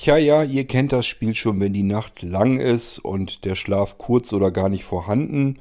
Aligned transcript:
Tja, 0.00 0.16
ja, 0.16 0.42
ihr 0.42 0.66
kennt 0.66 0.94
das 0.94 1.04
Spiel 1.04 1.34
schon, 1.34 1.60
wenn 1.60 1.74
die 1.74 1.82
Nacht 1.82 2.22
lang 2.22 2.58
ist 2.58 2.98
und 2.98 3.44
der 3.44 3.54
Schlaf 3.54 3.98
kurz 3.98 4.32
oder 4.32 4.50
gar 4.50 4.70
nicht 4.70 4.84
vorhanden. 4.84 5.58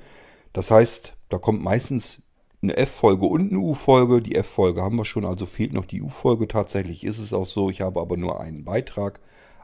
Das 0.53 0.71
heißt, 0.71 1.17
da 1.27 1.37
kommt 1.37 1.61
meistens 1.61 2.21
eine 2.61 2.77
F-Folge 2.77 3.25
und 3.25 3.49
eine 3.49 3.59
U-Folge. 3.59 4.21
Die 4.21 4.35
F-Folge 4.35 4.81
haben 4.81 4.95
wir 4.95 5.03
schon, 5.03 5.25
also 5.25 5.45
fehlt 5.45 5.73
noch 5.73 5.85
die 5.85 6.01
U-Folge. 6.01 6.47
Tatsächlich 6.47 7.03
ist 7.03 7.19
es 7.19 7.33
auch 7.33 7.45
so. 7.45 7.69
Ich 7.69 7.81
habe 7.81 7.99
aber 7.99 8.15
nur 8.15 8.39
einen 8.39 8.63
Beitrag. 8.63 9.19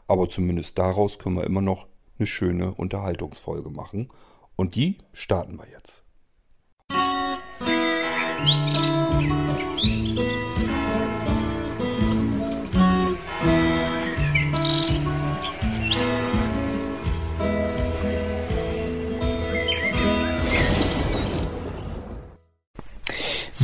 Aber 0.08 0.28
zumindest 0.28 0.76
daraus 0.76 1.18
können 1.18 1.36
wir 1.36 1.44
immer 1.44 1.62
noch 1.62 1.86
eine 2.18 2.26
schöne 2.26 2.74
Unterhaltungsfolge 2.74 3.70
machen. 3.70 4.08
Und 4.56 4.74
die 4.74 4.98
starten 5.14 5.58
wir 5.58 5.68
jetzt. 5.72 6.04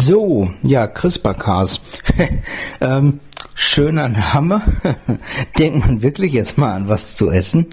So, 0.04 0.50
ja, 0.64 0.88
CRISPR-Cas. 0.88 1.80
ähm, 2.80 3.20
schöner 3.54 4.08
Name. 4.08 4.60
Denkt 5.60 5.86
man 5.86 6.02
wirklich 6.02 6.32
jetzt 6.32 6.58
mal 6.58 6.74
an 6.74 6.88
was 6.88 7.14
zu 7.14 7.30
essen. 7.30 7.68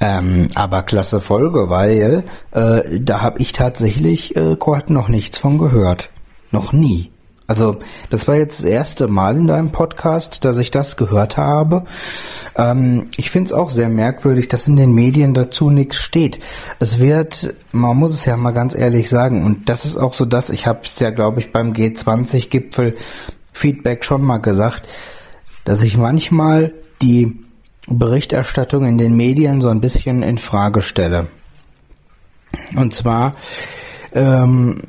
Ähm, 0.00 0.48
aber 0.54 0.82
klasse 0.82 1.20
Folge, 1.20 1.68
weil 1.68 2.24
äh, 2.52 2.98
da 2.98 3.20
habe 3.20 3.40
ich 3.40 3.52
tatsächlich 3.52 4.34
äh, 4.36 4.56
noch 4.88 5.08
nichts 5.08 5.36
von 5.36 5.58
gehört. 5.58 6.08
Noch 6.50 6.72
nie. 6.72 7.10
Also 7.50 7.80
das 8.10 8.28
war 8.28 8.36
jetzt 8.36 8.60
das 8.60 8.64
erste 8.64 9.08
Mal 9.08 9.36
in 9.36 9.48
deinem 9.48 9.72
Podcast, 9.72 10.44
dass 10.44 10.56
ich 10.56 10.70
das 10.70 10.96
gehört 10.96 11.36
habe. 11.36 11.84
Ähm, 12.54 13.08
ich 13.16 13.32
finde 13.32 13.46
es 13.46 13.52
auch 13.52 13.70
sehr 13.70 13.88
merkwürdig, 13.88 14.46
dass 14.46 14.68
in 14.68 14.76
den 14.76 14.94
Medien 14.94 15.34
dazu 15.34 15.68
nichts 15.68 15.96
steht. 15.96 16.38
Es 16.78 17.00
wird, 17.00 17.56
man 17.72 17.96
muss 17.96 18.14
es 18.14 18.24
ja 18.24 18.36
mal 18.36 18.52
ganz 18.52 18.76
ehrlich 18.76 19.10
sagen, 19.10 19.44
und 19.44 19.68
das 19.68 19.84
ist 19.84 19.96
auch 19.96 20.14
so 20.14 20.26
das, 20.26 20.50
ich 20.50 20.68
habe 20.68 20.82
es 20.84 21.00
ja, 21.00 21.10
glaube 21.10 21.40
ich, 21.40 21.50
beim 21.50 21.72
G20-Gipfel 21.72 22.94
Feedback 23.52 24.04
schon 24.04 24.22
mal 24.22 24.38
gesagt, 24.38 24.88
dass 25.64 25.82
ich 25.82 25.96
manchmal 25.96 26.72
die 27.02 27.36
Berichterstattung 27.88 28.86
in 28.86 28.96
den 28.96 29.16
Medien 29.16 29.60
so 29.60 29.70
ein 29.70 29.80
bisschen 29.80 30.22
in 30.22 30.38
Frage 30.38 30.82
stelle. 30.82 31.26
Und 32.76 32.94
zwar 32.94 33.34
ähm, 34.12 34.82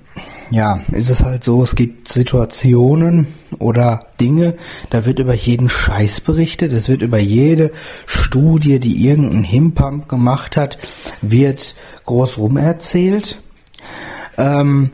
ja, 0.51 0.81
ist 0.91 1.09
es 1.09 1.23
halt 1.23 1.43
so, 1.43 1.63
es 1.63 1.75
gibt 1.75 2.09
Situationen 2.09 3.27
oder 3.57 4.07
Dinge, 4.19 4.55
da 4.89 5.05
wird 5.05 5.19
über 5.19 5.33
jeden 5.33 5.69
Scheiß 5.69 6.21
berichtet, 6.21 6.73
es 6.73 6.89
wird 6.89 7.01
über 7.01 7.19
jede 7.19 7.71
Studie, 8.05 8.79
die 8.79 9.07
irgendein 9.07 9.45
Himpump 9.45 10.09
gemacht 10.09 10.57
hat, 10.57 10.77
wird 11.21 11.75
groß 12.05 12.37
rumerzählt. 12.37 13.41
Ähm, 14.37 14.91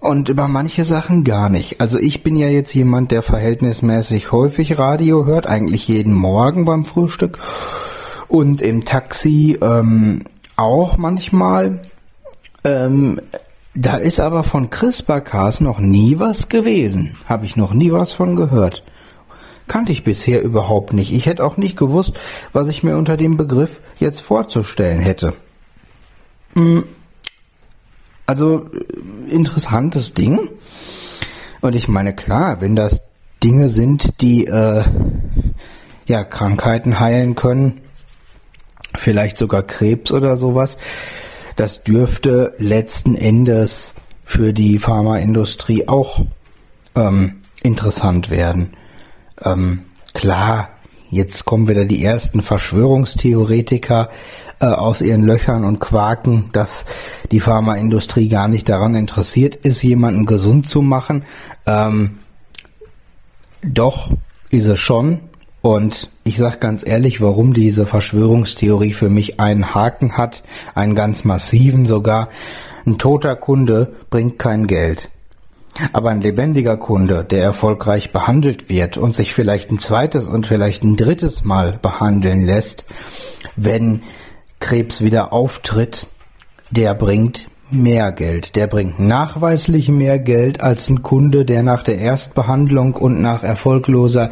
und 0.00 0.28
über 0.28 0.48
manche 0.48 0.84
Sachen 0.84 1.24
gar 1.24 1.48
nicht. 1.48 1.80
Also 1.80 1.98
ich 1.98 2.22
bin 2.22 2.36
ja 2.36 2.48
jetzt 2.48 2.74
jemand, 2.74 3.12
der 3.12 3.22
verhältnismäßig 3.22 4.32
häufig 4.32 4.78
Radio 4.78 5.26
hört, 5.26 5.46
eigentlich 5.46 5.88
jeden 5.88 6.14
Morgen 6.14 6.64
beim 6.64 6.84
Frühstück 6.84 7.38
und 8.28 8.62
im 8.62 8.84
Taxi 8.84 9.58
ähm, 9.60 10.24
auch 10.56 10.96
manchmal. 10.96 11.80
Ähm, 12.62 13.20
da 13.74 13.96
ist 13.96 14.20
aber 14.20 14.42
von 14.42 14.70
CRISPR-Cas 14.70 15.60
noch 15.60 15.78
nie 15.78 16.18
was 16.18 16.48
gewesen. 16.48 17.16
Habe 17.26 17.46
ich 17.46 17.56
noch 17.56 17.72
nie 17.72 17.92
was 17.92 18.12
von 18.12 18.34
gehört. 18.34 18.82
Kannte 19.68 19.92
ich 19.92 20.02
bisher 20.02 20.42
überhaupt 20.42 20.92
nicht. 20.92 21.12
Ich 21.12 21.26
hätte 21.26 21.44
auch 21.44 21.56
nicht 21.56 21.76
gewusst, 21.76 22.14
was 22.52 22.68
ich 22.68 22.82
mir 22.82 22.96
unter 22.96 23.16
dem 23.16 23.36
Begriff 23.36 23.80
jetzt 23.98 24.20
vorzustellen 24.20 24.98
hätte. 24.98 25.34
Hm. 26.54 26.84
Also 28.26 28.66
äh, 28.66 29.30
interessantes 29.30 30.14
Ding. 30.14 30.50
Und 31.60 31.76
ich 31.76 31.86
meine, 31.86 32.14
klar, 32.14 32.60
wenn 32.60 32.74
das 32.74 33.02
Dinge 33.44 33.68
sind, 33.68 34.20
die 34.20 34.46
äh, 34.46 34.82
ja 36.06 36.24
Krankheiten 36.24 36.98
heilen 36.98 37.36
können, 37.36 37.80
vielleicht 38.96 39.38
sogar 39.38 39.62
Krebs 39.62 40.10
oder 40.10 40.36
sowas, 40.36 40.76
das 41.56 41.82
dürfte 41.84 42.54
letzten 42.58 43.14
Endes 43.14 43.94
für 44.24 44.52
die 44.52 44.78
Pharmaindustrie 44.78 45.88
auch 45.88 46.24
ähm, 46.94 47.42
interessant 47.62 48.30
werden. 48.30 48.70
Ähm, 49.42 49.80
klar, 50.14 50.68
jetzt 51.10 51.44
kommen 51.44 51.68
wieder 51.68 51.84
die 51.84 52.04
ersten 52.04 52.40
Verschwörungstheoretiker 52.40 54.10
äh, 54.60 54.66
aus 54.66 55.00
ihren 55.00 55.24
Löchern 55.24 55.64
und 55.64 55.80
quaken, 55.80 56.50
dass 56.52 56.84
die 57.30 57.40
Pharmaindustrie 57.40 58.28
gar 58.28 58.48
nicht 58.48 58.68
daran 58.68 58.94
interessiert 58.94 59.56
ist, 59.56 59.82
jemanden 59.82 60.26
gesund 60.26 60.68
zu 60.68 60.82
machen. 60.82 61.24
Ähm, 61.66 62.18
doch 63.62 64.10
ist 64.50 64.66
es 64.66 64.78
schon. 64.80 65.20
Und 65.62 66.10
ich 66.24 66.38
sag 66.38 66.60
ganz 66.60 66.86
ehrlich, 66.86 67.20
warum 67.20 67.52
diese 67.52 67.84
Verschwörungstheorie 67.84 68.92
für 68.92 69.10
mich 69.10 69.40
einen 69.40 69.74
Haken 69.74 70.16
hat, 70.16 70.42
einen 70.74 70.94
ganz 70.94 71.24
massiven 71.24 71.84
sogar. 71.84 72.28
Ein 72.86 72.96
toter 72.96 73.36
Kunde 73.36 73.92
bringt 74.08 74.38
kein 74.38 74.66
Geld. 74.66 75.10
Aber 75.92 76.10
ein 76.10 76.20
lebendiger 76.20 76.76
Kunde, 76.76 77.24
der 77.24 77.42
erfolgreich 77.42 78.10
behandelt 78.10 78.68
wird 78.68 78.96
und 78.96 79.12
sich 79.12 79.34
vielleicht 79.34 79.70
ein 79.70 79.78
zweites 79.78 80.28
und 80.28 80.46
vielleicht 80.46 80.82
ein 80.82 80.96
drittes 80.96 81.44
Mal 81.44 81.78
behandeln 81.80 82.42
lässt, 82.42 82.84
wenn 83.56 84.02
Krebs 84.60 85.02
wieder 85.02 85.32
auftritt, 85.32 86.08
der 86.70 86.94
bringt 86.94 87.48
mehr 87.72 88.12
Geld. 88.12 88.56
Der 88.56 88.66
bringt 88.66 88.98
nachweislich 88.98 89.88
mehr 89.88 90.18
Geld 90.18 90.60
als 90.60 90.88
ein 90.88 91.02
Kunde, 91.02 91.44
der 91.44 91.62
nach 91.62 91.82
der 91.82 91.98
Erstbehandlung 91.98 92.94
und 92.94 93.20
nach 93.20 93.42
erfolgloser 93.42 94.30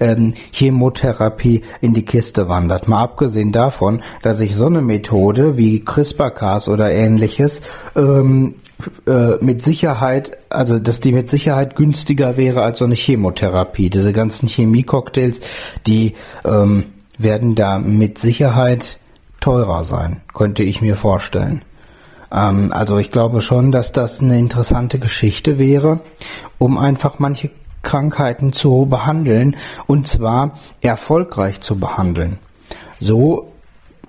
ähm, 0.00 0.34
Chemotherapie 0.52 1.62
in 1.80 1.94
die 1.94 2.04
Kiste 2.04 2.48
wandert. 2.48 2.88
Mal 2.88 3.02
abgesehen 3.02 3.52
davon, 3.52 4.02
dass 4.22 4.40
ich 4.40 4.54
so 4.54 4.66
eine 4.66 4.82
Methode 4.82 5.56
wie 5.56 5.84
CRISPR-Cas 5.84 6.68
oder 6.68 6.90
ähnliches 6.90 7.62
ähm, 7.96 8.54
äh, 9.06 9.42
mit 9.44 9.64
Sicherheit, 9.64 10.38
also 10.50 10.78
dass 10.78 11.00
die 11.00 11.12
mit 11.12 11.28
Sicherheit 11.28 11.74
günstiger 11.76 12.36
wäre 12.36 12.62
als 12.62 12.78
so 12.78 12.84
eine 12.84 12.94
Chemotherapie. 12.94 13.90
Diese 13.90 14.12
ganzen 14.12 14.48
Chemie-Cocktails, 14.48 15.40
die 15.86 16.14
ähm, 16.44 16.84
werden 17.18 17.54
da 17.54 17.78
mit 17.78 18.18
Sicherheit 18.18 18.98
teurer 19.40 19.84
sein, 19.84 20.20
könnte 20.32 20.62
ich 20.62 20.80
mir 20.80 20.96
vorstellen. 20.96 21.62
Ähm, 22.32 22.72
also 22.72 22.98
ich 22.98 23.10
glaube 23.10 23.40
schon, 23.40 23.72
dass 23.72 23.92
das 23.92 24.20
eine 24.20 24.38
interessante 24.38 24.98
Geschichte 24.98 25.58
wäre, 25.58 26.00
um 26.58 26.78
einfach 26.78 27.18
manche 27.18 27.50
Krankheiten 27.82 28.52
zu 28.52 28.86
behandeln 28.86 29.56
und 29.86 30.08
zwar 30.08 30.58
erfolgreich 30.80 31.60
zu 31.60 31.78
behandeln. 31.78 32.38
So, 32.98 33.52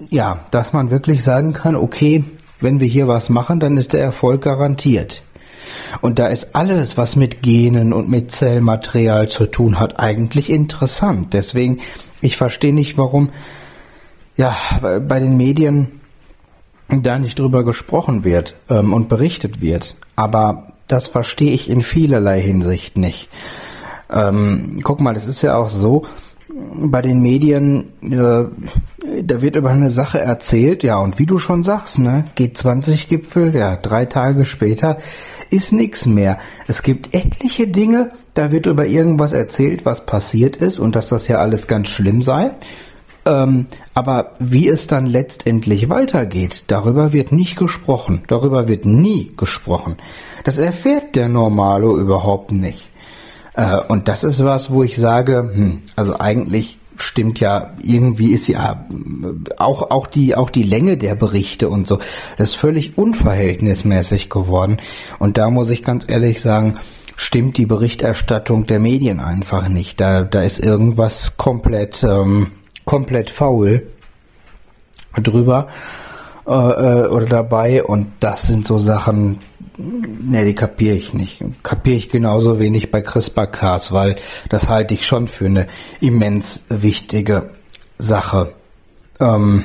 ja, 0.10 0.46
dass 0.52 0.74
man 0.74 0.92
wirklich 0.92 1.24
sagen 1.24 1.54
kann, 1.54 1.76
okay, 1.76 2.24
wenn 2.60 2.80
wir 2.80 2.88
hier 2.88 3.08
was 3.08 3.30
machen, 3.30 3.60
dann 3.60 3.78
ist 3.78 3.94
der 3.94 4.02
Erfolg 4.02 4.42
garantiert. 4.42 5.22
Und 6.02 6.20
da 6.20 6.28
ist 6.28 6.56
alles, 6.56 6.98
was 6.98 7.16
mit 7.16 7.42
Genen 7.42 7.94
und 7.94 8.10
mit 8.10 8.32
Zellmaterial 8.32 9.30
zu 9.30 9.46
tun 9.46 9.80
hat, 9.80 10.00
eigentlich 10.00 10.50
interessant. 10.50 11.34
Deswegen, 11.34 11.80
ich 12.22 12.38
verstehe 12.38 12.74
nicht, 12.74 12.98
warum, 12.98 13.30
ja, 14.36 14.58
bei 14.82 15.20
den 15.20 15.38
Medien 15.38 15.99
da 16.90 17.20
nicht 17.20 17.40
drüber 17.40 17.64
gesprochen 17.64 18.24
wird 18.24 18.56
ähm, 18.70 18.94
und 18.94 19.10
berichtet 19.10 19.62
wird. 19.62 19.96
Aber 20.16 20.74
das 20.88 21.08
verstehe 21.08 21.52
ich 21.52 21.70
in 21.70 21.82
vielerlei 21.82 22.42
Hinsicht 22.42 22.98
nicht. 22.98 23.30
Ähm, 24.12 24.80
guck 24.84 25.00
mal, 25.00 25.16
es 25.16 25.28
ist 25.28 25.42
ja 25.44 25.56
auch 25.56 25.70
so, 25.70 26.06
bei 26.76 27.02
den 27.02 27.22
Medien, 27.22 27.86
äh, 28.02 28.46
da 29.24 29.42
wird 29.42 29.56
über 29.56 29.70
eine 29.70 29.90
Sache 29.90 30.20
erzählt, 30.20 30.84
ja, 30.84 30.98
und 30.98 31.20
wie 31.20 31.26
du 31.26 31.38
schon 31.38 31.64
sagst, 31.64 32.00
ne, 32.00 32.26
G20-Gipfel, 32.38 33.56
ja, 33.56 33.76
drei 33.76 34.06
Tage 34.06 34.46
später 34.46 34.98
ist 35.50 35.72
nix 35.72 36.06
mehr. 36.06 36.38
Es 36.68 36.84
gibt 36.84 37.14
etliche 37.14 37.68
Dinge, 37.68 38.12
da 38.34 38.52
wird 38.52 38.66
über 38.66 38.86
irgendwas 38.86 39.34
erzählt, 39.34 39.86
was 39.86 40.06
passiert 40.06 40.58
ist 40.58 40.80
und 40.80 40.96
dass 40.96 41.10
das 41.10 41.28
ja 41.28 41.38
alles 41.38 41.68
ganz 41.68 41.90
schlimm 41.90 42.22
sei. 42.22 42.52
Ähm, 43.26 43.68
aber 43.94 44.32
wie 44.40 44.68
es 44.68 44.88
dann 44.88 45.06
letztendlich 45.06 45.90
weitergeht, 45.90 46.66
darüber 46.68 47.14
wird 47.14 47.32
nicht 47.32 47.58
gesprochen. 47.58 48.24
Darüber 48.28 48.68
wird 48.68 48.86
nie 48.86 49.32
gesprochen. 49.36 49.98
Das 50.44 50.58
erfährt 50.58 51.16
der 51.16 51.30
Normalo 51.30 51.98
überhaupt 51.98 52.52
nicht. 52.52 52.90
Äh, 53.54 53.78
und 53.88 54.08
das 54.08 54.24
ist 54.24 54.44
was, 54.44 54.72
wo 54.72 54.84
ich 54.84 54.96
sage, 54.98 55.52
hm, 55.54 55.82
also 55.96 56.18
eigentlich 56.18 56.80
stimmt 57.02 57.40
ja, 57.40 57.74
irgendwie 57.82 58.32
ist 58.32 58.48
ja 58.48 58.86
auch, 59.58 59.90
auch 59.90 60.08
die, 60.08 60.36
auch 60.36 60.50
die 60.50 60.64
Länge 60.64 60.98
der 60.98 61.16
Berichte 61.16 61.70
und 61.70 61.88
so, 61.88 62.00
das 62.38 62.50
ist 62.50 62.56
völlig 62.56 62.98
unverhältnismäßig 62.98 64.30
geworden. 64.30 64.78
Und 65.18 65.38
da 65.38 65.50
muss 65.50 65.70
ich 65.70 65.84
ganz 65.84 66.06
ehrlich 66.08 66.42
sagen, 66.42 66.78
stimmt 67.16 67.58
die 67.58 67.66
Berichterstattung 67.66 68.66
der 68.66 68.80
Medien 68.80 69.20
einfach 69.20 69.68
nicht. 69.68 70.00
Da, 70.00 70.24
da 70.24 70.42
ist 70.42 70.60
irgendwas 70.60 71.38
komplett, 71.38 72.04
ähm, 72.04 72.52
komplett 72.90 73.30
faul 73.30 73.84
drüber 75.16 75.68
äh, 76.48 76.52
äh 76.52 77.08
oder 77.08 77.28
dabei 77.28 77.84
und 77.84 78.08
das 78.20 78.48
sind 78.48 78.66
so 78.66 78.80
Sachen, 78.80 79.38
Ne, 79.82 80.44
die 80.44 80.56
kapiere 80.56 80.98
ich 80.98 81.14
nicht. 81.14 81.42
Kapiere 81.64 81.96
ich 81.96 82.10
genauso 82.10 82.60
wenig 82.60 82.92
bei 82.92 83.02
CRISPR-Cas, 83.02 83.94
weil 83.94 84.18
das 84.50 84.68
halte 84.68 84.94
ich 84.94 85.08
schon 85.08 85.30
für 85.30 85.46
eine 85.46 85.68
immens 86.02 86.66
wichtige 86.68 87.52
Sache. 87.98 88.52
Ähm, 89.22 89.64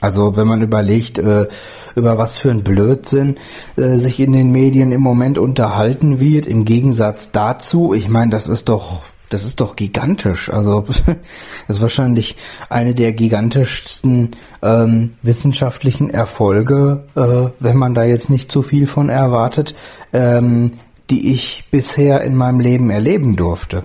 also 0.00 0.36
wenn 0.36 0.46
man 0.46 0.60
überlegt, 0.60 1.16
äh, 1.16 1.48
über 1.94 2.18
was 2.18 2.36
für 2.36 2.50
ein 2.50 2.62
Blödsinn 2.62 3.38
äh, 3.76 3.96
sich 3.96 4.20
in 4.20 4.32
den 4.32 4.52
Medien 4.52 4.92
im 4.92 5.00
Moment 5.00 5.38
unterhalten 5.38 6.20
wird, 6.20 6.46
im 6.46 6.66
Gegensatz 6.66 7.32
dazu, 7.32 7.94
ich 7.94 8.10
meine, 8.10 8.30
das 8.30 8.48
ist 8.48 8.68
doch 8.68 9.02
das 9.28 9.44
ist 9.44 9.60
doch 9.60 9.76
gigantisch. 9.76 10.50
Also 10.50 10.80
das 11.66 11.76
ist 11.76 11.82
wahrscheinlich 11.82 12.36
eine 12.68 12.94
der 12.94 13.12
gigantischsten 13.12 14.36
ähm, 14.62 15.14
wissenschaftlichen 15.22 16.10
Erfolge, 16.10 17.04
äh, 17.14 17.50
wenn 17.60 17.76
man 17.76 17.94
da 17.94 18.04
jetzt 18.04 18.30
nicht 18.30 18.50
zu 18.50 18.62
viel 18.62 18.86
von 18.86 19.08
erwartet, 19.08 19.74
ähm, 20.12 20.72
die 21.10 21.32
ich 21.32 21.64
bisher 21.70 22.22
in 22.22 22.34
meinem 22.34 22.60
Leben 22.60 22.90
erleben 22.90 23.36
durfte. 23.36 23.84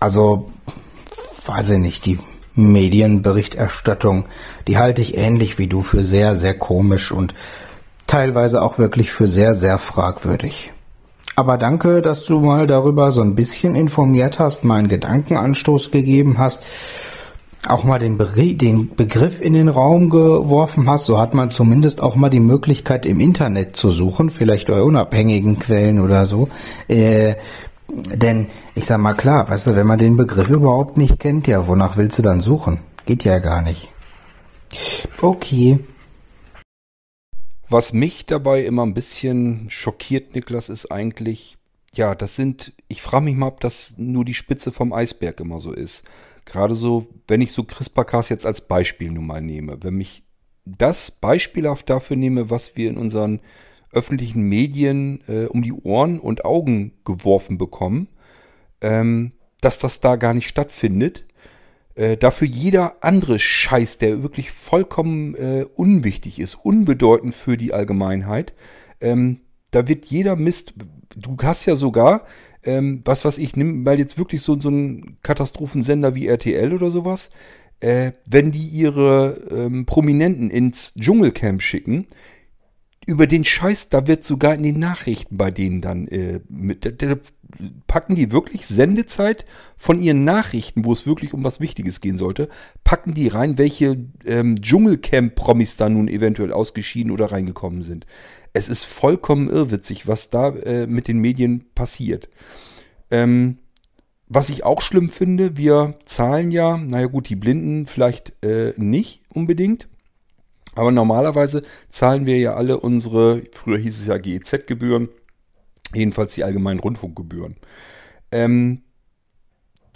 Also, 0.00 0.50
weiß 1.46 1.70
ich 1.70 1.78
nicht, 1.78 2.06
die 2.06 2.18
Medienberichterstattung, 2.54 4.26
die 4.66 4.78
halte 4.78 5.02
ich 5.02 5.16
ähnlich 5.16 5.58
wie 5.58 5.66
du 5.66 5.82
für 5.82 6.04
sehr, 6.04 6.36
sehr 6.36 6.56
komisch 6.56 7.10
und 7.10 7.34
teilweise 8.06 8.62
auch 8.62 8.78
wirklich 8.78 9.10
für 9.10 9.26
sehr, 9.26 9.54
sehr 9.54 9.78
fragwürdig. 9.78 10.72
Aber 11.38 11.56
danke, 11.56 12.02
dass 12.02 12.24
du 12.24 12.40
mal 12.40 12.66
darüber 12.66 13.12
so 13.12 13.20
ein 13.20 13.36
bisschen 13.36 13.76
informiert 13.76 14.40
hast, 14.40 14.64
mal 14.64 14.80
einen 14.80 14.88
Gedankenanstoß 14.88 15.92
gegeben 15.92 16.36
hast, 16.38 16.64
auch 17.68 17.84
mal 17.84 18.00
den, 18.00 18.18
Be 18.18 18.26
den 18.56 18.96
Begriff 18.96 19.40
in 19.40 19.52
den 19.52 19.68
Raum 19.68 20.10
geworfen 20.10 20.90
hast. 20.90 21.06
So 21.06 21.16
hat 21.16 21.34
man 21.34 21.52
zumindest 21.52 22.02
auch 22.02 22.16
mal 22.16 22.28
die 22.28 22.40
Möglichkeit 22.40 23.06
im 23.06 23.20
Internet 23.20 23.76
zu 23.76 23.92
suchen, 23.92 24.30
vielleicht 24.30 24.66
bei 24.66 24.82
unabhängigen 24.82 25.60
Quellen 25.60 26.00
oder 26.00 26.26
so. 26.26 26.48
Äh, 26.88 27.36
denn 27.88 28.48
ich 28.74 28.86
sag 28.86 28.98
mal 28.98 29.14
klar, 29.14 29.48
weißt 29.48 29.68
du, 29.68 29.76
wenn 29.76 29.86
man 29.86 30.00
den 30.00 30.16
Begriff 30.16 30.50
überhaupt 30.50 30.96
nicht 30.96 31.20
kennt, 31.20 31.46
ja, 31.46 31.68
wonach 31.68 31.96
willst 31.96 32.18
du 32.18 32.22
dann 32.22 32.40
suchen? 32.40 32.80
Geht 33.06 33.22
ja 33.22 33.38
gar 33.38 33.62
nicht. 33.62 33.92
Okay. 35.22 35.78
Was 37.70 37.92
mich 37.92 38.24
dabei 38.24 38.64
immer 38.64 38.84
ein 38.84 38.94
bisschen 38.94 39.68
schockiert, 39.68 40.34
Niklas, 40.34 40.70
ist 40.70 40.90
eigentlich, 40.90 41.58
ja, 41.92 42.14
das 42.14 42.34
sind, 42.34 42.72
ich 42.88 43.02
frage 43.02 43.26
mich 43.26 43.36
mal, 43.36 43.48
ob 43.48 43.60
das 43.60 43.94
nur 43.98 44.24
die 44.24 44.34
Spitze 44.34 44.72
vom 44.72 44.92
Eisberg 44.92 45.40
immer 45.40 45.60
so 45.60 45.72
ist. 45.72 46.04
Gerade 46.46 46.74
so, 46.74 47.08
wenn 47.26 47.42
ich 47.42 47.52
so 47.52 47.64
CRISPR-Cas 47.64 48.30
jetzt 48.30 48.46
als 48.46 48.62
Beispiel 48.62 49.10
nun 49.10 49.26
mal 49.26 49.42
nehme, 49.42 49.82
wenn 49.82 49.94
mich 49.94 50.24
das 50.64 51.10
beispielhaft 51.10 51.90
dafür 51.90 52.16
nehme, 52.16 52.48
was 52.48 52.76
wir 52.76 52.88
in 52.88 52.96
unseren 52.96 53.40
öffentlichen 53.92 54.42
Medien 54.42 55.22
äh, 55.28 55.44
um 55.44 55.62
die 55.62 55.72
Ohren 55.72 56.20
und 56.20 56.46
Augen 56.46 56.94
geworfen 57.04 57.58
bekommen, 57.58 58.08
ähm, 58.80 59.32
dass 59.60 59.78
das 59.78 60.00
da 60.00 60.16
gar 60.16 60.32
nicht 60.32 60.48
stattfindet, 60.48 61.24
äh, 61.98 62.16
dafür 62.16 62.46
jeder 62.46 63.02
andere 63.02 63.40
Scheiß, 63.40 63.98
der 63.98 64.22
wirklich 64.22 64.52
vollkommen 64.52 65.34
äh, 65.34 65.66
unwichtig 65.74 66.38
ist, 66.38 66.54
unbedeutend 66.54 67.34
für 67.34 67.56
die 67.56 67.72
Allgemeinheit, 67.74 68.54
ähm, 69.00 69.40
da 69.72 69.88
wird 69.88 70.06
jeder 70.06 70.36
Mist, 70.36 70.74
du 71.16 71.36
hast 71.42 71.66
ja 71.66 71.74
sogar, 71.74 72.24
ähm, 72.62 73.02
was 73.04 73.24
was 73.24 73.36
ich, 73.36 73.56
nimm 73.56 73.82
mal 73.82 73.98
jetzt 73.98 74.16
wirklich 74.16 74.42
so, 74.42 74.58
so 74.60 74.68
einen 74.68 75.18
Katastrophensender 75.22 76.14
wie 76.14 76.28
RTL 76.28 76.72
oder 76.72 76.92
sowas, 76.92 77.30
äh, 77.80 78.12
wenn 78.28 78.52
die 78.52 78.68
ihre 78.68 79.48
ähm, 79.50 79.84
Prominenten 79.84 80.50
ins 80.50 80.94
Dschungelcamp 80.94 81.60
schicken, 81.62 82.06
über 83.06 83.26
den 83.26 83.44
Scheiß, 83.44 83.88
da 83.88 84.06
wird 84.06 84.22
sogar 84.22 84.54
in 84.54 84.62
den 84.62 84.78
Nachrichten 84.78 85.36
bei 85.36 85.50
denen 85.50 85.80
dann 85.80 86.06
äh, 86.08 86.40
mit, 86.48 86.84
da, 86.84 86.90
da 86.90 87.16
packen 87.86 88.14
die 88.14 88.30
wirklich 88.30 88.66
Sendezeit 88.66 89.44
von 89.76 90.00
ihren 90.00 90.24
Nachrichten, 90.24 90.84
wo 90.84 90.92
es 90.92 91.06
wirklich 91.06 91.34
um 91.34 91.44
was 91.44 91.60
Wichtiges 91.60 92.00
gehen 92.00 92.18
sollte, 92.18 92.48
packen 92.84 93.14
die 93.14 93.28
rein, 93.28 93.58
welche 93.58 93.96
ähm, 94.26 94.56
Dschungelcamp-Promis 94.60 95.76
da 95.76 95.88
nun 95.88 96.08
eventuell 96.08 96.52
ausgeschieden 96.52 97.10
oder 97.10 97.32
reingekommen 97.32 97.82
sind. 97.82 98.06
Es 98.52 98.68
ist 98.68 98.84
vollkommen 98.84 99.48
irrwitzig, 99.48 100.06
was 100.06 100.30
da 100.30 100.50
äh, 100.50 100.86
mit 100.86 101.08
den 101.08 101.18
Medien 101.18 101.64
passiert. 101.74 102.28
Ähm, 103.10 103.58
was 104.26 104.50
ich 104.50 104.64
auch 104.64 104.82
schlimm 104.82 105.08
finde, 105.08 105.56
wir 105.56 105.98
zahlen 106.04 106.50
ja, 106.50 106.76
naja 106.76 107.06
gut, 107.06 107.30
die 107.30 107.36
Blinden 107.36 107.86
vielleicht 107.86 108.34
äh, 108.44 108.74
nicht 108.76 109.22
unbedingt, 109.32 109.88
aber 110.74 110.92
normalerweise 110.92 111.62
zahlen 111.88 112.26
wir 112.26 112.38
ja 112.38 112.54
alle 112.54 112.78
unsere, 112.78 113.42
früher 113.52 113.78
hieß 113.78 113.98
es 113.98 114.06
ja 114.06 114.18
GEZ-Gebühren, 114.18 115.08
jedenfalls 115.94 116.34
die 116.34 116.44
allgemeinen 116.44 116.80
Rundfunkgebühren. 116.80 117.56
Ähm, 118.30 118.82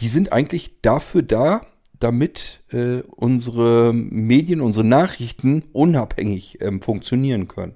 die 0.00 0.08
sind 0.08 0.32
eigentlich 0.32 0.80
dafür 0.82 1.22
da, 1.22 1.62
damit 1.98 2.64
äh, 2.72 3.02
unsere 3.16 3.92
Medien, 3.94 4.60
unsere 4.60 4.84
Nachrichten 4.84 5.64
unabhängig 5.72 6.58
ähm, 6.60 6.82
funktionieren 6.82 7.48
können. 7.48 7.74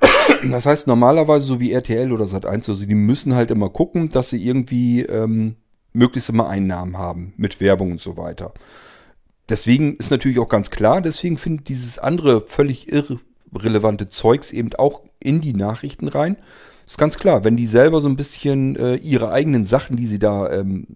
Das 0.50 0.64
heißt, 0.64 0.86
normalerweise, 0.86 1.44
so 1.44 1.60
wie 1.60 1.72
RTL 1.72 2.12
oder 2.12 2.24
Sat1, 2.24 2.70
also 2.70 2.86
die 2.86 2.94
müssen 2.94 3.34
halt 3.34 3.50
immer 3.50 3.68
gucken, 3.68 4.08
dass 4.08 4.30
sie 4.30 4.42
irgendwie 4.42 5.02
ähm, 5.02 5.56
möglichst 5.92 6.30
immer 6.30 6.48
Einnahmen 6.48 6.96
haben 6.96 7.34
mit 7.36 7.60
Werbung 7.60 7.92
und 7.92 8.00
so 8.00 8.16
weiter 8.16 8.54
deswegen 9.50 9.96
ist 9.96 10.10
natürlich 10.10 10.38
auch 10.38 10.48
ganz 10.48 10.70
klar, 10.70 11.00
deswegen 11.00 11.38
findet 11.38 11.68
dieses 11.68 11.98
andere 11.98 12.42
völlig 12.46 12.90
irrelevante 12.90 14.08
Zeugs 14.08 14.52
eben 14.52 14.72
auch 14.74 15.02
in 15.18 15.40
die 15.40 15.54
Nachrichten 15.54 16.08
rein. 16.08 16.36
Ist 16.90 16.98
ganz 16.98 17.18
klar, 17.18 17.44
wenn 17.44 17.56
die 17.56 17.68
selber 17.68 18.00
so 18.00 18.08
ein 18.08 18.16
bisschen 18.16 18.74
äh, 18.74 18.96
ihre 18.96 19.30
eigenen 19.30 19.64
Sachen, 19.64 19.94
die 19.94 20.06
sie 20.06 20.18
da 20.18 20.50
ähm, 20.50 20.88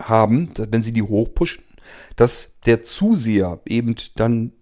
haben, 0.00 0.48
wenn 0.56 0.82
sie 0.82 0.92
die 0.92 1.04
hochpushen, 1.04 1.62
dass 2.16 2.58
der 2.66 2.82
Zuseher 2.82 3.60
eben 3.64 3.94
dann 4.16 4.52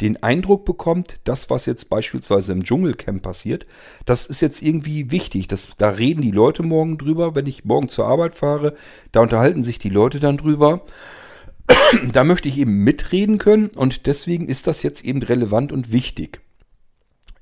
den 0.00 0.22
Eindruck 0.22 0.64
bekommt, 0.64 1.20
das, 1.24 1.50
was 1.50 1.66
jetzt 1.66 1.90
beispielsweise 1.90 2.54
im 2.54 2.64
Dschungelcamp 2.64 3.20
passiert, 3.20 3.66
das 4.06 4.24
ist 4.24 4.40
jetzt 4.40 4.62
irgendwie 4.62 5.10
wichtig. 5.10 5.48
Das, 5.48 5.68
da 5.76 5.90
reden 5.90 6.22
die 6.22 6.30
Leute 6.30 6.62
morgen 6.62 6.96
drüber, 6.96 7.34
wenn 7.34 7.44
ich 7.44 7.66
morgen 7.66 7.90
zur 7.90 8.06
Arbeit 8.06 8.34
fahre, 8.34 8.72
da 9.12 9.20
unterhalten 9.20 9.64
sich 9.64 9.78
die 9.78 9.90
Leute 9.90 10.18
dann 10.18 10.38
drüber. 10.38 10.80
da 12.10 12.24
möchte 12.24 12.48
ich 12.48 12.56
eben 12.56 12.84
mitreden 12.84 13.36
können 13.36 13.68
und 13.76 14.06
deswegen 14.06 14.48
ist 14.48 14.66
das 14.66 14.82
jetzt 14.82 15.04
eben 15.04 15.20
relevant 15.20 15.72
und 15.72 15.92
wichtig. 15.92 16.40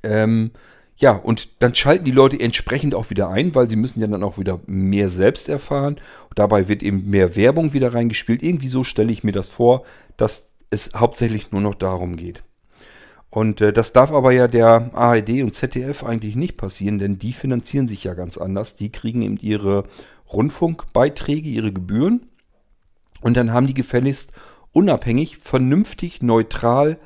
Ähm, 0.02 0.50
ja, 0.96 1.12
und 1.12 1.48
dann 1.60 1.74
schalten 1.74 2.04
die 2.04 2.12
Leute 2.12 2.38
entsprechend 2.38 2.94
auch 2.94 3.10
wieder 3.10 3.28
ein, 3.28 3.54
weil 3.54 3.68
sie 3.68 3.76
müssen 3.76 4.00
ja 4.00 4.06
dann 4.06 4.22
auch 4.22 4.38
wieder 4.38 4.60
mehr 4.66 5.08
selbst 5.08 5.48
erfahren. 5.48 5.96
Dabei 6.36 6.68
wird 6.68 6.82
eben 6.82 7.10
mehr 7.10 7.34
Werbung 7.34 7.72
wieder 7.72 7.94
reingespielt. 7.94 8.42
Irgendwie 8.42 8.68
so 8.68 8.84
stelle 8.84 9.12
ich 9.12 9.24
mir 9.24 9.32
das 9.32 9.48
vor, 9.48 9.84
dass 10.16 10.52
es 10.70 10.92
hauptsächlich 10.94 11.50
nur 11.50 11.60
noch 11.60 11.74
darum 11.74 12.16
geht. 12.16 12.44
Und 13.28 13.60
äh, 13.60 13.72
das 13.72 13.92
darf 13.92 14.12
aber 14.12 14.30
ja 14.30 14.46
der 14.46 14.94
ARD 14.94 15.42
und 15.42 15.52
ZDF 15.52 16.04
eigentlich 16.04 16.36
nicht 16.36 16.56
passieren, 16.56 17.00
denn 17.00 17.18
die 17.18 17.32
finanzieren 17.32 17.88
sich 17.88 18.04
ja 18.04 18.14
ganz 18.14 18.38
anders. 18.38 18.76
Die 18.76 18.92
kriegen 18.92 19.22
eben 19.22 19.38
ihre 19.38 19.84
Rundfunkbeiträge, 20.32 21.48
ihre 21.48 21.72
Gebühren 21.72 22.28
und 23.22 23.36
dann 23.36 23.52
haben 23.52 23.66
die 23.66 23.74
gefälligst 23.74 24.32
unabhängig, 24.70 25.38
vernünftig, 25.38 26.22
neutral 26.22 26.98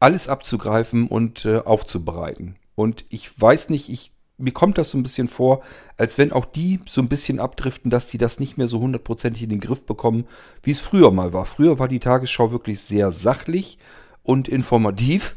alles 0.00 0.28
abzugreifen 0.28 1.06
und 1.06 1.44
äh, 1.44 1.58
aufzubereiten. 1.58 2.56
Und 2.74 3.04
ich 3.08 3.40
weiß 3.40 3.70
nicht, 3.70 3.88
ich, 3.88 4.12
mir 4.36 4.52
kommt 4.52 4.78
das 4.78 4.90
so 4.90 4.98
ein 4.98 5.02
bisschen 5.02 5.28
vor, 5.28 5.62
als 5.96 6.18
wenn 6.18 6.32
auch 6.32 6.44
die 6.44 6.80
so 6.86 7.00
ein 7.00 7.08
bisschen 7.08 7.38
abdriften, 7.38 7.90
dass 7.90 8.06
die 8.06 8.18
das 8.18 8.40
nicht 8.40 8.58
mehr 8.58 8.68
so 8.68 8.80
hundertprozentig 8.80 9.42
in 9.42 9.50
den 9.50 9.60
Griff 9.60 9.84
bekommen, 9.86 10.24
wie 10.62 10.72
es 10.72 10.80
früher 10.80 11.10
mal 11.10 11.32
war. 11.32 11.46
Früher 11.46 11.78
war 11.78 11.88
die 11.88 12.00
Tagesschau 12.00 12.50
wirklich 12.50 12.80
sehr 12.80 13.10
sachlich 13.10 13.78
und 14.22 14.48
informativ 14.48 15.36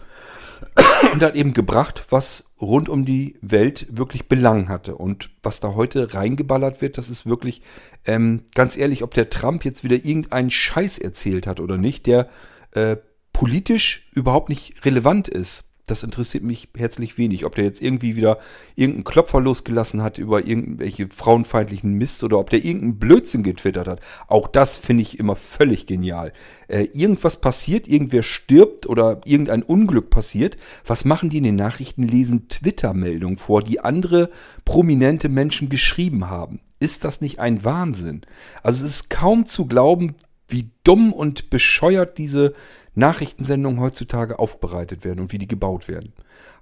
und 1.14 1.22
hat 1.22 1.36
eben 1.36 1.54
gebracht, 1.54 2.06
was 2.10 2.52
rund 2.60 2.90
um 2.90 3.06
die 3.06 3.38
Welt 3.42 3.88
wirklich 3.92 4.28
Belang 4.28 4.70
hatte. 4.70 4.96
Und 4.96 5.30
was 5.44 5.60
da 5.60 5.76
heute 5.76 6.14
reingeballert 6.14 6.82
wird, 6.82 6.98
das 6.98 7.10
ist 7.10 7.26
wirklich, 7.26 7.62
ähm, 8.06 8.44
ganz 8.56 8.78
ehrlich, 8.78 9.04
ob 9.04 9.14
der 9.14 9.30
Trump 9.30 9.64
jetzt 9.66 9.84
wieder 9.84 9.96
irgendeinen 9.96 10.50
Scheiß 10.50 10.98
erzählt 10.98 11.48
hat 11.48 11.60
oder 11.60 11.78
nicht, 11.78 12.08
der 12.08 12.30
äh, 12.72 12.98
politisch 13.34 14.10
überhaupt 14.14 14.50
nicht 14.50 14.84
relevant 14.86 15.28
ist. 15.28 15.67
Das 15.88 16.04
interessiert 16.04 16.44
mich 16.44 16.68
herzlich 16.78 17.18
wenig. 17.18 17.46
Ob 17.46 17.56
der 17.56 17.64
jetzt 17.64 17.82
irgendwie 17.82 18.16
wieder 18.16 18.38
irgendeinen 18.76 19.06
Klopfer 19.06 19.40
losgelassen 19.42 20.04
hat 20.04 20.18
über 20.18 20.46
irgendwelche 20.46 21.08
frauenfeindlichen 21.08 21.94
Mist 21.94 22.24
oder 22.24 22.38
ob 22.38 22.50
der 22.50 22.64
irgendeinen 22.64 23.00
Blödsinn 23.00 23.42
getwittert 23.42 23.88
hat. 23.88 24.02
Auch 24.28 24.48
das 24.48 24.78
finde 24.78 25.04
ich 25.04 25.18
immer 25.18 25.36
völlig 25.36 25.88
genial. 25.88 26.34
Äh, 26.68 26.90
irgendwas 26.94 27.40
passiert, 27.40 27.88
irgendwer 27.88 28.22
stirbt 28.22 28.86
oder 28.86 29.22
irgendein 29.24 29.64
Unglück 29.64 30.10
passiert. 30.10 30.58
Was 30.86 31.06
machen 31.06 31.30
die 31.30 31.38
in 31.38 31.46
den 31.46 31.56
Nachrichten? 31.56 32.04
Lesen 32.04 32.50
Twitter-Meldungen 32.50 33.38
vor, 33.38 33.64
die 33.64 33.80
andere 33.80 34.30
prominente 34.66 35.30
Menschen 35.30 35.70
geschrieben 35.70 36.30
haben. 36.30 36.60
Ist 36.80 37.06
das 37.06 37.22
nicht 37.22 37.40
ein 37.40 37.64
Wahnsinn? 37.64 38.22
Also 38.62 38.84
es 38.86 38.92
ist 38.92 39.10
kaum 39.10 39.46
zu 39.46 39.66
glauben, 39.66 40.16
wie 40.48 40.70
dumm 40.84 41.12
und 41.12 41.50
bescheuert 41.50 42.18
diese 42.18 42.54
Nachrichtensendungen 42.98 43.80
heutzutage 43.80 44.40
aufbereitet 44.40 45.06
werden 45.06 45.20
und 45.20 45.32
wie 45.32 45.38
die 45.38 45.48
gebaut 45.48 45.88
werden. 45.88 46.14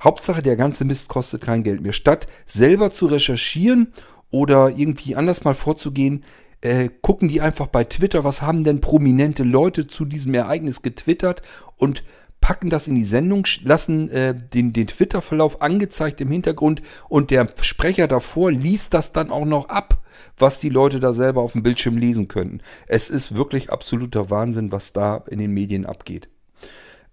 Hauptsache, 0.03 0.41
der 0.41 0.55
ganze 0.55 0.85
Mist 0.85 1.07
kostet 1.09 1.41
kein 1.41 1.63
Geld 1.63 1.81
mehr. 1.81 1.93
Statt 1.93 2.27
selber 2.45 2.91
zu 2.91 3.07
recherchieren 3.07 3.93
oder 4.31 4.69
irgendwie 4.69 5.15
anders 5.15 5.43
mal 5.43 5.55
vorzugehen, 5.55 6.23
äh, 6.61 6.89
gucken 7.01 7.29
die 7.29 7.41
einfach 7.41 7.67
bei 7.67 7.83
Twitter, 7.83 8.23
was 8.23 8.41
haben 8.41 8.63
denn 8.63 8.81
prominente 8.81 9.43
Leute 9.43 9.87
zu 9.87 10.03
diesem 10.03 10.33
Ereignis 10.33 10.81
getwittert 10.81 11.41
und 11.77 12.03
packen 12.45 12.69
das 12.69 12.87
in 12.87 12.93
die 12.93 13.03
Sendung, 13.03 13.47
lassen 13.63 14.07
äh, 14.11 14.35
den, 14.35 14.71
den 14.71 14.85
Twitter-Verlauf 14.85 15.63
angezeigt 15.63 16.21
im 16.21 16.29
Hintergrund 16.29 16.83
und 17.09 17.31
der 17.31 17.47
Sprecher 17.61 18.07
davor 18.07 18.51
liest 18.51 18.93
das 18.93 19.11
dann 19.11 19.31
auch 19.31 19.45
noch 19.45 19.67
ab 19.67 20.05
was 20.37 20.59
die 20.59 20.69
Leute 20.69 20.99
da 20.99 21.11
selber 21.11 21.41
auf 21.41 21.53
dem 21.53 21.63
Bildschirm 21.63 21.97
lesen 21.97 22.27
könnten. 22.27 22.61
Es 22.87 23.09
ist 23.09 23.35
wirklich 23.35 23.69
absoluter 23.69 24.29
Wahnsinn, 24.29 24.71
was 24.71 24.93
da 24.93 25.23
in 25.29 25.39
den 25.39 25.51
Medien 25.51 25.85
abgeht. 25.85 26.29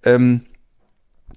Ähm, 0.04 0.42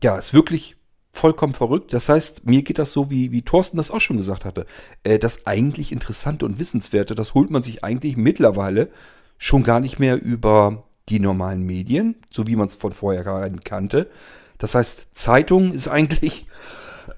ja, 0.03 0.15
ist 0.17 0.33
wirklich 0.33 0.77
vollkommen 1.11 1.53
verrückt. 1.53 1.93
Das 1.93 2.09
heißt, 2.09 2.45
mir 2.45 2.61
geht 2.63 2.77
das 2.77 2.91
so, 2.91 3.09
wie, 3.09 3.31
wie 3.31 3.43
Thorsten 3.43 3.77
das 3.77 3.91
auch 3.91 4.01
schon 4.01 4.17
gesagt 4.17 4.45
hatte. 4.45 4.65
Äh, 5.03 5.17
das 5.17 5.47
eigentlich 5.47 5.91
Interessante 5.91 6.45
und 6.45 6.59
Wissenswerte, 6.59 7.15
das 7.15 7.33
holt 7.33 7.49
man 7.49 7.63
sich 7.63 7.83
eigentlich 7.83 8.17
mittlerweile 8.17 8.89
schon 9.37 9.63
gar 9.63 9.79
nicht 9.79 9.99
mehr 9.99 10.21
über 10.21 10.83
die 11.09 11.19
normalen 11.19 11.63
Medien, 11.63 12.15
so 12.29 12.47
wie 12.47 12.55
man 12.55 12.67
es 12.67 12.75
von 12.75 12.91
vorher 12.91 13.23
kannte. 13.63 14.09
Das 14.57 14.75
heißt, 14.75 15.09
Zeitung 15.13 15.73
ist 15.73 15.87
eigentlich 15.87 16.47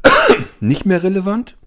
nicht 0.60 0.86
mehr 0.86 1.04
relevant. 1.04 1.58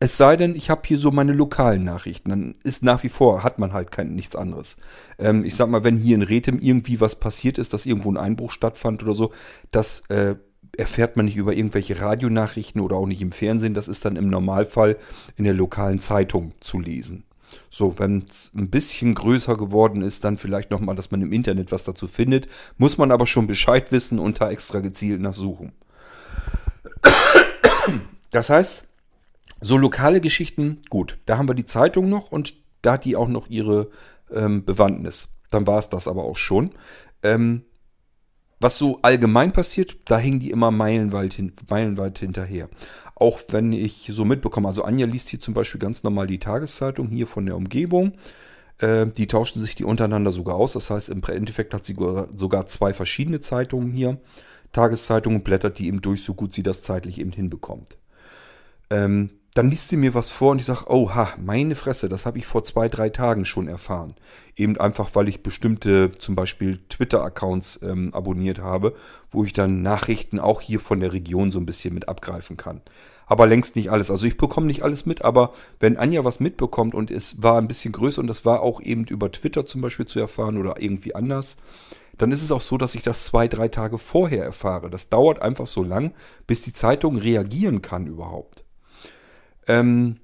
Es 0.00 0.16
sei 0.16 0.36
denn, 0.36 0.56
ich 0.56 0.70
habe 0.70 0.82
hier 0.84 0.98
so 0.98 1.12
meine 1.12 1.32
lokalen 1.32 1.84
Nachrichten. 1.84 2.30
Dann 2.30 2.54
ist 2.64 2.82
nach 2.82 3.02
wie 3.04 3.08
vor, 3.08 3.42
hat 3.42 3.58
man 3.58 3.72
halt 3.72 3.90
kein, 3.90 4.14
nichts 4.14 4.36
anderes. 4.36 4.76
Ähm, 5.18 5.44
ich 5.44 5.54
sag 5.54 5.68
mal, 5.68 5.84
wenn 5.84 5.96
hier 5.96 6.16
in 6.16 6.22
Rethem 6.22 6.58
irgendwie 6.58 7.00
was 7.00 7.16
passiert 7.16 7.58
ist, 7.58 7.72
dass 7.72 7.86
irgendwo 7.86 8.10
ein 8.10 8.16
Einbruch 8.16 8.50
stattfand 8.50 9.02
oder 9.02 9.14
so, 9.14 9.32
das 9.70 10.02
äh, 10.08 10.34
erfährt 10.76 11.16
man 11.16 11.26
nicht 11.26 11.36
über 11.36 11.54
irgendwelche 11.54 12.00
Radionachrichten 12.00 12.80
oder 12.80 12.96
auch 12.96 13.06
nicht 13.06 13.22
im 13.22 13.32
Fernsehen. 13.32 13.74
Das 13.74 13.88
ist 13.88 14.04
dann 14.04 14.16
im 14.16 14.28
Normalfall 14.28 14.96
in 15.36 15.44
der 15.44 15.54
lokalen 15.54 16.00
Zeitung 16.00 16.52
zu 16.60 16.80
lesen. 16.80 17.24
So, 17.74 17.98
wenn 17.98 18.24
es 18.30 18.52
ein 18.54 18.70
bisschen 18.70 19.16
größer 19.16 19.56
geworden 19.56 20.00
ist, 20.00 20.22
dann 20.22 20.38
vielleicht 20.38 20.70
nochmal, 20.70 20.94
dass 20.94 21.10
man 21.10 21.22
im 21.22 21.32
Internet 21.32 21.72
was 21.72 21.82
dazu 21.82 22.06
findet. 22.06 22.46
Muss 22.78 22.98
man 22.98 23.10
aber 23.10 23.26
schon 23.26 23.48
Bescheid 23.48 23.90
wissen 23.90 24.20
und 24.20 24.40
da 24.40 24.48
extra 24.48 24.78
gezielt 24.78 25.20
nachsuchen. 25.20 25.72
Das 28.30 28.48
heißt, 28.48 28.86
so 29.60 29.76
lokale 29.76 30.20
Geschichten, 30.20 30.82
gut, 30.88 31.18
da 31.26 31.36
haben 31.36 31.48
wir 31.48 31.56
die 31.56 31.64
Zeitung 31.64 32.08
noch 32.08 32.30
und 32.30 32.54
da 32.82 32.92
hat 32.92 33.04
die 33.04 33.16
auch 33.16 33.26
noch 33.26 33.48
ihre 33.48 33.90
ähm, 34.32 34.64
Bewandtnis. 34.64 35.30
Dann 35.50 35.66
war 35.66 35.80
es 35.80 35.88
das 35.88 36.06
aber 36.06 36.22
auch 36.22 36.36
schon. 36.36 36.70
Ähm, 37.24 37.64
was 38.64 38.78
so 38.78 38.98
allgemein 39.02 39.52
passiert, 39.52 39.98
da 40.06 40.16
hängen 40.16 40.40
die 40.40 40.50
immer 40.50 40.70
meilenweit, 40.70 41.34
hin, 41.34 41.52
meilenweit 41.68 42.18
hinterher. 42.18 42.70
Auch 43.14 43.38
wenn 43.50 43.74
ich 43.74 44.10
so 44.10 44.24
mitbekomme, 44.24 44.66
also 44.66 44.84
Anja 44.84 45.06
liest 45.06 45.28
hier 45.28 45.38
zum 45.38 45.52
Beispiel 45.52 45.78
ganz 45.78 46.02
normal 46.02 46.26
die 46.26 46.38
Tageszeitung 46.38 47.08
hier 47.08 47.26
von 47.26 47.44
der 47.44 47.56
Umgebung. 47.56 48.14
Äh, 48.78 49.06
die 49.06 49.26
tauschen 49.26 49.60
sich 49.60 49.74
die 49.74 49.84
untereinander 49.84 50.32
sogar 50.32 50.56
aus. 50.56 50.72
Das 50.72 50.88
heißt, 50.88 51.10
im 51.10 51.22
Endeffekt 51.22 51.74
hat 51.74 51.84
sie 51.84 51.94
sogar 52.34 52.66
zwei 52.66 52.94
verschiedene 52.94 53.40
Zeitungen 53.40 53.92
hier. 53.92 54.18
Tageszeitungen 54.72 55.42
blättert 55.42 55.78
die 55.78 55.86
eben 55.86 56.00
durch, 56.00 56.24
so 56.24 56.32
gut 56.32 56.54
sie 56.54 56.62
das 56.62 56.82
zeitlich 56.82 57.20
eben 57.20 57.32
hinbekommt. 57.32 57.98
Ähm, 58.88 59.28
dann 59.54 59.70
liest 59.70 59.90
sie 59.90 59.96
mir 59.96 60.14
was 60.14 60.32
vor 60.32 60.50
und 60.50 60.58
ich 60.58 60.64
sage, 60.64 60.86
oh 60.88 61.14
ha, 61.14 61.28
meine 61.40 61.76
Fresse, 61.76 62.08
das 62.08 62.26
habe 62.26 62.38
ich 62.38 62.46
vor 62.46 62.64
zwei, 62.64 62.88
drei 62.88 63.08
Tagen 63.08 63.44
schon 63.44 63.68
erfahren. 63.68 64.16
Eben 64.56 64.76
einfach, 64.78 65.10
weil 65.14 65.28
ich 65.28 65.44
bestimmte 65.44 66.10
zum 66.18 66.34
Beispiel 66.34 66.80
Twitter-Accounts 66.88 67.80
ähm, 67.82 68.12
abonniert 68.12 68.58
habe, 68.58 68.94
wo 69.30 69.44
ich 69.44 69.52
dann 69.52 69.82
Nachrichten 69.82 70.40
auch 70.40 70.60
hier 70.60 70.80
von 70.80 70.98
der 70.98 71.12
Region 71.12 71.52
so 71.52 71.60
ein 71.60 71.66
bisschen 71.66 71.94
mit 71.94 72.08
abgreifen 72.08 72.56
kann. 72.56 72.80
Aber 73.26 73.46
längst 73.46 73.76
nicht 73.76 73.92
alles. 73.92 74.10
Also 74.10 74.26
ich 74.26 74.36
bekomme 74.36 74.66
nicht 74.66 74.82
alles 74.82 75.06
mit, 75.06 75.24
aber 75.24 75.52
wenn 75.78 75.98
Anja 75.98 76.24
was 76.24 76.40
mitbekommt 76.40 76.96
und 76.96 77.12
es 77.12 77.40
war 77.40 77.58
ein 77.58 77.68
bisschen 77.68 77.92
größer 77.92 78.20
und 78.20 78.26
das 78.26 78.44
war 78.44 78.60
auch 78.60 78.80
eben 78.80 79.04
über 79.04 79.30
Twitter 79.30 79.66
zum 79.66 79.82
Beispiel 79.82 80.06
zu 80.06 80.18
erfahren 80.18 80.58
oder 80.58 80.82
irgendwie 80.82 81.14
anders, 81.14 81.56
dann 82.18 82.32
ist 82.32 82.42
es 82.42 82.50
auch 82.50 82.60
so, 82.60 82.76
dass 82.76 82.96
ich 82.96 83.04
das 83.04 83.24
zwei, 83.24 83.46
drei 83.46 83.68
Tage 83.68 83.98
vorher 83.98 84.44
erfahre. 84.44 84.90
Das 84.90 85.10
dauert 85.10 85.40
einfach 85.40 85.66
so 85.66 85.84
lang, 85.84 86.12
bis 86.48 86.62
die 86.62 86.72
Zeitung 86.72 87.16
reagieren 87.18 87.82
kann 87.82 88.08
überhaupt. 88.08 88.63
Ähm, 89.66 90.16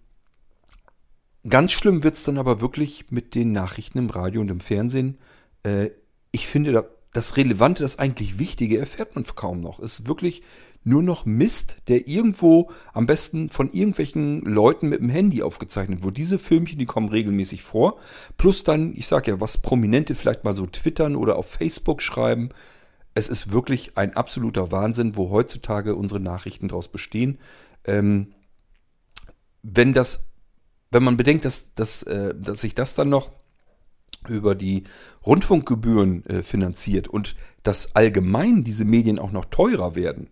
ganz 1.49 1.73
schlimm 1.73 2.03
wird 2.05 2.15
es 2.15 2.25
dann 2.25 2.39
aber 2.39 2.61
wirklich 2.61 3.11
mit 3.11 3.35
den 3.35 3.53
Nachrichten 3.53 3.99
im 3.99 4.11
Radio 4.11 4.41
und 4.41 4.51
im 4.51 4.61
Fernsehen. 4.61 5.19
Äh, 5.63 5.91
ich 6.33 6.47
finde, 6.47 6.89
das 7.13 7.37
Relevante, 7.37 7.83
das 7.83 7.99
eigentlich 7.99 8.39
Wichtige 8.39 8.79
erfährt 8.79 9.17
man 9.17 9.25
kaum 9.35 9.61
noch. 9.61 9.81
Es 9.81 10.01
ist 10.01 10.07
wirklich 10.07 10.43
nur 10.85 11.03
noch 11.03 11.27
Mist, 11.27 11.77
der 11.89 12.07
irgendwo 12.09 12.71
am 12.95 13.07
besten 13.07 13.51
von 13.51 13.73
irgendwelchen 13.73 14.41
Leuten 14.43 14.89
mit 14.89 15.01
dem 15.01 15.11
Handy 15.11 15.43
aufgezeichnet 15.43 16.03
wird. 16.03 16.17
Diese 16.17 16.39
Filmchen, 16.39 16.79
die 16.79 16.87
kommen 16.87 17.09
regelmäßig 17.09 17.63
vor. 17.63 17.99
Plus 18.39 18.65
dann, 18.65 18.95
ich 18.97 19.07
sag 19.07 19.27
ja, 19.27 19.41
was 19.41 19.59
Prominente 19.59 20.15
vielleicht 20.15 20.45
mal 20.45 20.55
so 20.55 20.67
twittern 20.67 21.17
oder 21.17 21.37
auf 21.37 21.51
Facebook 21.51 22.01
schreiben. 22.01 22.51
Es 23.13 23.29
ist 23.29 23.53
wirklich 23.53 23.99
ein 23.99 24.17
absoluter 24.17 24.71
Wahnsinn, 24.71 25.17
wo 25.17 25.31
heutzutage 25.31 25.97
unsere 25.97 26.21
Nachrichten 26.21 26.69
daraus 26.69 26.89
bestehen. 26.89 27.39
Ähm, 27.85 28.29
wenn 29.63 29.93
das, 29.93 30.31
wenn 30.91 31.03
man 31.03 31.17
bedenkt, 31.17 31.45
dass, 31.45 31.75
dass, 31.75 32.03
äh, 32.05 32.35
dass 32.35 32.61
sich 32.61 32.75
das 32.75 32.95
dann 32.95 33.09
noch 33.09 33.31
über 34.29 34.55
die 34.55 34.85
Rundfunkgebühren 35.25 36.27
äh, 36.27 36.43
finanziert 36.43 37.09
und 37.09 37.37
dass 37.63 37.95
allgemein 37.97 38.65
diese 38.65 38.85
Medien 38.85 39.19
auch 39.19 39.33
noch 39.33 39.47
teurer 39.47 39.95
werden, 39.95 40.31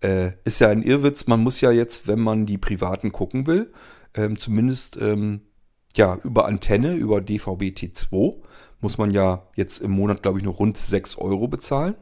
äh, 0.00 0.32
ist 0.44 0.60
ja 0.60 0.68
ein 0.68 0.82
Irrwitz. 0.82 1.26
Man 1.26 1.40
muss 1.40 1.60
ja 1.60 1.70
jetzt, 1.70 2.06
wenn 2.06 2.20
man 2.20 2.46
die 2.46 2.58
privaten 2.58 3.12
gucken 3.12 3.46
will, 3.46 3.72
ähm, 4.14 4.38
zumindest 4.38 4.96
ähm, 5.00 5.40
ja 5.96 6.18
über 6.22 6.46
Antenne, 6.46 6.94
über 6.94 7.18
DVB-T2, 7.18 8.42
muss 8.80 8.98
man 8.98 9.10
ja 9.10 9.48
jetzt 9.56 9.78
im 9.78 9.92
Monat, 9.92 10.22
glaube 10.22 10.38
ich, 10.38 10.44
nur 10.44 10.54
rund 10.54 10.76
6 10.76 11.16
Euro 11.18 11.48
bezahlen. 11.48 11.96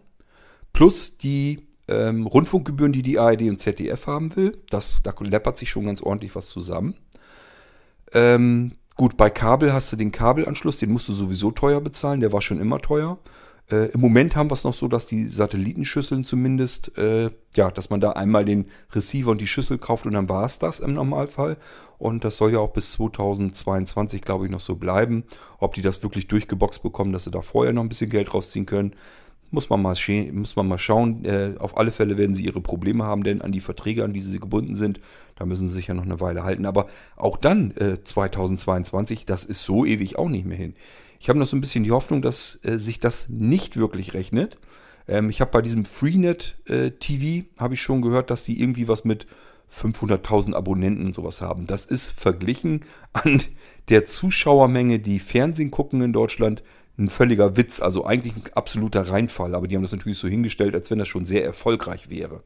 Plus 0.72 1.16
die 1.16 1.68
ähm, 1.92 2.26
Rundfunkgebühren, 2.26 2.92
die 2.92 3.02
die 3.02 3.18
ARD 3.18 3.42
und 3.42 3.61
ZDF 3.61 4.06
haben 4.06 4.34
will. 4.37 4.58
Das, 4.70 5.02
da 5.02 5.14
läppert 5.20 5.58
sich 5.58 5.70
schon 5.70 5.87
ganz 5.87 6.02
ordentlich 6.02 6.34
was 6.34 6.49
zusammen. 6.49 6.94
Ähm, 8.12 8.72
gut, 8.96 9.16
bei 9.16 9.30
Kabel 9.30 9.72
hast 9.72 9.92
du 9.92 9.96
den 9.96 10.12
Kabelanschluss, 10.12 10.78
den 10.78 10.92
musst 10.92 11.08
du 11.08 11.12
sowieso 11.12 11.50
teuer 11.50 11.80
bezahlen, 11.80 12.20
der 12.20 12.32
war 12.32 12.40
schon 12.40 12.61
immer 12.61 12.80
teuer. 12.80 13.18
Äh, 13.70 13.90
Im 13.92 14.00
Moment 14.00 14.37
haben 14.37 14.50
wir 14.50 14.54
es 14.54 14.64
noch 14.64 14.75
so, 14.75 14.88
dass 14.88 15.06
die 15.06 15.26
Satellitenschüsseln 15.26 16.25
zumindest, 16.25 16.96
äh, 16.99 17.30
ja, 17.54 17.70
dass 17.70 17.90
man 17.90 18.00
da 18.00 18.11
einmal 18.11 18.44
den 18.44 18.66
Receiver 18.92 19.30
und 19.30 19.40
die 19.40 19.46
Schüssel 19.46 19.78
kauft 19.78 20.04
und 20.04 20.12
dann 20.12 20.28
war 20.28 20.44
es 20.44 20.58
das 20.58 20.80
im 20.80 20.94
Normalfall. 20.94 21.56
Und 21.99 22.25
das 22.25 22.37
soll 22.37 22.52
ja 22.52 22.58
auch 22.58 22.72
bis 22.72 22.92
2022, 22.92 24.22
glaube 24.22 24.44
ich, 24.46 24.50
noch 24.50 24.61
so 24.61 24.75
bleiben. 24.75 25.25
Ob 25.58 25.75
die 25.75 25.82
das 25.82 26.02
wirklich 26.02 26.26
durchgeboxt 26.28 26.82
bekommen, 26.82 27.12
dass 27.12 27.25
sie 27.25 27.30
da 27.30 27.40
vorher 27.40 27.72
noch 27.72 27.82
ein 27.82 27.88
bisschen 27.88 28.11
Geld 28.11 28.34
rausziehen 28.34 28.66
können, 28.66 28.94
muss 29.52 29.71
man 29.71 29.80
mal, 29.80 29.94
muss 30.32 30.56
man 30.56 30.66
mal 30.66 30.78
schauen. 30.78 31.25
Äh, 31.25 31.54
auf 31.59 31.76
alle 31.76 31.92
Fälle 31.92 32.18
werden 32.18 32.35
sie 32.35 32.44
ihre 32.44 32.61
Probleme 32.61 33.04
haben, 33.04 33.23
denn 33.23 33.42
an 33.42 33.52
die 33.52 33.61
Verträge, 33.61 34.02
an 34.02 34.12
die 34.12 34.21
sie 34.21 34.40
gebunden 34.40 34.75
sind, 34.75 34.99
da 35.37 35.44
müssen 35.44 35.68
sie 35.68 35.75
sich 35.75 35.87
ja 35.87 35.94
noch 35.94 36.04
eine 36.04 36.21
Weile 36.21 36.42
halten. 36.42 36.66
Aber 36.66 36.87
auch 37.16 37.37
dann, 37.37 37.71
äh, 37.76 38.02
2022, 38.02 39.26
das 39.26 39.44
ist 39.44 39.64
so 39.64 39.85
ewig 39.85 40.18
auch 40.18 40.28
nicht 40.28 40.47
mehr 40.47 40.56
hin. 40.56 40.75
Ich 41.21 41.28
habe 41.28 41.38
noch 41.38 41.47
so 41.47 41.56
ein 41.56 41.61
bisschen 41.61 41.85
die 41.85 41.92
Hoffnung, 41.92 42.23
dass 42.23 42.59
äh, 42.64 42.78
sich 42.78 42.99
das 42.99 43.28
nicht 43.28 43.76
wirklich 43.76 44.14
rechnet. 44.14 44.59
Ähm, 45.06 45.30
ich 45.30 45.40
habe 45.40 45.50
bei 45.50 45.62
diesem 45.62 45.85
Freenet 45.85 46.56
äh, 46.66 46.90
TV, 46.90 47.47
habe 47.59 47.75
ich 47.75 47.82
schon 47.82 48.02
gehört, 48.02 48.30
dass 48.30 48.44
die 48.44 48.61
irgendwie 48.61 48.88
was 48.88 49.04
mit 49.04 49.26
500.000 49.73 50.54
Abonnenten 50.54 51.06
und 51.06 51.14
sowas 51.14 51.40
haben. 51.40 51.66
Das 51.66 51.85
ist 51.85 52.11
verglichen 52.11 52.85
an 53.12 53.42
der 53.88 54.04
Zuschauermenge, 54.04 54.99
die 54.99 55.18
Fernsehen 55.18 55.71
gucken 55.71 56.00
in 56.02 56.12
Deutschland, 56.12 56.62
ein 56.99 57.08
völliger 57.08 57.56
Witz, 57.56 57.80
also 57.80 58.04
eigentlich 58.04 58.34
ein 58.34 58.52
absoluter 58.54 59.02
Reinfall, 59.08 59.54
aber 59.54 59.66
die 59.66 59.76
haben 59.76 59.82
das 59.82 59.92
natürlich 59.92 60.18
so 60.18 60.28
hingestellt, 60.28 60.75
als 60.75 60.90
wenn 60.90 60.99
das 60.99 61.08
schon 61.08 61.25
sehr 61.25 61.44
erfolgreich 61.44 62.11
wäre. 62.11 62.42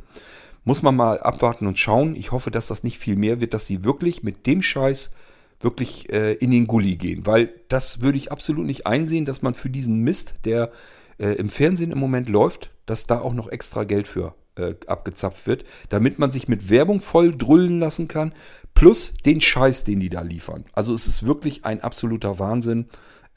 Muss 0.64 0.82
man 0.82 0.96
mal 0.96 1.20
abwarten 1.20 1.66
und 1.66 1.78
schauen. 1.78 2.16
Ich 2.16 2.32
hoffe, 2.32 2.50
dass 2.50 2.66
das 2.66 2.82
nicht 2.82 2.98
viel 2.98 3.16
mehr 3.16 3.40
wird, 3.40 3.54
dass 3.54 3.66
sie 3.66 3.84
wirklich 3.84 4.22
mit 4.22 4.46
dem 4.46 4.62
Scheiß 4.62 5.14
wirklich 5.60 6.12
äh, 6.12 6.34
in 6.34 6.50
den 6.50 6.66
Gully 6.66 6.96
gehen, 6.96 7.24
weil 7.26 7.50
das 7.68 8.02
würde 8.02 8.18
ich 8.18 8.30
absolut 8.30 8.66
nicht 8.66 8.86
einsehen, 8.86 9.24
dass 9.24 9.42
man 9.42 9.54
für 9.54 9.70
diesen 9.70 10.00
Mist, 10.00 10.34
der 10.44 10.70
äh, 11.18 11.30
im 11.36 11.48
Fernsehen 11.48 11.92
im 11.92 11.98
Moment 11.98 12.28
läuft, 12.28 12.70
dass 12.84 13.06
da 13.06 13.20
auch 13.20 13.32
noch 13.32 13.48
extra 13.48 13.84
Geld 13.84 14.06
für 14.06 14.34
äh, 14.56 14.74
abgezapft 14.86 15.46
wird, 15.46 15.64
damit 15.88 16.18
man 16.18 16.32
sich 16.32 16.48
mit 16.48 16.68
Werbung 16.68 17.00
voll 17.00 17.36
drüllen 17.36 17.78
lassen 17.80 18.08
kann, 18.08 18.32
plus 18.74 19.14
den 19.24 19.40
Scheiß, 19.40 19.84
den 19.84 20.00
die 20.00 20.10
da 20.10 20.22
liefern. 20.22 20.64
Also 20.72 20.92
es 20.92 21.06
ist 21.06 21.24
wirklich 21.24 21.64
ein 21.64 21.82
absoluter 21.82 22.38
Wahnsinn. 22.38 22.86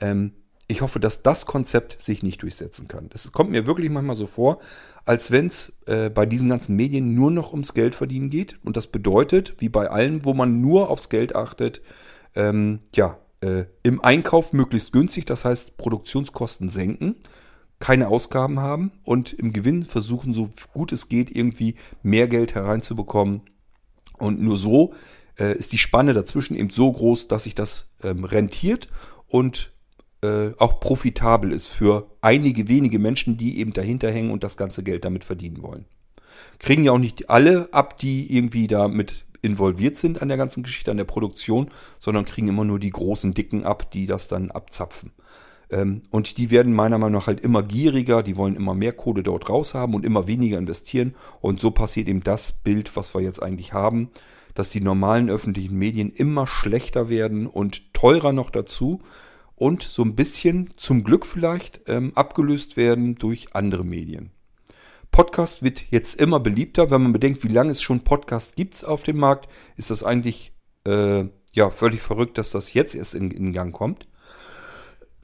Ähm, 0.01 0.33
ich 0.69 0.81
hoffe, 0.81 0.99
dass 0.99 1.23
das 1.23 1.47
Konzept 1.47 1.99
sich 1.99 2.21
nicht 2.21 2.43
durchsetzen 2.43 2.87
kann. 2.87 3.09
Es 3.11 3.31
kommt 3.31 3.49
mir 3.49 3.65
wirklich 3.65 3.89
manchmal 3.89 4.15
so 4.15 4.27
vor, 4.27 4.59
als 5.03 5.31
wenn 5.31 5.47
es 5.47 5.73
äh, 5.87 6.11
bei 6.11 6.27
diesen 6.27 6.47
ganzen 6.47 6.75
Medien 6.75 7.15
nur 7.15 7.31
noch 7.31 7.51
ums 7.51 7.73
Geld 7.73 7.95
verdienen 7.95 8.29
geht. 8.29 8.59
Und 8.63 8.77
das 8.77 8.85
bedeutet, 8.85 9.55
wie 9.57 9.67
bei 9.67 9.89
allen, 9.89 10.25
wo 10.25 10.35
man 10.35 10.61
nur 10.61 10.91
aufs 10.91 11.09
Geld 11.09 11.35
achtet, 11.35 11.81
ähm, 12.35 12.81
ja, 12.95 13.17
äh, 13.41 13.65
im 13.81 14.03
Einkauf 14.03 14.53
möglichst 14.53 14.93
günstig, 14.93 15.25
das 15.25 15.43
heißt 15.43 15.77
Produktionskosten 15.77 16.69
senken, 16.69 17.15
keine 17.79 18.07
Ausgaben 18.07 18.59
haben 18.59 18.91
und 19.03 19.33
im 19.33 19.53
Gewinn 19.53 19.85
versuchen, 19.85 20.35
so 20.35 20.51
gut 20.71 20.91
es 20.91 21.09
geht, 21.09 21.35
irgendwie 21.35 21.75
mehr 22.03 22.27
Geld 22.27 22.53
hereinzubekommen. 22.53 23.41
Und 24.19 24.39
nur 24.39 24.57
so 24.57 24.93
äh, 25.39 25.57
ist 25.57 25.73
die 25.73 25.79
Spanne 25.79 26.13
dazwischen 26.13 26.55
eben 26.55 26.69
so 26.69 26.91
groß, 26.91 27.27
dass 27.27 27.45
sich 27.45 27.55
das 27.55 27.89
ähm, 28.03 28.23
rentiert 28.23 28.87
und 29.27 29.71
äh, 30.21 30.51
auch 30.57 30.79
profitabel 30.79 31.51
ist 31.51 31.67
für 31.67 32.09
einige 32.21 32.67
wenige 32.67 32.99
Menschen, 32.99 33.37
die 33.37 33.59
eben 33.59 33.73
dahinter 33.73 34.11
hängen 34.11 34.31
und 34.31 34.43
das 34.43 34.57
ganze 34.57 34.83
Geld 34.83 35.05
damit 35.05 35.23
verdienen 35.23 35.61
wollen. 35.61 35.85
Kriegen 36.59 36.83
ja 36.83 36.91
auch 36.91 36.99
nicht 36.99 37.29
alle 37.29 37.69
ab, 37.73 37.97
die 37.97 38.35
irgendwie 38.35 38.67
damit 38.67 39.25
involviert 39.41 39.97
sind 39.97 40.21
an 40.21 40.27
der 40.27 40.37
ganzen 40.37 40.63
Geschichte, 40.63 40.91
an 40.91 40.97
der 40.97 41.05
Produktion, 41.05 41.69
sondern 41.99 42.25
kriegen 42.25 42.49
immer 42.49 42.65
nur 42.65 42.79
die 42.79 42.89
großen 42.89 43.33
Dicken 43.33 43.63
ab, 43.63 43.91
die 43.91 44.05
das 44.05 44.27
dann 44.27 44.51
abzapfen. 44.51 45.13
Ähm, 45.69 46.01
und 46.11 46.37
die 46.37 46.51
werden 46.51 46.73
meiner 46.73 46.97
Meinung 46.97 47.19
nach 47.19 47.27
halt 47.27 47.39
immer 47.39 47.63
gieriger, 47.63 48.23
die 48.23 48.37
wollen 48.37 48.55
immer 48.55 48.73
mehr 48.73 48.93
Kohle 48.93 49.23
dort 49.23 49.49
raus 49.49 49.73
haben 49.73 49.93
und 49.93 50.05
immer 50.05 50.27
weniger 50.27 50.57
investieren. 50.57 51.15
Und 51.41 51.59
so 51.59 51.71
passiert 51.71 52.07
eben 52.07 52.23
das 52.23 52.51
Bild, 52.51 52.95
was 52.95 53.13
wir 53.13 53.21
jetzt 53.21 53.41
eigentlich 53.41 53.73
haben, 53.73 54.09
dass 54.55 54.69
die 54.69 54.81
normalen 54.81 55.29
öffentlichen 55.29 55.77
Medien 55.77 56.11
immer 56.11 56.47
schlechter 56.47 57.07
werden 57.09 57.47
und 57.47 57.93
teurer 57.93 58.33
noch 58.33 58.49
dazu 58.49 59.01
und 59.59 59.83
so 59.83 60.03
ein 60.03 60.15
bisschen 60.15 60.71
zum 60.77 61.03
Glück 61.03 61.25
vielleicht 61.25 61.81
ähm, 61.87 62.13
abgelöst 62.15 62.77
werden 62.77 63.15
durch 63.15 63.53
andere 63.53 63.83
Medien. 63.83 64.31
Podcast 65.11 65.63
wird 65.63 65.91
jetzt 65.91 66.19
immer 66.19 66.39
beliebter. 66.39 66.91
Wenn 66.91 67.03
man 67.03 67.13
bedenkt, 67.13 67.43
wie 67.43 67.49
lange 67.49 67.71
es 67.71 67.81
schon 67.81 68.01
Podcast 68.01 68.55
gibt 68.55 68.83
auf 68.85 69.03
dem 69.03 69.17
Markt, 69.17 69.49
ist 69.75 69.89
das 69.89 70.03
eigentlich 70.03 70.53
äh, 70.85 71.25
ja 71.51 71.69
völlig 71.69 72.01
verrückt, 72.01 72.37
dass 72.37 72.51
das 72.51 72.73
jetzt 72.73 72.95
erst 72.95 73.15
in, 73.15 73.31
in 73.31 73.51
Gang 73.51 73.73
kommt. 73.73 74.07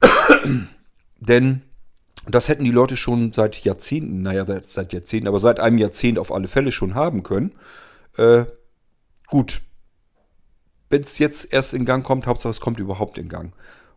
Denn 1.18 1.62
das 2.28 2.48
hätten 2.48 2.64
die 2.64 2.72
Leute 2.72 2.96
schon 2.96 3.32
seit 3.32 3.56
Jahrzehnten, 3.64 4.22
naja, 4.22 4.44
seit 4.62 4.92
Jahrzehnten, 4.92 5.28
aber 5.28 5.40
seit 5.40 5.60
einem 5.60 5.78
Jahrzehnt 5.78 6.18
auf 6.18 6.32
alle 6.32 6.48
Fälle 6.48 6.72
schon 6.72 6.94
haben 6.94 7.22
können. 7.22 7.54
Äh, 8.18 8.44
gut, 9.28 9.62
wenn 10.90 11.02
es 11.02 11.18
jetzt 11.18 11.52
erst 11.52 11.72
in 11.72 11.84
Gang 11.84 12.04
kommt, 12.04 12.26
Hauptsache 12.26 12.50
es 12.50 12.60
kommt 12.60 12.80
überhaupt 12.80 13.16
in 13.16 13.28
Gang. 13.28 13.54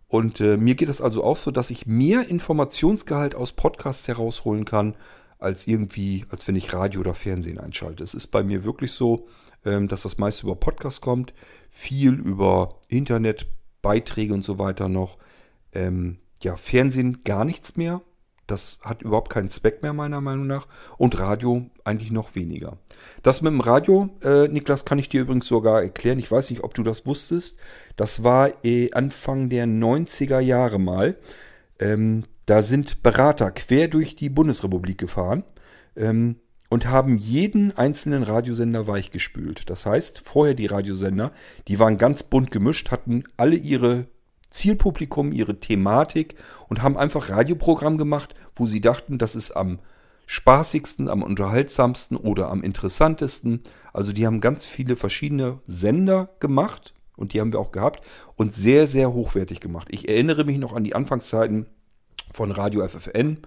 Und 0.10 0.42
äh, 0.42 0.58
mir 0.58 0.76
geht 0.76 0.90
es 0.90 1.02
also 1.02 1.24
auch 1.24 1.38
so, 1.38 1.52
dass 1.52 1.70
ich 1.70 1.86
mehr 1.86 2.28
Informationsgehalt 2.28 3.36
aus 3.36 3.54
Podcasts 3.54 4.08
herausholen 4.08 4.66
kann, 4.66 4.96
als 5.38 5.68
irgendwie, 5.68 6.26
als 6.30 6.48
wenn 6.48 6.56
ich 6.56 6.74
Radio 6.74 7.00
oder 7.00 7.14
Fernsehen 7.14 7.60
einschalte. 7.60 8.04
Es 8.04 8.16
ist 8.16 8.28
bei 8.28 8.44
mir 8.44 8.66
wirklich 8.66 8.92
so, 8.92 9.28
ähm, 9.64 9.88
dass 9.88 10.02
das 10.02 10.18
meiste 10.18 10.48
über 10.48 10.56
Podcasts 10.56 11.00
kommt, 11.00 11.34
viel 11.70 12.14
über 12.14 12.80
Internetbeiträge 12.88 14.34
und 14.34 14.44
so 14.44 14.58
weiter 14.58 14.90
noch. 14.90 15.18
Ähm, 15.74 16.18
ja, 16.42 16.58
Fernsehen 16.58 17.24
gar 17.24 17.46
nichts 17.46 17.78
mehr. 17.78 18.02
Das 18.52 18.80
hat 18.82 19.02
überhaupt 19.02 19.32
keinen 19.32 19.50
Zweck 19.50 19.82
mehr, 19.82 19.94
meiner 19.94 20.22
Meinung 20.22 20.48
nach. 20.48 20.68
Und 20.98 21.20
Radio 21.20 21.70
eigentlich 21.84 22.12
noch 22.12 22.36
weniger. 22.36 22.78
Das 23.24 23.42
mit 23.42 23.52
dem 23.52 23.62
Radio, 23.62 24.10
äh, 24.24 24.48
Niklas, 24.48 24.86
kann 24.86 25.00
ich 25.00 25.10
dir 25.10 25.22
übrigens 25.22 25.48
sogar 25.48 25.84
erklären. 25.84 26.20
Ich 26.20 26.32
weiß 26.32 26.50
nicht, 26.50 26.64
ob 26.64 26.74
du 26.74 26.84
das 26.84 27.06
wusstest. 27.06 27.58
Das 27.96 28.24
war 28.24 28.52
äh, 28.64 28.92
Anfang 28.92 29.50
der 29.50 29.66
90er 29.66 30.40
Jahre 30.40 30.80
mal. 30.80 31.18
Ähm, 31.80 32.24
da 32.46 32.62
sind 32.62 33.04
Berater 33.04 33.52
quer 33.52 33.88
durch 33.88 34.16
die 34.16 34.30
Bundesrepublik 34.30 34.98
gefahren 34.98 35.44
ähm, 35.96 36.38
und 36.70 36.88
haben 36.88 37.18
jeden 37.18 37.78
einzelnen 37.78 38.24
Radiosender 38.24 38.88
weichgespült. 38.88 39.70
Das 39.70 39.86
heißt, 39.86 40.22
vorher 40.26 40.56
die 40.56 40.66
Radiosender, 40.66 41.32
die 41.68 41.78
waren 41.78 41.98
ganz 41.98 42.24
bunt 42.24 42.50
gemischt, 42.50 42.90
hatten 42.90 43.24
alle 43.38 43.56
ihre 43.56 44.08
Zielpublikum, 44.50 45.32
ihre 45.32 45.60
Thematik 45.60 46.36
und 46.68 46.82
haben 46.82 46.98
einfach 46.98 47.30
Radioprogramm 47.30 47.98
gemacht, 47.98 48.34
wo 48.56 48.66
sie 48.66 48.82
dachten, 48.82 49.18
das 49.18 49.36
ist 49.36 49.52
am 49.52 49.80
spaßigsten, 50.26 51.10
am 51.10 51.24
unterhaltsamsten 51.24 52.16
oder 52.16 52.50
am 52.50 52.62
interessantesten. 52.62 53.64
Also 53.94 54.14
die 54.14 54.26
haben 54.26 54.42
ganz 54.42 54.66
viele 54.66 54.96
verschiedene 54.96 55.60
Sender 55.66 56.30
gemacht 56.40 56.94
und 57.16 57.34
die 57.34 57.42
haben 57.42 57.52
wir 57.52 57.60
auch 57.60 57.72
gehabt 57.72 58.06
und 58.36 58.54
sehr, 58.54 58.86
sehr 58.86 59.12
hochwertig 59.12 59.60
gemacht. 59.60 59.88
Ich 59.92 60.08
erinnere 60.08 60.46
mich 60.46 60.58
noch 60.58 60.74
an 60.74 60.84
die 60.84 60.96
Anfangszeiten 60.96 61.66
von 62.32 62.52
Radio 62.52 62.88
FFN. 62.88 63.40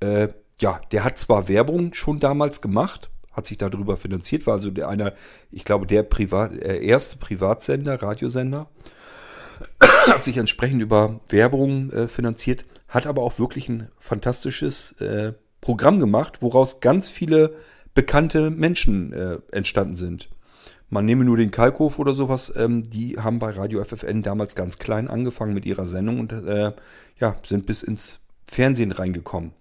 Äh, 0.00 0.28
ja, 0.58 0.80
der 0.92 1.04
hat 1.04 1.18
zwar 1.18 1.48
Werbung 1.48 1.94
schon 1.94 2.18
damals 2.18 2.60
gemacht, 2.60 3.10
hat 3.32 3.46
sich 3.46 3.58
darüber 3.58 3.96
finanziert, 3.96 4.46
war 4.46 4.54
also 4.54 4.70
der 4.70 4.88
einer, 4.88 5.12
ich 5.50 5.64
glaube, 5.64 5.86
der 5.86 6.02
Privat, 6.02 6.52
äh, 6.52 6.84
erste 6.84 7.16
Privatsender, 7.16 8.02
Radiosender 8.02 8.68
hat 9.80 10.24
sich 10.24 10.36
entsprechend 10.36 10.82
über 10.82 11.20
Werbung 11.28 11.90
äh, 11.90 12.08
finanziert, 12.08 12.64
hat 12.88 13.06
aber 13.06 13.22
auch 13.22 13.38
wirklich 13.38 13.68
ein 13.68 13.88
fantastisches 13.98 14.92
äh, 15.00 15.32
Programm 15.60 15.98
gemacht, 15.98 16.42
woraus 16.42 16.80
ganz 16.80 17.08
viele 17.08 17.54
bekannte 17.94 18.50
Menschen 18.50 19.12
äh, 19.12 19.38
entstanden 19.52 19.96
sind. 19.96 20.28
Man 20.90 21.06
nehme 21.06 21.24
nur 21.24 21.36
den 21.36 21.50
Kalkhof 21.50 21.98
oder 21.98 22.14
sowas, 22.14 22.52
ähm, 22.56 22.88
die 22.88 23.18
haben 23.18 23.38
bei 23.38 23.50
Radio 23.50 23.82
FFN 23.82 24.22
damals 24.22 24.54
ganz 24.54 24.78
klein 24.78 25.08
angefangen 25.08 25.54
mit 25.54 25.64
ihrer 25.64 25.86
Sendung 25.86 26.20
und 26.20 26.32
äh, 26.32 26.72
ja, 27.18 27.36
sind 27.44 27.66
bis 27.66 27.82
ins 27.82 28.20
Fernsehen 28.44 28.92
reingekommen. 28.92 29.52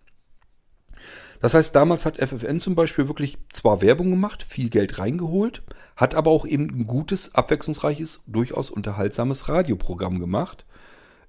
Das 1.44 1.56
heißt, 1.56 1.76
damals 1.76 2.06
hat 2.06 2.26
FFN 2.26 2.62
zum 2.62 2.74
Beispiel 2.74 3.10
wirklich 3.10 3.38
zwar 3.52 3.82
Werbung 3.82 4.12
gemacht, 4.12 4.46
viel 4.48 4.70
Geld 4.70 4.98
reingeholt, 4.98 5.62
hat 5.98 6.16
aber 6.16 6.32
auch 6.32 6.46
eben 6.46 6.70
ein 6.70 6.88
gutes, 6.88 7.36
abwechslungsreiches, 7.36 8.22
durchaus 8.28 8.70
unterhaltsames 8.70 9.50
Radioprogramm 9.50 10.22
gemacht. 10.22 10.64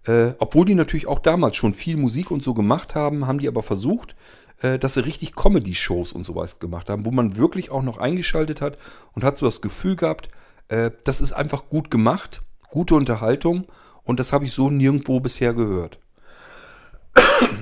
Äh, 0.06 0.34
obwohl 0.38 0.66
die 0.66 0.76
natürlich 0.76 1.08
auch 1.08 1.18
damals 1.18 1.56
schon 1.56 1.74
viel 1.74 1.96
Musik 1.96 2.30
und 2.30 2.44
so 2.44 2.54
gemacht 2.54 2.94
haben, 2.94 3.26
haben 3.26 3.40
die 3.40 3.48
aber 3.48 3.64
versucht, 3.64 4.14
äh, 4.62 4.78
dass 4.78 4.94
sie 4.94 5.04
richtig 5.04 5.34
Comedy-Shows 5.34 6.12
und 6.12 6.22
sowas 6.22 6.60
gemacht 6.60 6.90
haben, 6.90 7.04
wo 7.04 7.10
man 7.10 7.36
wirklich 7.36 7.72
auch 7.72 7.82
noch 7.82 7.98
eingeschaltet 7.98 8.60
hat 8.60 8.78
und 9.14 9.24
hat 9.24 9.36
so 9.36 9.46
das 9.46 9.62
Gefühl 9.62 9.96
gehabt, 9.96 10.28
äh, 10.68 10.92
das 11.04 11.20
ist 11.20 11.32
einfach 11.32 11.68
gut 11.68 11.90
gemacht, 11.90 12.40
gute 12.70 12.94
Unterhaltung 12.94 13.66
und 14.04 14.20
das 14.20 14.32
habe 14.32 14.44
ich 14.44 14.52
so 14.52 14.70
nirgendwo 14.70 15.18
bisher 15.18 15.54
gehört. 15.54 15.98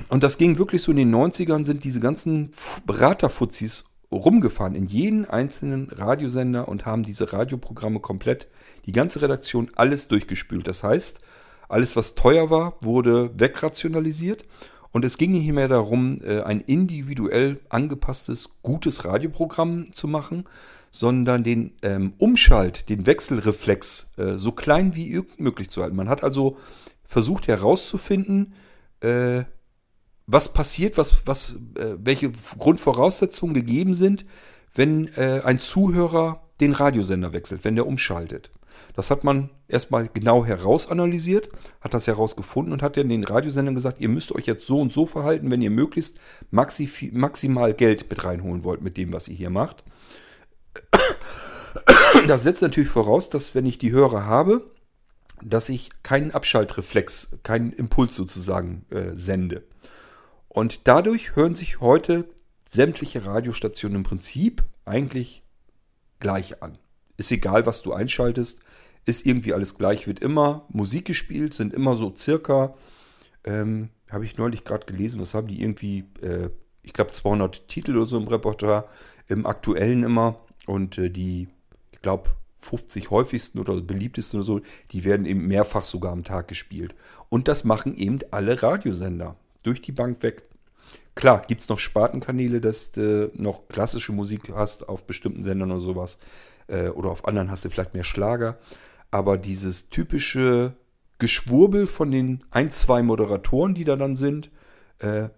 Und 0.08 0.22
das 0.22 0.38
ging 0.38 0.58
wirklich 0.58 0.82
so 0.82 0.90
in 0.92 0.98
den 0.98 1.14
90ern, 1.14 1.64
sind 1.64 1.84
diese 1.84 2.00
ganzen 2.00 2.50
Beraterfuzis 2.86 3.84
rumgefahren 4.12 4.74
in 4.74 4.86
jeden 4.86 5.24
einzelnen 5.24 5.88
Radiosender 5.90 6.68
und 6.68 6.84
haben 6.84 7.02
diese 7.02 7.32
Radioprogramme 7.32 8.00
komplett, 8.00 8.46
die 8.86 8.92
ganze 8.92 9.22
Redaktion, 9.22 9.70
alles 9.74 10.08
durchgespült. 10.08 10.68
Das 10.68 10.82
heißt, 10.82 11.20
alles, 11.68 11.96
was 11.96 12.14
teuer 12.14 12.50
war, 12.50 12.76
wurde 12.82 13.30
wegrationalisiert. 13.38 14.44
Und 14.90 15.06
es 15.06 15.16
ging 15.16 15.32
nicht 15.32 15.50
mehr 15.50 15.68
darum, 15.68 16.18
äh, 16.22 16.42
ein 16.42 16.60
individuell 16.60 17.60
angepasstes, 17.70 18.50
gutes 18.62 19.06
Radioprogramm 19.06 19.92
zu 19.94 20.06
machen, 20.06 20.44
sondern 20.90 21.42
den 21.42 21.72
ähm, 21.80 22.12
Umschalt, 22.18 22.90
den 22.90 23.06
Wechselreflex 23.06 24.12
äh, 24.18 24.36
so 24.36 24.52
klein 24.52 24.94
wie 24.94 25.22
möglich 25.38 25.70
zu 25.70 25.82
halten. 25.82 25.96
Man 25.96 26.10
hat 26.10 26.22
also 26.22 26.58
versucht 27.06 27.48
herauszufinden, 27.48 28.52
äh, 29.02 29.44
was 30.26 30.52
passiert, 30.52 30.96
was, 30.98 31.26
was, 31.26 31.56
äh, 31.76 31.96
welche 31.98 32.30
Grundvoraussetzungen 32.58 33.54
gegeben 33.54 33.94
sind, 33.94 34.24
wenn 34.74 35.08
äh, 35.16 35.42
ein 35.44 35.58
Zuhörer 35.58 36.48
den 36.60 36.72
Radiosender 36.72 37.32
wechselt, 37.32 37.64
wenn 37.64 37.76
der 37.76 37.86
umschaltet. 37.86 38.50
Das 38.94 39.10
hat 39.10 39.24
man 39.24 39.50
erstmal 39.68 40.08
genau 40.08 40.44
herausanalysiert, 40.44 41.48
hat 41.80 41.94
das 41.94 42.06
herausgefunden 42.06 42.72
und 42.72 42.82
hat 42.82 42.96
dann 42.96 43.08
den 43.08 43.24
Radiosendern 43.24 43.74
gesagt, 43.74 44.00
ihr 44.00 44.08
müsst 44.08 44.32
euch 44.32 44.46
jetzt 44.46 44.66
so 44.66 44.80
und 44.80 44.92
so 44.92 45.06
verhalten, 45.06 45.50
wenn 45.50 45.62
ihr 45.62 45.70
möglichst 45.70 46.18
maxi 46.50 47.10
maximal 47.12 47.74
Geld 47.74 48.08
mit 48.08 48.24
reinholen 48.24 48.64
wollt 48.64 48.82
mit 48.82 48.96
dem, 48.96 49.12
was 49.12 49.28
ihr 49.28 49.36
hier 49.36 49.50
macht. 49.50 49.84
Das 52.26 52.42
setzt 52.42 52.60
natürlich 52.62 52.90
voraus, 52.90 53.30
dass 53.30 53.54
wenn 53.54 53.64
ich 53.64 53.78
die 53.78 53.90
Hörer 53.90 54.26
habe, 54.26 54.70
dass 55.44 55.68
ich 55.68 55.90
keinen 56.02 56.30
Abschaltreflex, 56.30 57.38
keinen 57.42 57.72
Impuls 57.72 58.14
sozusagen 58.14 58.84
äh, 58.90 59.14
sende. 59.14 59.64
Und 60.48 60.86
dadurch 60.86 61.36
hören 61.36 61.54
sich 61.54 61.80
heute 61.80 62.26
sämtliche 62.68 63.26
Radiostationen 63.26 63.98
im 63.98 64.02
Prinzip 64.04 64.62
eigentlich 64.84 65.42
gleich 66.20 66.62
an. 66.62 66.78
Ist 67.16 67.32
egal, 67.32 67.66
was 67.66 67.82
du 67.82 67.92
einschaltest, 67.92 68.60
ist 69.04 69.26
irgendwie 69.26 69.52
alles 69.52 69.76
gleich, 69.76 70.06
wird 70.06 70.20
immer 70.20 70.66
Musik 70.68 71.06
gespielt, 71.06 71.54
sind 71.54 71.74
immer 71.74 71.96
so 71.96 72.14
circa, 72.16 72.74
ähm, 73.44 73.90
habe 74.10 74.24
ich 74.24 74.36
neulich 74.36 74.64
gerade 74.64 74.86
gelesen, 74.86 75.20
was 75.20 75.34
haben 75.34 75.48
die 75.48 75.60
irgendwie, 75.60 76.04
äh, 76.20 76.50
ich 76.82 76.92
glaube, 76.92 77.12
200 77.12 77.68
Titel 77.68 77.96
oder 77.96 78.06
so 78.06 78.16
im 78.18 78.28
Repertoire, 78.28 78.88
im 79.28 79.46
aktuellen 79.46 80.04
immer. 80.04 80.38
Und 80.66 80.98
äh, 80.98 81.10
die, 81.10 81.48
ich 81.90 82.00
glaube, 82.02 82.30
50 82.62 83.10
häufigsten 83.10 83.58
oder 83.58 83.80
beliebtesten 83.80 84.38
oder 84.38 84.44
so, 84.44 84.60
die 84.92 85.04
werden 85.04 85.26
eben 85.26 85.46
mehrfach 85.46 85.84
sogar 85.84 86.12
am 86.12 86.24
Tag 86.24 86.48
gespielt. 86.48 86.94
Und 87.28 87.48
das 87.48 87.64
machen 87.64 87.96
eben 87.96 88.20
alle 88.30 88.62
Radiosender. 88.62 89.36
Durch 89.62 89.82
die 89.82 89.92
Bank 89.92 90.22
weg. 90.22 90.44
Klar, 91.14 91.42
gibt 91.46 91.60
es 91.60 91.68
noch 91.68 91.78
Spartenkanäle, 91.78 92.60
dass 92.60 92.92
du 92.92 93.30
noch 93.34 93.68
klassische 93.68 94.12
Musik 94.12 94.52
hast 94.54 94.88
auf 94.88 95.06
bestimmten 95.06 95.44
Sendern 95.44 95.70
oder 95.70 95.80
sowas. 95.80 96.18
Äh, 96.68 96.88
oder 96.88 97.10
auf 97.10 97.26
anderen 97.26 97.50
hast 97.50 97.64
du 97.64 97.70
vielleicht 97.70 97.94
mehr 97.94 98.04
Schlager. 98.04 98.58
Aber 99.10 99.36
dieses 99.36 99.90
typische 99.90 100.74
Geschwurbel 101.18 101.86
von 101.86 102.10
den 102.10 102.40
ein, 102.50 102.70
zwei 102.70 103.02
Moderatoren, 103.02 103.74
die 103.74 103.84
da 103.84 103.96
dann 103.96 104.16
sind, 104.16 104.50
äh, 104.98 105.28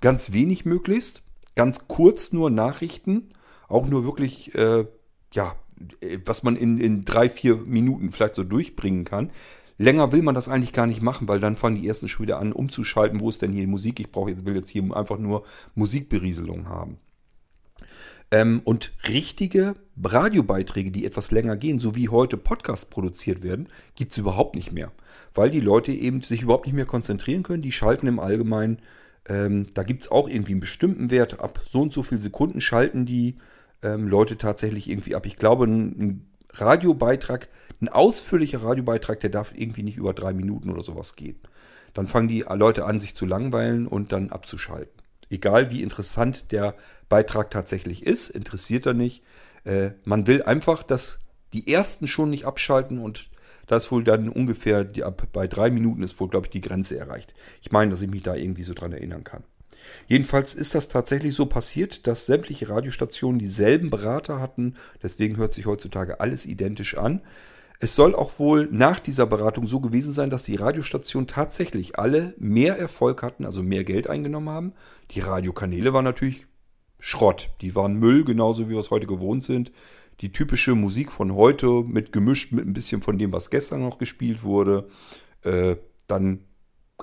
ganz 0.00 0.32
wenig 0.32 0.64
möglichst. 0.64 1.22
Ganz 1.54 1.86
kurz 1.86 2.32
nur 2.32 2.50
Nachrichten. 2.50 3.30
Auch 3.68 3.86
nur 3.86 4.04
wirklich, 4.04 4.54
äh, 4.54 4.86
ja, 5.32 5.56
was 6.24 6.42
man 6.42 6.56
in, 6.56 6.78
in 6.78 7.04
drei, 7.04 7.28
vier 7.28 7.56
Minuten 7.56 8.12
vielleicht 8.12 8.36
so 8.36 8.44
durchbringen 8.44 9.04
kann. 9.04 9.30
Länger 9.78 10.12
will 10.12 10.22
man 10.22 10.34
das 10.34 10.48
eigentlich 10.48 10.72
gar 10.72 10.86
nicht 10.86 11.02
machen, 11.02 11.28
weil 11.28 11.38
dann 11.38 11.56
fangen 11.56 11.80
die 11.80 11.86
ersten 11.86 12.08
schon 12.08 12.24
wieder 12.26 12.40
an 12.40 12.52
umzuschalten, 12.52 13.20
wo 13.20 13.28
ist 13.28 13.42
denn 13.42 13.52
hier 13.52 13.66
Musik? 13.68 14.00
Ich 14.00 14.10
brauche 14.10 14.30
jetzt, 14.30 14.44
will 14.44 14.56
jetzt 14.56 14.70
hier 14.70 14.84
einfach 14.96 15.18
nur 15.18 15.44
Musikberieselung 15.76 16.68
haben. 16.68 16.98
Ähm, 18.30 18.60
und 18.64 18.92
richtige 19.08 19.74
Radiobeiträge, 20.02 20.90
die 20.90 21.06
etwas 21.06 21.30
länger 21.30 21.56
gehen, 21.56 21.78
so 21.78 21.94
wie 21.94 22.08
heute 22.08 22.36
Podcasts 22.36 22.84
produziert 22.84 23.42
werden, 23.42 23.68
gibt 23.94 24.12
es 24.12 24.18
überhaupt 24.18 24.54
nicht 24.54 24.72
mehr. 24.72 24.92
Weil 25.32 25.50
die 25.50 25.60
Leute 25.60 25.92
eben 25.92 26.22
sich 26.22 26.42
überhaupt 26.42 26.66
nicht 26.66 26.74
mehr 26.74 26.84
konzentrieren 26.84 27.42
können. 27.42 27.62
Die 27.62 27.72
schalten 27.72 28.06
im 28.06 28.20
Allgemeinen, 28.20 28.80
ähm, 29.28 29.68
da 29.74 29.82
gibt 29.82 30.02
es 30.02 30.10
auch 30.10 30.28
irgendwie 30.28 30.52
einen 30.52 30.60
bestimmten 30.60 31.10
Wert. 31.10 31.40
Ab 31.40 31.60
so 31.66 31.80
und 31.80 31.92
so 31.92 32.02
viel 32.02 32.18
Sekunden 32.18 32.60
schalten 32.60 33.06
die 33.06 33.36
ähm, 33.82 34.08
Leute 34.08 34.38
tatsächlich 34.38 34.88
irgendwie 34.88 35.14
ab. 35.14 35.26
Ich 35.26 35.36
glaube, 35.36 35.64
ein, 35.64 36.00
ein 36.00 36.28
Radiobeitrag, 36.52 37.48
ein 37.80 37.88
ausführlicher 37.88 38.62
Radiobeitrag, 38.62 39.20
der 39.20 39.30
darf 39.30 39.52
irgendwie 39.54 39.82
nicht 39.82 39.96
über 39.96 40.14
drei 40.14 40.32
Minuten 40.32 40.70
oder 40.70 40.82
sowas 40.82 41.16
gehen. 41.16 41.38
Dann 41.94 42.06
fangen 42.06 42.28
die 42.28 42.44
Leute 42.48 42.84
an, 42.84 43.00
sich 43.00 43.14
zu 43.14 43.26
langweilen 43.26 43.86
und 43.86 44.12
dann 44.12 44.30
abzuschalten. 44.30 44.92
Egal 45.30 45.70
wie 45.70 45.82
interessant 45.82 46.52
der 46.52 46.74
Beitrag 47.08 47.50
tatsächlich 47.50 48.04
ist, 48.06 48.30
interessiert 48.30 48.86
er 48.86 48.94
nicht. 48.94 49.22
Äh, 49.64 49.90
man 50.04 50.26
will 50.26 50.42
einfach, 50.42 50.82
dass 50.82 51.20
die 51.52 51.72
ersten 51.72 52.06
schon 52.06 52.30
nicht 52.30 52.44
abschalten 52.44 52.98
und 52.98 53.30
das 53.66 53.90
wohl 53.92 54.02
dann 54.02 54.30
ungefähr 54.30 54.84
die, 54.84 55.04
ab 55.04 55.28
bei 55.32 55.46
drei 55.46 55.70
Minuten 55.70 56.02
ist 56.02 56.18
wohl, 56.20 56.28
glaube 56.28 56.46
ich, 56.46 56.50
die 56.50 56.62
Grenze 56.62 56.98
erreicht. 56.98 57.34
Ich 57.60 57.70
meine, 57.70 57.90
dass 57.90 58.02
ich 58.02 58.10
mich 58.10 58.22
da 58.22 58.34
irgendwie 58.34 58.64
so 58.64 58.74
dran 58.74 58.92
erinnern 58.92 59.24
kann. 59.24 59.44
Jedenfalls 60.06 60.54
ist 60.54 60.74
das 60.74 60.88
tatsächlich 60.88 61.34
so 61.34 61.46
passiert, 61.46 62.06
dass 62.06 62.26
sämtliche 62.26 62.68
Radiostationen 62.68 63.38
dieselben 63.38 63.90
Berater 63.90 64.40
hatten. 64.40 64.74
Deswegen 65.02 65.36
hört 65.36 65.52
sich 65.52 65.66
heutzutage 65.66 66.20
alles 66.20 66.46
identisch 66.46 66.96
an. 66.96 67.22
Es 67.80 67.94
soll 67.94 68.14
auch 68.14 68.38
wohl 68.40 68.68
nach 68.72 68.98
dieser 68.98 69.26
Beratung 69.26 69.66
so 69.66 69.78
gewesen 69.78 70.12
sein, 70.12 70.30
dass 70.30 70.42
die 70.42 70.56
Radiostationen 70.56 71.28
tatsächlich 71.28 71.98
alle 71.98 72.34
mehr 72.38 72.76
Erfolg 72.76 73.22
hatten, 73.22 73.44
also 73.44 73.62
mehr 73.62 73.84
Geld 73.84 74.08
eingenommen 74.08 74.48
haben. 74.48 74.72
Die 75.12 75.20
Radiokanäle 75.20 75.92
waren 75.92 76.04
natürlich 76.04 76.46
Schrott. 76.98 77.50
Die 77.60 77.76
waren 77.76 77.94
Müll, 77.94 78.24
genauso 78.24 78.66
wie 78.66 78.72
wir 78.72 78.80
es 78.80 78.90
heute 78.90 79.06
gewohnt 79.06 79.44
sind. 79.44 79.70
Die 80.20 80.32
typische 80.32 80.74
Musik 80.74 81.12
von 81.12 81.34
heute 81.34 81.84
mit 81.84 82.10
gemischt 82.10 82.50
mit 82.50 82.66
ein 82.66 82.72
bisschen 82.72 83.02
von 83.02 83.18
dem, 83.18 83.32
was 83.32 83.50
gestern 83.50 83.82
noch 83.82 83.98
gespielt 83.98 84.42
wurde. 84.42 84.88
Äh, 85.42 85.76
dann 86.08 86.40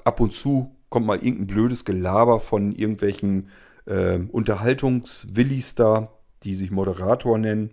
ab 0.04 0.19
und 0.19 0.34
zu 0.34 0.76
kommt 0.89 1.06
mal 1.06 1.17
irgendein 1.17 1.48
blödes 1.48 1.86
Gelaber 1.86 2.39
von 2.39 2.74
irgendwelchen 2.74 3.50
äh, 3.86 4.17
Unterhaltungswillis 4.17 5.76
da, 5.76 6.13
die 6.43 6.56
sich 6.56 6.71
Moderator 6.71 7.38
nennen. 7.38 7.71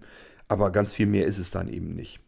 Aber 0.48 0.70
ganz 0.70 0.92
viel 0.92 1.07
mehr 1.07 1.27
ist 1.27 1.38
es 1.38 1.51
dann 1.51 1.68
eben 1.68 1.94
nicht. 1.94 2.20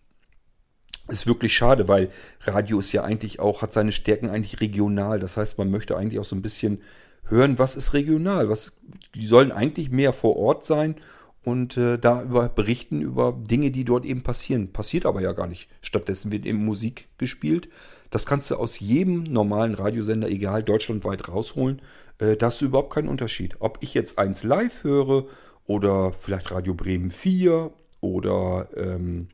Ist 1.08 1.26
wirklich 1.26 1.54
schade, 1.54 1.88
weil 1.88 2.08
Radio 2.40 2.78
ist 2.78 2.92
ja 2.92 3.04
eigentlich 3.04 3.38
auch, 3.38 3.60
hat 3.60 3.72
seine 3.72 3.92
Stärken 3.92 4.30
eigentlich 4.30 4.60
regional. 4.60 5.18
Das 5.18 5.36
heißt, 5.36 5.58
man 5.58 5.70
möchte 5.70 5.96
eigentlich 5.96 6.18
auch 6.18 6.24
so 6.24 6.34
ein 6.34 6.42
bisschen 6.42 6.80
hören, 7.24 7.58
was 7.58 7.76
ist 7.76 7.92
regional. 7.92 8.48
Was, 8.48 8.78
die 9.14 9.26
sollen 9.26 9.52
eigentlich 9.52 9.90
mehr 9.90 10.14
vor 10.14 10.36
Ort 10.36 10.64
sein 10.64 10.96
und 11.44 11.76
äh, 11.76 11.98
da 11.98 12.22
über 12.22 12.48
berichten 12.48 13.02
über 13.02 13.32
Dinge, 13.32 13.70
die 13.70 13.84
dort 13.84 14.04
eben 14.04 14.22
passieren. 14.22 14.72
Passiert 14.72 15.04
aber 15.04 15.20
ja 15.20 15.32
gar 15.32 15.46
nicht. 15.46 15.68
Stattdessen 15.82 16.32
wird 16.32 16.46
eben 16.46 16.64
Musik 16.64 17.08
gespielt. 17.18 17.68
Das 18.10 18.26
kannst 18.26 18.50
du 18.50 18.56
aus 18.56 18.80
jedem 18.80 19.24
normalen 19.24 19.74
Radiosender, 19.74 20.28
egal 20.28 20.62
deutschlandweit, 20.62 21.28
rausholen. 21.28 21.82
Äh, 22.18 22.36
da 22.36 22.46
hast 22.46 22.60
du 22.60 22.66
überhaupt 22.66 22.94
keinen 22.94 23.08
Unterschied. 23.08 23.56
Ob 23.60 23.78
ich 23.80 23.92
jetzt 23.92 24.18
eins 24.18 24.42
live 24.42 24.84
höre 24.84 25.26
oder 25.66 26.12
vielleicht 26.12 26.50
Radio 26.50 26.74
Bremen 26.74 27.10
4 27.10 27.70
oder 28.00 28.68
ähm, 28.76 29.28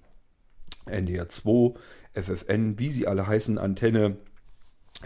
NDR 0.86 1.28
2, 1.28 1.74
FFN, 2.14 2.78
wie 2.78 2.90
sie 2.90 3.06
alle 3.06 3.26
heißen, 3.26 3.58
Antenne 3.58 4.16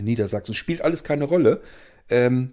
Niedersachsen, 0.00 0.54
spielt 0.54 0.80
alles 0.80 1.04
keine 1.04 1.24
Rolle. 1.24 1.60
Ähm, 2.08 2.52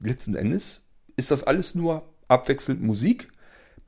letzten 0.00 0.34
Endes 0.34 0.82
ist 1.16 1.30
das 1.30 1.42
alles 1.42 1.74
nur 1.74 2.08
abwechselnd 2.28 2.82
Musik. 2.82 3.28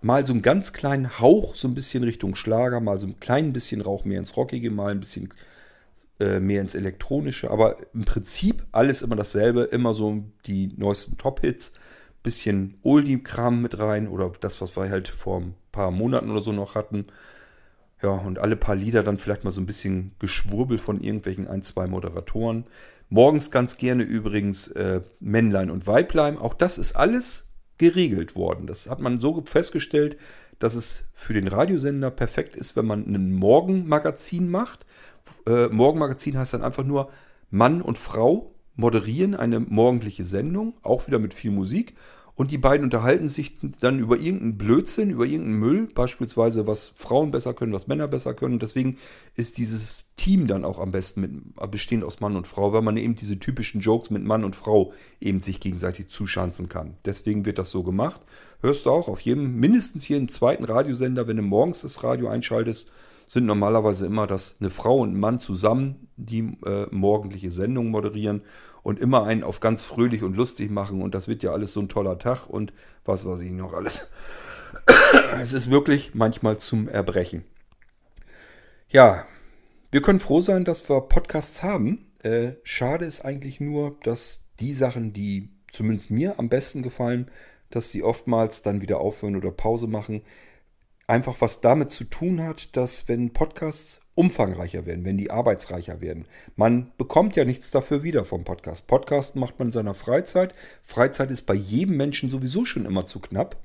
Mal 0.02 0.26
so 0.26 0.32
einen 0.32 0.42
ganz 0.42 0.72
kleinen 0.72 1.20
Hauch, 1.20 1.54
so 1.54 1.68
ein 1.68 1.74
bisschen 1.74 2.04
Richtung 2.04 2.34
Schlager, 2.34 2.80
mal 2.80 2.98
so 2.98 3.06
ein 3.06 3.20
klein 3.20 3.52
bisschen 3.52 3.82
Rauch 3.82 4.04
mehr 4.04 4.18
ins 4.18 4.36
Rockige, 4.36 4.70
mal 4.70 4.92
ein 4.92 5.00
bisschen 5.00 5.32
äh, 6.18 6.40
mehr 6.40 6.62
ins 6.62 6.74
Elektronische. 6.74 7.50
Aber 7.50 7.76
im 7.92 8.04
Prinzip 8.04 8.64
alles 8.72 9.02
immer 9.02 9.16
dasselbe, 9.16 9.62
immer 9.62 9.92
so 9.92 10.24
die 10.46 10.72
neuesten 10.76 11.18
Top-Hits, 11.18 11.72
bisschen 12.22 12.78
Oldie-Kram 12.82 13.60
mit 13.62 13.78
rein 13.78 14.08
oder 14.08 14.32
das, 14.40 14.60
was 14.60 14.76
wir 14.76 14.90
halt 14.90 15.08
vor 15.08 15.40
ein 15.40 15.54
paar 15.72 15.90
Monaten 15.90 16.30
oder 16.30 16.40
so 16.40 16.52
noch 16.52 16.74
hatten. 16.74 17.06
Ja, 18.02 18.10
und 18.10 18.38
alle 18.38 18.56
paar 18.56 18.76
Lieder 18.76 19.02
dann 19.02 19.18
vielleicht 19.18 19.44
mal 19.44 19.50
so 19.50 19.60
ein 19.60 19.66
bisschen 19.66 20.12
Geschwurbel 20.18 20.78
von 20.78 21.02
irgendwelchen 21.02 21.48
ein, 21.48 21.62
zwei 21.62 21.86
Moderatoren. 21.86 22.64
Morgens 23.10 23.50
ganz 23.50 23.76
gerne 23.76 24.04
übrigens 24.04 24.68
äh, 24.68 25.02
Männlein 25.18 25.70
und 25.70 25.86
Weiblein. 25.86 26.38
Auch 26.38 26.54
das 26.54 26.78
ist 26.78 26.96
alles 26.96 27.49
geregelt 27.80 28.36
worden. 28.36 28.66
Das 28.66 28.90
hat 28.90 29.00
man 29.00 29.22
so 29.22 29.42
festgestellt, 29.42 30.18
dass 30.58 30.74
es 30.74 31.06
für 31.14 31.32
den 31.32 31.48
Radiosender 31.48 32.10
perfekt 32.10 32.54
ist, 32.54 32.76
wenn 32.76 32.84
man 32.84 33.06
ein 33.06 33.32
Morgenmagazin 33.32 34.50
macht. 34.50 34.84
Äh, 35.46 35.68
Morgenmagazin 35.68 36.36
heißt 36.36 36.52
dann 36.52 36.62
einfach 36.62 36.84
nur 36.84 37.08
Mann 37.48 37.80
und 37.80 37.96
Frau 37.96 38.52
moderieren 38.76 39.34
eine 39.34 39.60
morgendliche 39.60 40.24
Sendung, 40.24 40.74
auch 40.82 41.06
wieder 41.06 41.18
mit 41.18 41.32
viel 41.32 41.50
Musik. 41.50 41.94
Und 42.34 42.50
die 42.50 42.58
beiden 42.58 42.84
unterhalten 42.84 43.28
sich 43.28 43.58
dann 43.80 43.98
über 43.98 44.16
irgendeinen 44.16 44.56
Blödsinn, 44.56 45.10
über 45.10 45.26
irgendeinen 45.26 45.58
Müll, 45.58 45.88
beispielsweise 45.94 46.66
was 46.66 46.92
Frauen 46.96 47.30
besser 47.30 47.54
können, 47.54 47.72
was 47.72 47.86
Männer 47.86 48.08
besser 48.08 48.34
können. 48.34 48.54
Und 48.54 48.62
deswegen 48.62 48.96
ist 49.36 49.58
dieses 49.58 50.06
Team 50.16 50.46
dann 50.46 50.64
auch 50.64 50.78
am 50.78 50.90
besten 50.90 51.20
mit, 51.20 51.70
bestehend 51.70 52.04
aus 52.04 52.20
Mann 52.20 52.36
und 52.36 52.46
Frau, 52.46 52.72
weil 52.72 52.82
man 52.82 52.96
eben 52.96 53.14
diese 53.14 53.38
typischen 53.38 53.80
Jokes 53.80 54.10
mit 54.10 54.24
Mann 54.24 54.44
und 54.44 54.56
Frau 54.56 54.92
eben 55.20 55.40
sich 55.40 55.60
gegenseitig 55.60 56.08
zuschanzen 56.08 56.68
kann. 56.68 56.96
Deswegen 57.04 57.44
wird 57.44 57.58
das 57.58 57.70
so 57.70 57.82
gemacht. 57.82 58.20
Hörst 58.62 58.86
du 58.86 58.90
auch 58.90 59.08
auf 59.08 59.20
jedem, 59.20 59.56
mindestens 59.56 60.08
im 60.08 60.28
zweiten 60.28 60.64
Radiosender, 60.64 61.26
wenn 61.26 61.36
du 61.36 61.42
morgens 61.42 61.82
das 61.82 62.02
Radio 62.04 62.28
einschaltest, 62.28 62.90
sind 63.30 63.46
normalerweise 63.46 64.06
immer, 64.06 64.26
dass 64.26 64.56
eine 64.58 64.70
Frau 64.70 64.98
und 64.98 65.12
ein 65.12 65.20
Mann 65.20 65.38
zusammen 65.38 66.08
die 66.16 66.58
äh, 66.66 66.86
morgendliche 66.90 67.52
Sendung 67.52 67.90
moderieren 67.90 68.42
und 68.82 68.98
immer 68.98 69.22
einen 69.22 69.44
auf 69.44 69.60
ganz 69.60 69.84
fröhlich 69.84 70.24
und 70.24 70.36
lustig 70.36 70.68
machen 70.68 71.00
und 71.00 71.14
das 71.14 71.28
wird 71.28 71.44
ja 71.44 71.52
alles 71.52 71.72
so 71.72 71.78
ein 71.78 71.88
toller 71.88 72.18
Tag 72.18 72.48
und 72.48 72.72
was 73.04 73.24
weiß 73.24 73.42
ich 73.42 73.52
noch 73.52 73.72
alles. 73.72 74.10
es 75.40 75.52
ist 75.52 75.70
wirklich 75.70 76.12
manchmal 76.12 76.58
zum 76.58 76.88
Erbrechen. 76.88 77.44
Ja, 78.88 79.24
wir 79.92 80.02
können 80.02 80.18
froh 80.18 80.40
sein, 80.40 80.64
dass 80.64 80.88
wir 80.90 81.00
Podcasts 81.02 81.62
haben. 81.62 82.10
Äh, 82.24 82.54
schade 82.64 83.04
ist 83.04 83.24
eigentlich 83.24 83.60
nur, 83.60 83.96
dass 84.02 84.40
die 84.58 84.74
Sachen, 84.74 85.12
die 85.12 85.50
zumindest 85.70 86.10
mir 86.10 86.40
am 86.40 86.48
besten 86.48 86.82
gefallen, 86.82 87.30
dass 87.70 87.92
sie 87.92 88.02
oftmals 88.02 88.62
dann 88.62 88.82
wieder 88.82 88.98
aufhören 88.98 89.36
oder 89.36 89.52
Pause 89.52 89.86
machen 89.86 90.22
einfach 91.10 91.40
was 91.40 91.60
damit 91.60 91.90
zu 91.90 92.04
tun 92.04 92.42
hat, 92.42 92.76
dass 92.76 93.08
wenn 93.08 93.32
Podcasts 93.32 94.00
umfangreicher 94.14 94.86
werden, 94.86 95.04
wenn 95.04 95.18
die 95.18 95.30
arbeitsreicher 95.30 96.00
werden, 96.00 96.26
man 96.56 96.92
bekommt 96.96 97.36
ja 97.36 97.44
nichts 97.44 97.70
dafür 97.70 98.02
wieder 98.02 98.24
vom 98.24 98.44
Podcast. 98.44 98.86
Podcast 98.86 99.36
macht 99.36 99.58
man 99.58 99.68
in 99.68 99.72
seiner 99.72 99.94
Freizeit. 99.94 100.54
Freizeit 100.82 101.30
ist 101.30 101.42
bei 101.42 101.54
jedem 101.54 101.96
Menschen 101.96 102.30
sowieso 102.30 102.64
schon 102.64 102.86
immer 102.86 103.06
zu 103.06 103.20
knapp. 103.20 103.56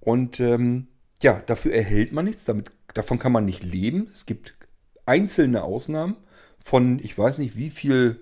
Und 0.00 0.40
ähm, 0.40 0.88
ja, 1.22 1.42
dafür 1.46 1.74
erhält 1.74 2.12
man 2.12 2.24
nichts, 2.26 2.44
damit, 2.44 2.70
davon 2.94 3.18
kann 3.18 3.32
man 3.32 3.44
nicht 3.44 3.64
leben. 3.64 4.08
Es 4.12 4.26
gibt 4.26 4.54
einzelne 5.04 5.64
Ausnahmen 5.64 6.16
von, 6.60 7.00
ich 7.00 7.16
weiß 7.16 7.38
nicht, 7.38 7.56
wie 7.56 7.70
viel 7.70 8.20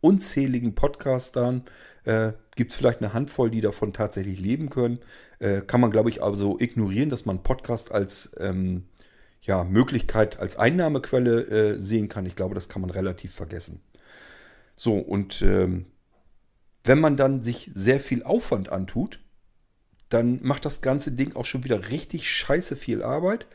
unzähligen 0.00 0.74
Podcastern, 0.74 1.64
äh, 2.04 2.32
Gibt 2.56 2.72
es 2.72 2.76
vielleicht 2.76 3.00
eine 3.00 3.12
Handvoll, 3.12 3.50
die 3.50 3.60
davon 3.60 3.92
tatsächlich 3.92 4.40
leben 4.40 4.70
können? 4.70 4.98
Äh, 5.38 5.60
kann 5.60 5.80
man, 5.80 5.90
glaube 5.90 6.10
ich, 6.10 6.22
also 6.22 6.58
ignorieren, 6.58 7.10
dass 7.10 7.26
man 7.26 7.42
Podcast 7.42 7.92
als 7.92 8.34
ähm, 8.40 8.84
ja, 9.42 9.62
Möglichkeit, 9.62 10.40
als 10.40 10.56
Einnahmequelle 10.56 11.42
äh, 11.42 11.78
sehen 11.78 12.08
kann. 12.08 12.26
Ich 12.26 12.34
glaube, 12.34 12.54
das 12.54 12.68
kann 12.68 12.80
man 12.80 12.90
relativ 12.90 13.32
vergessen. 13.34 13.80
So, 14.74 14.98
und 14.98 15.42
ähm, 15.42 15.86
wenn 16.82 16.98
man 16.98 17.16
dann 17.16 17.42
sich 17.42 17.70
sehr 17.74 18.00
viel 18.00 18.22
Aufwand 18.22 18.70
antut, 18.70 19.20
dann 20.08 20.40
macht 20.42 20.64
das 20.64 20.80
ganze 20.80 21.12
Ding 21.12 21.36
auch 21.36 21.44
schon 21.44 21.64
wieder 21.64 21.90
richtig 21.90 22.30
scheiße 22.30 22.76
viel 22.76 23.02
Arbeit. 23.02 23.46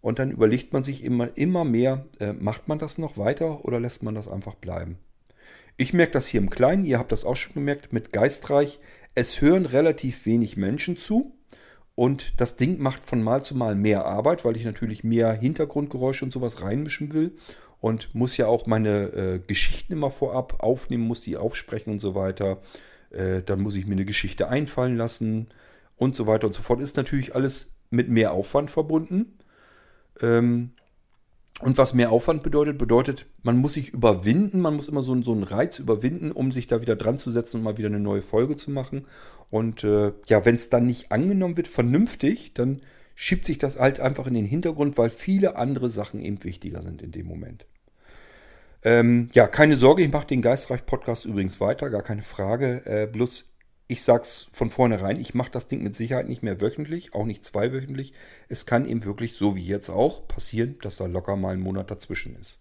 Und 0.00 0.18
dann 0.18 0.30
überlegt 0.30 0.72
man 0.72 0.84
sich 0.84 1.02
immer, 1.04 1.36
immer 1.36 1.64
mehr, 1.64 2.06
äh, 2.20 2.32
macht 2.32 2.68
man 2.68 2.78
das 2.78 2.96
noch 2.96 3.18
weiter 3.18 3.64
oder 3.64 3.80
lässt 3.80 4.02
man 4.02 4.14
das 4.14 4.28
einfach 4.28 4.54
bleiben? 4.54 4.98
Ich 5.76 5.92
merke 5.92 6.12
das 6.12 6.26
hier 6.26 6.40
im 6.40 6.50
Kleinen, 6.50 6.86
ihr 6.86 6.98
habt 6.98 7.12
das 7.12 7.24
auch 7.24 7.36
schon 7.36 7.54
gemerkt 7.54 7.92
mit 7.92 8.12
Geistreich. 8.12 8.80
Es 9.14 9.40
hören 9.40 9.66
relativ 9.66 10.24
wenig 10.24 10.56
Menschen 10.56 10.96
zu. 10.96 11.34
Und 11.94 12.40
das 12.40 12.56
Ding 12.56 12.78
macht 12.78 13.04
von 13.04 13.22
Mal 13.22 13.42
zu 13.42 13.54
Mal 13.54 13.74
mehr 13.74 14.04
Arbeit, 14.04 14.44
weil 14.44 14.56
ich 14.56 14.64
natürlich 14.64 15.04
mehr 15.04 15.32
Hintergrundgeräusche 15.32 16.24
und 16.24 16.30
sowas 16.30 16.62
reinmischen 16.62 17.12
will. 17.12 17.36
Und 17.80 18.14
muss 18.14 18.36
ja 18.36 18.46
auch 18.46 18.66
meine 18.66 19.04
äh, 19.12 19.38
Geschichten 19.46 19.92
immer 19.92 20.10
vorab 20.10 20.62
aufnehmen, 20.62 21.06
muss 21.06 21.20
die 21.20 21.36
aufsprechen 21.36 21.92
und 21.92 22.00
so 22.00 22.14
weiter. 22.14 22.62
Äh, 23.10 23.42
dann 23.42 23.60
muss 23.60 23.76
ich 23.76 23.86
mir 23.86 23.92
eine 23.92 24.04
Geschichte 24.04 24.48
einfallen 24.48 24.96
lassen 24.96 25.48
und 25.96 26.16
so 26.16 26.26
weiter 26.26 26.46
und 26.46 26.54
so 26.54 26.62
fort. 26.62 26.80
Ist 26.80 26.96
natürlich 26.96 27.34
alles 27.34 27.74
mit 27.90 28.08
mehr 28.08 28.32
Aufwand 28.32 28.70
verbunden. 28.70 29.38
Ähm, 30.20 30.72
und 31.62 31.78
was 31.78 31.94
mehr 31.94 32.12
Aufwand 32.12 32.42
bedeutet, 32.42 32.76
bedeutet, 32.76 33.26
man 33.42 33.56
muss 33.56 33.74
sich 33.74 33.90
überwinden, 33.90 34.60
man 34.60 34.76
muss 34.76 34.88
immer 34.88 35.00
so, 35.00 35.20
so 35.22 35.32
einen 35.32 35.42
Reiz 35.42 35.78
überwinden, 35.78 36.30
um 36.30 36.52
sich 36.52 36.66
da 36.66 36.82
wieder 36.82 36.96
dran 36.96 37.16
zu 37.16 37.30
setzen 37.30 37.58
und 37.58 37.62
mal 37.62 37.78
wieder 37.78 37.88
eine 37.88 38.00
neue 38.00 38.20
Folge 38.20 38.56
zu 38.58 38.70
machen. 38.70 39.06
Und 39.48 39.82
äh, 39.82 40.12
ja, 40.26 40.44
wenn 40.44 40.56
es 40.56 40.68
dann 40.68 40.86
nicht 40.86 41.12
angenommen 41.12 41.56
wird, 41.56 41.68
vernünftig, 41.68 42.52
dann 42.52 42.82
schiebt 43.14 43.46
sich 43.46 43.56
das 43.56 43.78
halt 43.78 44.00
einfach 44.00 44.26
in 44.26 44.34
den 44.34 44.44
Hintergrund, 44.44 44.98
weil 44.98 45.08
viele 45.08 45.56
andere 45.56 45.88
Sachen 45.88 46.20
eben 46.20 46.44
wichtiger 46.44 46.82
sind 46.82 47.00
in 47.00 47.12
dem 47.12 47.26
Moment. 47.26 47.64
Ähm, 48.82 49.28
ja, 49.32 49.48
keine 49.48 49.76
Sorge, 49.76 50.02
ich 50.02 50.12
mache 50.12 50.26
den 50.26 50.42
Geistreich-Podcast 50.42 51.24
übrigens 51.24 51.58
weiter, 51.58 51.88
gar 51.88 52.02
keine 52.02 52.22
Frage. 52.22 52.84
Äh, 52.84 53.06
bloß 53.06 53.55
ich 53.88 54.02
sag's 54.02 54.48
von 54.52 54.70
vornherein, 54.70 55.20
ich 55.20 55.34
mache 55.34 55.50
das 55.50 55.68
Ding 55.68 55.82
mit 55.82 55.94
Sicherheit 55.94 56.28
nicht 56.28 56.42
mehr 56.42 56.60
wöchentlich, 56.60 57.14
auch 57.14 57.24
nicht 57.24 57.44
zweiwöchentlich. 57.44 58.12
Es 58.48 58.66
kann 58.66 58.88
eben 58.88 59.04
wirklich, 59.04 59.34
so 59.34 59.54
wie 59.54 59.64
jetzt 59.64 59.90
auch, 59.90 60.26
passieren, 60.26 60.76
dass 60.82 60.96
da 60.96 61.06
locker 61.06 61.36
mal 61.36 61.54
ein 61.54 61.60
Monat 61.60 61.90
dazwischen 61.90 62.36
ist. 62.36 62.60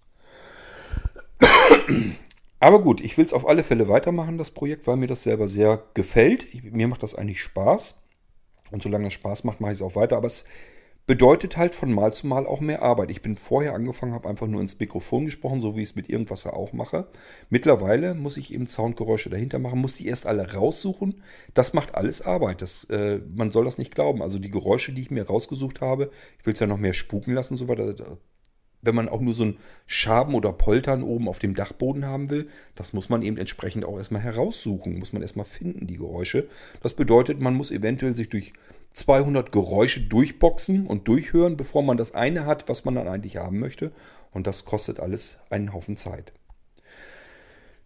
Aber 2.60 2.82
gut, 2.82 3.02
ich 3.02 3.18
will 3.18 3.26
es 3.26 3.34
auf 3.34 3.48
alle 3.48 3.64
Fälle 3.64 3.88
weitermachen, 3.88 4.38
das 4.38 4.52
Projekt, 4.52 4.88
weil 4.88 4.98
mir 4.98 5.08
das 5.08 5.24
selber 5.24 5.48
sehr 5.48 5.84
gefällt. 5.94 6.54
Ich, 6.54 6.64
mir 6.64 6.88
macht 6.88 7.04
das 7.04 7.16
eigentlich 7.16 7.42
Spaß. 7.42 8.02
Und 8.72 8.82
solange 8.82 9.08
es 9.08 9.14
Spaß 9.14 9.44
macht, 9.44 9.62
mache 9.62 9.72
ich 9.72 9.78
es 9.78 9.82
auch 9.82 9.96
weiter. 9.96 10.18
Aber 10.18 10.28
es 10.28 10.46
bedeutet 11.08 11.56
halt 11.56 11.76
von 11.76 11.94
Mal 11.94 12.14
zu 12.14 12.28
Mal 12.28 12.48
auch 12.48 12.62
mehr 12.62 12.82
Arbeit. 12.82 13.12
Ich 13.12 13.22
bin 13.22 13.36
vorher 13.36 13.74
angefangen, 13.74 14.14
habe 14.14 14.28
einfach 14.28 14.48
nur 14.48 14.62
ins 14.62 14.80
Mikrofon 14.80 15.26
gesprochen, 15.26 15.62
so 15.62 15.76
wie 15.76 15.82
ich 15.82 15.90
es 15.90 15.96
mit 15.96 16.10
irgendwas 16.10 16.46
auch 16.48 16.74
mache. 16.74 17.08
Mittlerweile 17.50 18.16
muss 18.16 18.38
ich 18.38 18.54
eben 18.54 18.68
Soundgeräusche 18.68 19.30
dahinter 19.30 19.60
machen, 19.60 19.80
muss 19.80 19.96
die 19.96 20.08
erst 20.08 20.26
alle 20.26 20.54
raussuchen. 20.54 21.22
Das 21.54 21.74
macht 21.74 21.96
alles 21.96 22.24
Arbeit. 22.24 22.62
Das, 22.62 22.86
äh, 22.86 23.20
man 23.36 23.52
soll 23.52 23.66
das 23.66 23.78
nicht 23.78 23.94
glauben. 23.94 24.22
Also 24.22 24.40
die 24.40 24.52
Geräusche, 24.52 24.94
die 24.94 25.02
ich 25.02 25.12
mir 25.12 25.28
rausgesucht 25.28 25.82
habe, 25.82 26.10
ich 26.40 26.46
will 26.46 26.54
es 26.54 26.60
ja 26.60 26.68
noch 26.68 26.78
mehr 26.78 26.94
spuken 26.94 27.34
lassen 27.34 27.54
und 27.54 27.58
so 27.58 27.68
weiter. 27.68 28.18
Wenn 28.82 28.96
man 28.96 29.10
auch 29.10 29.22
nur 29.22 29.34
so 29.34 29.46
ein 29.46 29.58
Schaben 29.88 30.36
oder 30.36 30.54
Poltern 30.54 31.02
oben 31.02 31.28
auf 31.28 31.40
dem 31.40 31.56
Dachboden 31.56 32.06
haben 32.06 32.30
will, 32.30 32.50
das 32.76 32.94
muss 32.94 33.10
man 33.10 33.24
eben 33.24 33.38
entsprechend 33.38 33.84
auch 33.84 33.98
erstmal 33.98 34.22
heraussuchen, 34.22 35.00
muss 35.00 35.12
man 35.12 35.24
erstmal 35.24 35.46
finden, 35.46 35.88
die 35.88 35.98
Geräusche. 35.98 36.48
Das 36.84 36.94
bedeutet, 36.94 37.42
man 37.42 37.56
muss 37.56 37.72
eventuell 37.72 38.16
sich 38.16 38.30
durch 38.30 38.54
200 38.96 39.52
Geräusche 39.52 40.02
durchboxen 40.02 40.88
und 40.88 41.08
durchhören, 41.08 41.58
bevor 41.58 41.84
man 41.84 41.98
das 41.98 42.16
eine 42.16 42.46
hat, 42.46 42.68
was 42.70 42.86
man 42.86 42.96
dann 42.96 43.08
eigentlich 43.08 43.38
haben 43.38 43.60
möchte. 43.60 43.92
Und 44.32 44.48
das 44.48 44.66
kostet 44.66 45.00
alles 45.00 45.38
einen 45.50 45.74
Haufen 45.74 45.98
Zeit. 45.98 46.34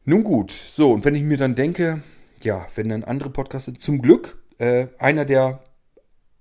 Nun 0.05 0.23
gut, 0.23 0.51
so, 0.51 0.91
und 0.91 1.03
wenn 1.05 1.15
ich 1.15 1.23
mir 1.23 1.37
dann 1.37 1.55
denke, 1.55 2.01
ja, 2.41 2.67
wenn 2.75 2.89
dann 2.89 3.03
andere 3.03 3.29
Podcasts 3.29 3.71
zum 3.79 4.01
Glück, 4.01 4.41
äh, 4.59 4.87
einer 4.97 5.25
der 5.25 5.63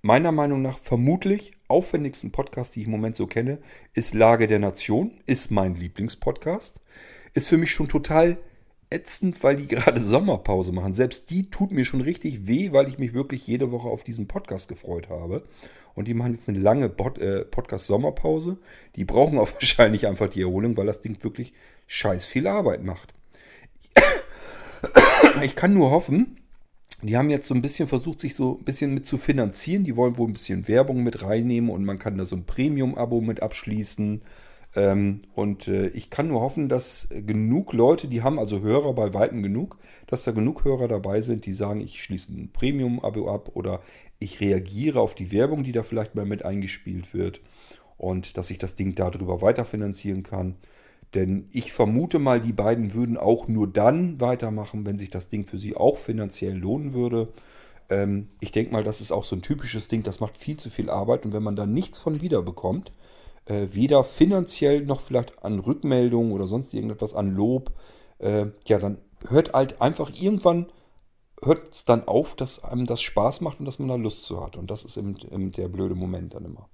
meiner 0.03 0.33
Meinung 0.33 0.63
nach 0.63 0.79
vermutlich 0.79 1.53
aufwendigsten 1.67 2.31
Podcasts, 2.31 2.75
die 2.75 2.81
ich 2.81 2.87
im 2.87 2.93
Moment 2.93 3.17
so 3.17 3.27
kenne, 3.27 3.59
ist 3.95 4.15
Lage 4.15 4.47
der 4.47 4.59
Nation, 4.59 5.21
ist 5.27 5.51
mein 5.51 5.75
Lieblingspodcast. 5.75 6.81
Ist 7.35 7.49
für 7.49 7.59
mich 7.59 7.73
schon 7.73 7.89
total 7.89 8.39
ätzend, 8.91 9.43
weil 9.43 9.57
die 9.57 9.69
gerade 9.69 10.01
Sommerpause 10.01 10.73
machen. 10.73 10.95
Selbst 10.95 11.31
die 11.31 11.51
tut 11.51 11.73
mir 11.73 11.85
schon 11.85 12.01
richtig 12.01 12.47
weh, 12.47 12.73
weil 12.73 12.89
ich 12.89 12.99
mich 12.99 13.15
wirklich 13.15 13.47
jede 13.47 13.71
Woche 13.71 13.89
auf 13.89 14.03
diesen 14.03 14.27
Podcast 14.27 14.69
gefreut 14.69 15.09
habe. 15.09 15.45
Und 15.95 16.09
die 16.09 16.15
machen 16.15 16.33
jetzt 16.33 16.49
eine 16.49 16.59
lange 16.59 16.87
äh, 16.87 17.45
Podcast-Sommerpause. 17.45 18.59
Die 18.97 19.05
brauchen 19.05 19.39
auch 19.39 19.53
wahrscheinlich 19.55 20.07
einfach 20.07 20.29
die 20.29 20.43
Erholung, 20.43 20.77
weil 20.77 20.87
das 20.87 21.01
Ding 21.01 21.23
wirklich 21.23 21.53
scheiß 21.87 22.25
viel 22.25 22.47
Arbeit 22.47 22.85
macht. 22.85 23.15
Ich 25.43 25.55
kann 25.55 25.75
nur 25.75 25.91
hoffen, 25.91 26.39
die 27.03 27.17
haben 27.17 27.31
jetzt 27.31 27.47
so 27.47 27.55
ein 27.55 27.63
bisschen 27.63 27.87
versucht, 27.87 28.21
sich 28.21 28.35
so 28.35 28.59
ein 28.59 28.65
bisschen 28.65 28.95
mit 28.95 29.07
zu 29.07 29.19
finanzieren. 29.19 29.85
Die 29.85 29.95
wollen 29.95 30.17
wohl 30.17 30.29
ein 30.29 30.33
bisschen 30.33 30.67
Werbung 30.67 31.05
mit 31.05 31.23
reinnehmen 31.23 31.71
und 31.71 31.85
man 31.85 31.99
kann 31.99 32.19
da 32.19 32.25
so 32.25 32.35
ein 32.35 32.45
Premium-Abo 32.45 33.21
mit 33.21 33.43
abschließen. 33.43 34.23
Ähm, 34.79 35.19
und 35.35 35.67
äh, 35.67 35.89
ich 35.89 36.09
kann 36.09 36.29
nur 36.29 36.41
hoffen, 36.41 36.69
dass 36.69 37.09
genug 37.11 37.73
Leute, 37.73 38.07
die 38.07 38.23
haben 38.23 38.39
also 38.39 38.61
Hörer 38.61 38.93
bei 38.93 39.13
Weitem 39.13 39.43
genug, 39.43 39.77
dass 40.07 40.23
da 40.23 40.31
genug 40.31 40.65
Hörer 40.65 40.87
dabei 40.87 41.21
sind, 41.21 41.47
die 41.47 41.53
sagen, 41.53 41.81
ich 41.81 42.01
schließe 42.01 42.33
ein 42.33 42.51
Premium-Abo 42.53 43.29
ab 43.29 43.51
oder 43.55 43.81
ich 44.21 44.41
reagiere 44.41 45.01
auf 45.01 45.17
die 45.17 45.33
Werbung, 45.33 45.65
die 45.65 45.73
da 45.73 45.83
vielleicht 45.83 46.15
mal 46.15 46.27
mit 46.27 46.45
eingespielt 46.45 47.13
wird 47.13 47.41
und 47.97 48.37
dass 48.37 48.51
ich 48.51 48.59
das 48.59 48.77
Ding 48.77 48.95
darüber 48.95 49.43
weiterfinanzieren 49.43 50.23
kann. 50.23 50.55
Denn 51.13 51.49
ich 51.51 51.73
vermute 51.73 52.21
mal, 52.21 52.41
die 52.41 52.53
beiden 52.53 52.95
würden 52.95 53.17
auch 53.17 53.49
nur 53.49 53.67
dann 53.67 54.21
weitermachen, 54.21 54.87
wenn 54.87 54.99
sich 54.99 55.11
das 55.11 55.27
Ding 55.29 55.45
für 55.45 55.59
sie 55.59 55.77
auch 55.77 55.99
finanziell 55.99 56.57
lohnen 56.57 56.93
würde. 56.93 57.33
Ähm, 57.91 58.29
ich 58.39 58.53
denke 58.53 58.73
mal, 58.73 58.85
das 58.85 59.01
ist 59.01 59.11
auch 59.11 59.25
so 59.25 59.35
ein 59.35 59.43
typisches 59.43 59.89
Ding, 59.89 60.05
das 60.05 60.21
macht 60.21 60.37
viel 60.37 60.57
zu 60.57 60.71
viel 60.71 60.89
Arbeit 60.89 61.25
und 61.25 61.33
wenn 61.33 61.43
man 61.43 61.57
da 61.57 61.67
nichts 61.67 61.99
von 61.99 62.21
wieder 62.21 62.43
bekommt, 62.43 62.93
äh, 63.49 63.69
weder 63.71 64.05
finanziell 64.05 64.85
noch 64.85 65.01
vielleicht 65.01 65.43
an 65.43 65.59
Rückmeldungen 65.59 66.33
oder 66.33 66.47
sonst 66.47 66.75
irgendetwas 66.75 67.15
an 67.15 67.31
Lob, 67.35 67.73
äh, 68.19 68.47
ja, 68.67 68.79
dann 68.79 68.99
hört 69.29 69.53
halt 69.53 69.81
einfach 69.81 70.11
irgendwann, 70.15 70.67
hört 71.43 71.75
es 71.75 71.85
dann 71.85 72.07
auf, 72.07 72.35
dass 72.35 72.63
einem 72.65 72.87
das 72.87 73.01
Spaß 73.01 73.41
macht 73.41 73.61
und 73.61 73.67
dass 73.67 73.79
man 73.79 73.89
da 73.89 73.97
Lust 73.97 74.25
zu 74.25 74.43
hat. 74.43 74.57
Und 74.57 74.71
das 74.71 74.85
ist 74.85 74.97
eben, 74.97 75.17
eben 75.31 75.53
der 75.53 75.69
blöde 75.69 75.95
Moment 75.95 76.35
dann 76.35 76.45
immer. 76.45 76.69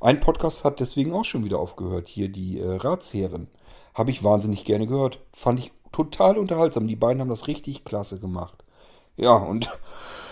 Ein 0.00 0.20
Podcast 0.20 0.64
hat 0.64 0.80
deswegen 0.80 1.12
auch 1.12 1.24
schon 1.24 1.44
wieder 1.44 1.58
aufgehört. 1.58 2.08
Hier 2.08 2.28
die 2.28 2.58
äh, 2.58 2.76
Ratsherren. 2.76 3.48
Habe 3.94 4.10
ich 4.10 4.24
wahnsinnig 4.24 4.64
gerne 4.64 4.86
gehört. 4.86 5.20
Fand 5.32 5.58
ich 5.58 5.72
total 5.92 6.38
unterhaltsam. 6.38 6.88
Die 6.88 6.96
beiden 6.96 7.20
haben 7.20 7.28
das 7.28 7.46
richtig 7.46 7.84
klasse 7.84 8.18
gemacht. 8.18 8.61
Ja, 9.16 9.34
und 9.34 9.70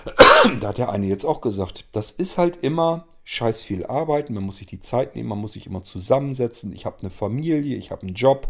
da 0.61 0.69
hat 0.69 0.79
der 0.79 0.90
eine 0.90 1.07
jetzt 1.07 1.25
auch 1.25 1.40
gesagt, 1.40 1.87
das 1.93 2.11
ist 2.11 2.38
halt 2.38 2.59
immer 2.62 3.07
scheiß 3.25 3.62
viel 3.62 3.87
Arbeit. 3.87 4.31
Man 4.31 4.45
muss 4.45 4.57
sich 4.57 4.66
die 4.66 4.81
Zeit 4.81 5.14
nehmen, 5.14 5.29
man 5.29 5.38
muss 5.38 5.53
sich 5.53 5.66
immer 5.66 5.83
zusammensetzen. 5.83 6.73
Ich 6.73 6.87
habe 6.87 7.01
eine 7.01 7.11
Familie, 7.11 7.77
ich 7.77 7.90
habe 7.90 8.03
einen 8.03 8.14
Job, 8.14 8.49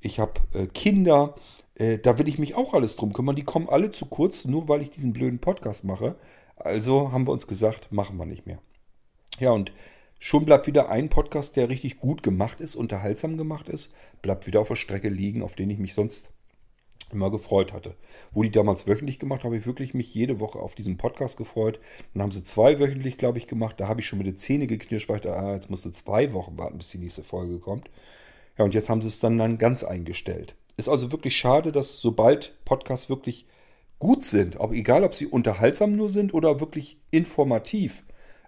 ich 0.00 0.18
habe 0.18 0.40
äh, 0.52 0.66
Kinder. 0.66 1.34
Äh, 1.74 1.98
da 1.98 2.18
will 2.18 2.28
ich 2.28 2.38
mich 2.38 2.54
auch 2.54 2.74
alles 2.74 2.96
drum 2.96 3.12
kümmern. 3.12 3.36
Die 3.36 3.44
kommen 3.44 3.68
alle 3.68 3.90
zu 3.92 4.06
kurz, 4.06 4.44
nur 4.46 4.68
weil 4.68 4.82
ich 4.82 4.90
diesen 4.90 5.12
blöden 5.12 5.38
Podcast 5.38 5.84
mache. 5.84 6.16
Also 6.56 7.12
haben 7.12 7.26
wir 7.26 7.32
uns 7.32 7.46
gesagt, 7.46 7.92
machen 7.92 8.16
wir 8.16 8.26
nicht 8.26 8.46
mehr. 8.46 8.58
Ja, 9.38 9.50
und 9.50 9.72
schon 10.18 10.46
bleibt 10.46 10.66
wieder 10.66 10.88
ein 10.88 11.10
Podcast, 11.10 11.56
der 11.56 11.68
richtig 11.68 12.00
gut 12.00 12.22
gemacht 12.22 12.60
ist, 12.60 12.74
unterhaltsam 12.74 13.36
gemacht 13.36 13.68
ist, 13.68 13.92
bleibt 14.22 14.46
wieder 14.46 14.60
auf 14.60 14.68
der 14.68 14.76
Strecke 14.76 15.10
liegen, 15.10 15.42
auf 15.42 15.54
den 15.54 15.68
ich 15.68 15.78
mich 15.78 15.92
sonst 15.92 16.30
immer 17.12 17.30
gefreut 17.30 17.72
hatte. 17.72 17.94
Wo 18.32 18.42
die 18.42 18.50
damals 18.50 18.86
wöchentlich 18.86 19.18
gemacht, 19.18 19.44
habe 19.44 19.56
ich 19.56 19.66
wirklich 19.66 19.94
mich 19.94 20.14
jede 20.14 20.40
Woche 20.40 20.58
auf 20.58 20.74
diesen 20.74 20.96
Podcast 20.96 21.36
gefreut. 21.36 21.80
Dann 22.12 22.22
haben 22.22 22.30
sie 22.30 22.42
zwei 22.42 22.78
wöchentlich, 22.78 23.18
glaube 23.18 23.38
ich, 23.38 23.46
gemacht. 23.46 23.78
Da 23.78 23.88
habe 23.88 24.00
ich 24.00 24.06
schon 24.06 24.18
mit 24.18 24.26
den 24.26 24.36
Zähne 24.36 24.66
geknirscht, 24.66 25.08
weil 25.08 25.16
ich 25.16 25.22
dachte, 25.22 25.38
ah, 25.38 25.54
jetzt 25.54 25.70
musste 25.70 25.92
zwei 25.92 26.32
Wochen 26.32 26.58
warten, 26.58 26.78
bis 26.78 26.88
die 26.88 26.98
nächste 26.98 27.22
Folge 27.22 27.58
kommt. 27.58 27.90
Ja, 28.58 28.64
und 28.64 28.74
jetzt 28.74 28.90
haben 28.90 29.00
sie 29.00 29.08
es 29.08 29.20
dann, 29.20 29.38
dann 29.38 29.58
ganz 29.58 29.84
eingestellt. 29.84 30.56
Ist 30.76 30.88
also 30.88 31.12
wirklich 31.12 31.36
schade, 31.36 31.72
dass 31.72 32.00
sobald 32.00 32.54
Podcasts 32.64 33.08
wirklich 33.08 33.46
gut 33.98 34.24
sind, 34.24 34.60
auch 34.60 34.72
egal 34.72 35.04
ob 35.04 35.14
sie 35.14 35.26
unterhaltsam 35.26 35.96
nur 35.96 36.10
sind 36.10 36.34
oder 36.34 36.60
wirklich 36.60 36.98
informativ, 37.10 38.02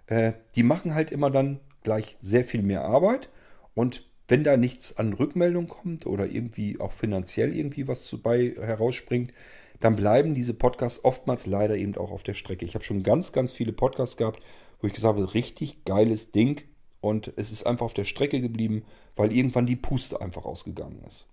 äh, 0.07 0.33
die 0.55 0.63
machen 0.63 0.93
halt 0.93 1.11
immer 1.11 1.31
dann 1.31 1.59
gleich 1.83 2.17
sehr 2.21 2.43
viel 2.43 2.61
mehr 2.61 2.85
Arbeit 2.85 3.29
und 3.73 4.08
wenn 4.29 4.43
da 4.43 4.55
nichts 4.57 4.97
an 4.97 5.13
Rückmeldung 5.13 5.67
kommt 5.67 6.05
oder 6.05 6.27
irgendwie 6.27 6.79
auch 6.79 6.91
finanziell 6.91 7.55
irgendwie 7.55 7.87
was 7.87 8.05
zu 8.05 8.21
bei 8.21 8.53
herausspringt, 8.55 9.31
dann 9.79 9.95
bleiben 9.95 10.35
diese 10.35 10.53
Podcasts 10.53 11.03
oftmals 11.03 11.45
leider 11.45 11.75
eben 11.75 11.95
auch 11.97 12.11
auf 12.11 12.23
der 12.23 12.33
Strecke. 12.33 12.65
Ich 12.65 12.75
habe 12.75 12.85
schon 12.85 13.03
ganz, 13.03 13.31
ganz 13.31 13.51
viele 13.51 13.73
Podcasts 13.73 14.17
gehabt, 14.17 14.41
wo 14.81 14.87
ich 14.87 14.93
gesagt 14.93 15.17
habe, 15.17 15.33
richtig 15.33 15.83
geiles 15.85 16.31
Ding 16.31 16.61
und 17.01 17.33
es 17.37 17.51
ist 17.51 17.65
einfach 17.65 17.85
auf 17.85 17.93
der 17.93 18.03
Strecke 18.03 18.41
geblieben, 18.41 18.83
weil 19.15 19.31
irgendwann 19.31 19.65
die 19.65 19.75
Puste 19.75 20.21
einfach 20.21 20.45
ausgegangen 20.45 21.01
ist. 21.07 21.27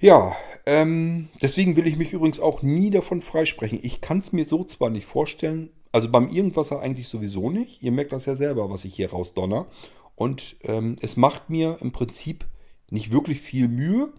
Ja, 0.00 0.36
ähm, 0.66 1.28
deswegen 1.40 1.76
will 1.76 1.86
ich 1.86 1.96
mich 1.96 2.12
übrigens 2.12 2.40
auch 2.40 2.62
nie 2.62 2.90
davon 2.90 3.22
freisprechen. 3.22 3.78
Ich 3.82 4.00
kann 4.00 4.18
es 4.18 4.32
mir 4.32 4.44
so 4.44 4.64
zwar 4.64 4.90
nicht 4.90 5.06
vorstellen, 5.06 5.70
also 5.92 6.10
beim 6.10 6.28
Irgendwasser 6.28 6.80
eigentlich 6.80 7.06
sowieso 7.06 7.50
nicht. 7.50 7.82
Ihr 7.82 7.92
merkt 7.92 8.12
das 8.12 8.26
ja 8.26 8.34
selber, 8.34 8.68
was 8.68 8.84
ich 8.84 8.96
hier 8.96 9.10
rausdonner. 9.10 9.66
Und 10.16 10.56
ähm, 10.62 10.96
es 11.00 11.16
macht 11.16 11.50
mir 11.50 11.78
im 11.80 11.92
Prinzip 11.92 12.44
nicht 12.90 13.10
wirklich 13.10 13.40
viel 13.40 13.68
Mühe. 13.68 14.12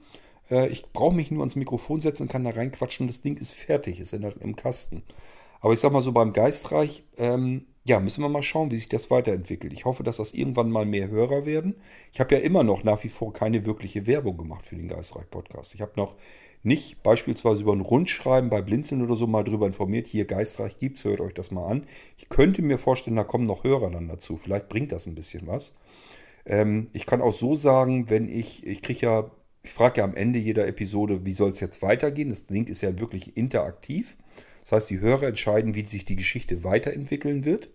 Äh, 0.49 0.67
ich 0.69 0.91
brauche 0.91 1.15
mich 1.15 1.31
nur 1.31 1.41
ans 1.41 1.55
Mikrofon 1.55 2.01
setzen, 2.01 2.27
kann 2.27 2.43
da 2.43 2.51
reinquatschen, 2.51 3.07
das 3.07 3.21
Ding 3.21 3.37
ist 3.37 3.53
fertig, 3.53 3.99
ist 3.99 4.13
in 4.13 4.21
der, 4.21 4.39
im 4.41 4.55
Kasten. 4.55 5.03
Aber 5.61 5.73
ich 5.73 5.79
sag 5.79 5.91
mal 5.91 6.01
so 6.01 6.11
beim 6.11 6.33
Geistreich, 6.33 7.03
ähm, 7.17 7.65
ja, 7.87 7.99
müssen 7.99 8.21
wir 8.21 8.29
mal 8.29 8.41
schauen, 8.41 8.71
wie 8.71 8.77
sich 8.77 8.89
das 8.89 9.11
weiterentwickelt. 9.11 9.71
Ich 9.71 9.85
hoffe, 9.85 10.01
dass 10.01 10.17
das 10.17 10.33
irgendwann 10.33 10.71
mal 10.71 10.85
mehr 10.85 11.07
Hörer 11.07 11.45
werden. 11.45 11.75
Ich 12.11 12.19
habe 12.19 12.35
ja 12.35 12.41
immer 12.41 12.63
noch 12.63 12.83
nach 12.83 13.03
wie 13.03 13.09
vor 13.09 13.31
keine 13.31 13.65
wirkliche 13.65 14.07
Werbung 14.07 14.37
gemacht 14.37 14.65
für 14.65 14.75
den 14.75 14.87
Geistreich-Podcast. 14.87 15.75
Ich 15.75 15.81
habe 15.81 15.91
noch 15.95 16.15
nicht 16.63 17.03
beispielsweise 17.03 17.61
über 17.61 17.73
ein 17.73 17.81
Rundschreiben 17.81 18.49
bei 18.49 18.61
Blinzeln 18.61 19.03
oder 19.03 19.15
so 19.15 19.27
mal 19.27 19.43
drüber 19.43 19.67
informiert, 19.67 20.07
hier 20.07 20.25
Geistreich 20.25 20.79
gibt's, 20.79 21.03
hört 21.03 21.21
euch 21.21 21.35
das 21.35 21.51
mal 21.51 21.67
an. 21.67 21.85
Ich 22.17 22.29
könnte 22.29 22.63
mir 22.63 22.79
vorstellen, 22.79 23.15
da 23.15 23.23
kommen 23.23 23.45
noch 23.45 23.63
Hörer 23.63 23.91
dann 23.91 24.07
dazu. 24.07 24.37
Vielleicht 24.37 24.67
bringt 24.67 24.91
das 24.91 25.05
ein 25.05 25.13
bisschen 25.13 25.45
was. 25.45 25.75
Ähm, 26.45 26.89
ich 26.93 27.05
kann 27.05 27.21
auch 27.21 27.33
so 27.33 27.55
sagen, 27.55 28.09
wenn 28.09 28.29
ich, 28.29 28.65
ich 28.65 28.81
kriege 28.81 29.05
ja, 29.05 29.31
ich 29.63 29.71
frage 29.71 29.99
ja 29.99 30.03
am 30.03 30.15
Ende 30.15 30.39
jeder 30.39 30.67
Episode, 30.67 31.25
wie 31.25 31.33
soll 31.33 31.51
es 31.51 31.59
jetzt 31.59 31.81
weitergehen? 31.81 32.29
Das 32.29 32.49
Link 32.49 32.69
ist 32.69 32.81
ja 32.81 32.99
wirklich 32.99 33.35
interaktiv. 33.35 34.15
Das 34.61 34.73
heißt, 34.73 34.89
die 34.89 34.99
Hörer 34.99 35.27
entscheiden, 35.27 35.75
wie 35.75 35.85
sich 35.85 36.05
die 36.05 36.15
Geschichte 36.15 36.63
weiterentwickeln 36.63 37.45
wird. 37.45 37.69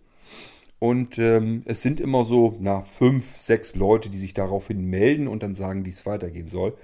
Und 0.79 1.19
ähm, 1.19 1.61
es 1.65 1.81
sind 1.81 1.99
immer 1.99 2.25
so, 2.25 2.57
na, 2.59 2.81
fünf, 2.81 3.37
sechs 3.37 3.75
Leute, 3.75 4.09
die 4.09 4.17
sich 4.17 4.33
daraufhin 4.33 4.85
melden 4.85 5.27
und 5.27 5.43
dann 5.43 5.53
sagen, 5.53 5.85
wie 5.85 5.91
es 5.91 6.05
weitergehen 6.05 6.47
soll. 6.47 6.75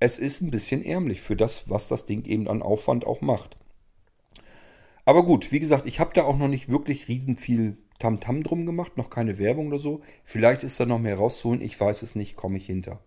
Es 0.00 0.18
ist 0.18 0.40
ein 0.40 0.50
bisschen 0.50 0.84
ärmlich 0.84 1.22
für 1.22 1.36
das, 1.36 1.70
was 1.70 1.86
das 1.88 2.06
Ding 2.06 2.24
eben 2.24 2.48
an 2.48 2.60
Aufwand 2.60 3.06
auch 3.06 3.20
macht. 3.20 3.56
Aber 5.04 5.24
gut, 5.24 5.52
wie 5.52 5.60
gesagt, 5.60 5.86
ich 5.86 6.00
habe 6.00 6.12
da 6.12 6.24
auch 6.24 6.36
noch 6.36 6.48
nicht 6.48 6.68
wirklich 6.68 7.08
riesen 7.08 7.36
viel 7.36 7.78
Tamtam 7.98 8.42
drum 8.42 8.66
gemacht, 8.66 8.96
noch 8.96 9.10
keine 9.10 9.38
Werbung 9.38 9.68
oder 9.68 9.78
so. 9.78 10.00
Vielleicht 10.24 10.62
ist 10.64 10.78
da 10.80 10.86
noch 10.86 10.98
mehr 10.98 11.16
rauszuholen, 11.16 11.62
ich 11.62 11.78
weiß 11.78 12.02
es 12.02 12.14
nicht, 12.14 12.36
komme 12.36 12.56
ich 12.56 12.66
hinter. 12.66 13.00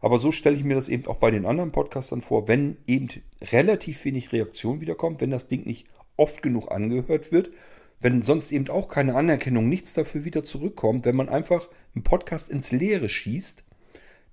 Aber 0.00 0.18
so 0.18 0.30
stelle 0.30 0.56
ich 0.56 0.64
mir 0.64 0.74
das 0.74 0.88
eben 0.88 1.06
auch 1.06 1.16
bei 1.16 1.30
den 1.30 1.44
anderen 1.44 1.72
Podcastern 1.72 2.22
vor, 2.22 2.46
wenn 2.46 2.76
eben 2.86 3.08
relativ 3.50 4.04
wenig 4.04 4.32
Reaktion 4.32 4.80
wiederkommt, 4.80 5.20
wenn 5.20 5.30
das 5.30 5.48
Ding 5.48 5.66
nicht 5.66 5.86
oft 6.16 6.42
genug 6.42 6.70
angehört 6.70 7.32
wird 7.32 7.50
wenn 8.00 8.22
sonst 8.22 8.52
eben 8.52 8.68
auch 8.68 8.88
keine 8.88 9.14
Anerkennung, 9.14 9.68
nichts 9.68 9.92
dafür 9.92 10.24
wieder 10.24 10.44
zurückkommt, 10.44 11.04
wenn 11.04 11.16
man 11.16 11.28
einfach 11.28 11.68
einen 11.94 12.04
Podcast 12.04 12.48
ins 12.48 12.70
Leere 12.70 13.08
schießt, 13.08 13.64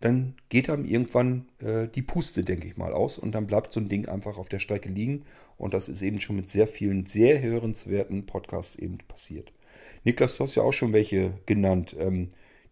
dann 0.02 0.36
geht 0.50 0.70
einem 0.70 0.86
irgendwann 0.86 1.48
äh, 1.60 1.88
die 1.88 2.02
Puste, 2.02 2.44
denke 2.44 2.68
ich 2.68 2.78
mal, 2.78 2.94
aus 2.94 3.18
und 3.18 3.34
dann 3.34 3.48
bleibt 3.48 3.74
so 3.74 3.80
ein 3.80 3.88
Ding 3.88 4.08
einfach 4.08 4.38
auf 4.38 4.50
der 4.50 4.60
Strecke 4.60 4.90
liegen 4.90 5.24
und 5.58 5.74
das 5.74 5.90
ist 5.90 6.02
eben 6.02 6.20
schon 6.20 6.36
mit 6.36 6.50
sehr 6.50 6.68
vielen 6.68 7.06
sehr 7.06 7.42
hörenswerten 7.42 8.26
Podcasts 8.26 8.76
eben 8.76 9.00
passiert. 9.08 9.52
Niklas, 10.04 10.38
du 10.38 10.44
hast 10.44 10.56
ja 10.56 10.64
auch 10.64 10.74
schon 10.74 10.94
welche 10.94 11.34
genannt, 11.46 11.96
ähm, 12.00 12.30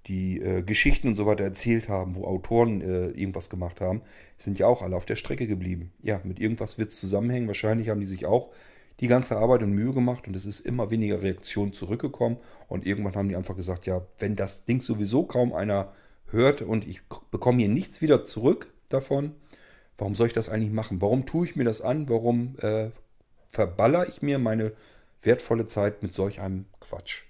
die 0.08 0.42
äh, 0.42 0.64
Geschichten 0.64 1.08
und 1.08 1.16
so 1.16 1.26
weiter 1.26 1.44
erzählt 1.44 1.88
haben, 1.88 2.16
wo 2.16 2.26
Autoren 2.26 2.82
äh, 2.82 3.08
irgendwas 3.08 3.50
gemacht 3.50 3.80
haben, 3.80 4.02
sind 4.38 4.60
ja 4.60 4.68
auch 4.68 4.82
alle 4.82 4.96
auf 4.96 5.06
der 5.06 5.16
Strecke 5.16 5.48
geblieben. 5.48 5.92
Ja, 6.02 6.20
mit 6.24 6.40
irgendwas 6.40 6.78
wird 6.78 6.92
es 6.92 7.00
zusammenhängen. 7.00 7.48
Wahrscheinlich 7.48 7.90
haben 7.90 8.02
die 8.02 8.06
sich 8.06 8.26
auch 8.26 8.52
die 9.00 9.08
ganze 9.08 9.38
Arbeit 9.38 9.64
und 9.64 9.74
Mühe 9.74 9.94
gemacht 9.94 10.28
und 10.28 10.36
es 10.36 10.46
ist 10.46 10.60
immer 10.60 10.92
weniger 10.92 11.22
Reaktion 11.22 11.74
zurückgekommen. 11.74 12.38
Und 12.68 12.86
irgendwann 12.86 13.16
haben 13.16 13.30
die 13.30 13.36
einfach 13.36 13.56
gesagt, 13.56 13.86
ja, 13.86 14.06
wenn 14.20 14.36
das 14.36 14.66
Ding 14.66 14.82
sowieso 14.82 15.24
kaum 15.24 15.54
einer 15.54 15.94
hört 16.28 16.62
und 16.62 16.88
ich 16.88 17.02
bekomme 17.32 17.60
hier 17.60 17.70
nichts 17.70 18.02
wieder 18.02 18.24
zurück 18.24 18.74
davon, 18.90 19.32
warum 19.98 20.16
soll 20.16 20.28
ich 20.28 20.34
das 20.34 20.50
eigentlich 20.50 20.72
machen? 20.72 21.02
Warum 21.02 21.26
tue 21.26 21.46
ich 21.46 21.56
mir 21.56 21.64
das 21.64 21.82
an? 21.82 22.10
Warum 22.10 22.56
äh, 22.60 22.90
verballer 23.50 24.08
ich 24.10 24.22
mir 24.22 24.40
meine 24.40 24.74
wertvolle 25.26 25.66
Zeit 25.66 26.04
mit 26.04 26.14
solch 26.14 26.40
einem 26.40 26.66
Quatsch? 26.80 27.24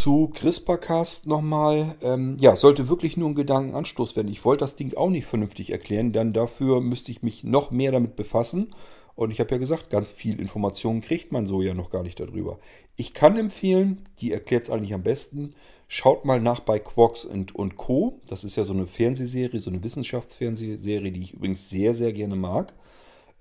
Zu 0.00 0.28
CRISPR-Cast 0.28 1.26
nochmal. 1.26 1.96
Ähm, 2.02 2.36
ja, 2.40 2.54
sollte 2.54 2.88
wirklich 2.88 3.16
nur 3.16 3.28
ein 3.28 3.34
Gedankenanstoß 3.34 4.14
werden. 4.14 4.28
Ich 4.28 4.44
wollte 4.44 4.64
das 4.64 4.76
Ding 4.76 4.94
auch 4.94 5.10
nicht 5.10 5.26
vernünftig 5.26 5.70
erklären, 5.70 6.12
denn 6.12 6.32
dafür 6.32 6.80
müsste 6.80 7.10
ich 7.10 7.22
mich 7.22 7.42
noch 7.42 7.70
mehr 7.70 7.92
damit 7.92 8.14
befassen. 8.14 8.72
Und 9.16 9.30
ich 9.30 9.40
habe 9.40 9.50
ja 9.52 9.58
gesagt, 9.58 9.88
ganz 9.88 10.10
viel 10.10 10.38
Informationen 10.38 11.00
kriegt 11.00 11.32
man 11.32 11.46
so 11.46 11.62
ja 11.62 11.72
noch 11.72 11.90
gar 11.90 12.02
nicht 12.02 12.20
darüber. 12.20 12.58
Ich 12.96 13.14
kann 13.14 13.38
empfehlen, 13.38 14.02
die 14.18 14.30
erklärt 14.30 14.64
es 14.64 14.70
eigentlich 14.70 14.92
am 14.92 15.02
besten, 15.02 15.54
schaut 15.88 16.26
mal 16.26 16.38
nach 16.38 16.60
bei 16.60 16.78
Quarks 16.78 17.24
und, 17.24 17.54
und 17.54 17.76
Co. 17.76 18.20
Das 18.28 18.44
ist 18.44 18.56
ja 18.56 18.64
so 18.64 18.74
eine 18.74 18.86
Fernsehserie, 18.86 19.58
so 19.58 19.70
eine 19.70 19.82
Wissenschaftsfernsehserie, 19.82 21.12
die 21.12 21.20
ich 21.20 21.32
übrigens 21.32 21.70
sehr, 21.70 21.94
sehr 21.94 22.12
gerne 22.12 22.36
mag. 22.36 22.74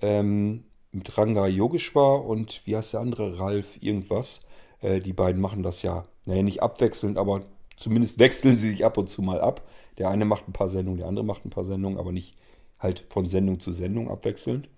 Ähm, 0.01 0.63
mit 0.95 1.17
Ranga 1.17 1.47
Yogeshwar 1.47 2.25
und 2.25 2.61
wie 2.65 2.75
heißt 2.75 2.93
der 2.93 3.01
andere? 3.01 3.37
Ralf 3.39 3.77
irgendwas. 3.81 4.45
Äh, 4.81 5.01
die 5.01 5.13
beiden 5.13 5.41
machen 5.41 5.61
das 5.61 5.81
ja, 5.81 6.05
naja, 6.25 6.41
nicht 6.41 6.63
abwechselnd, 6.63 7.17
aber 7.17 7.45
zumindest 7.75 8.17
wechseln 8.19 8.57
sie 8.57 8.69
sich 8.69 8.85
ab 8.85 8.97
und 8.97 9.09
zu 9.09 9.21
mal 9.21 9.41
ab. 9.41 9.67
Der 9.97 10.09
eine 10.09 10.25
macht 10.25 10.47
ein 10.47 10.53
paar 10.53 10.69
Sendungen, 10.69 10.99
der 10.99 11.07
andere 11.07 11.25
macht 11.25 11.45
ein 11.45 11.49
paar 11.49 11.65
Sendungen, 11.65 11.99
aber 11.99 12.11
nicht 12.11 12.35
halt 12.79 13.05
von 13.09 13.29
Sendung 13.29 13.59
zu 13.59 13.71
Sendung 13.71 14.09
abwechselnd. 14.09 14.69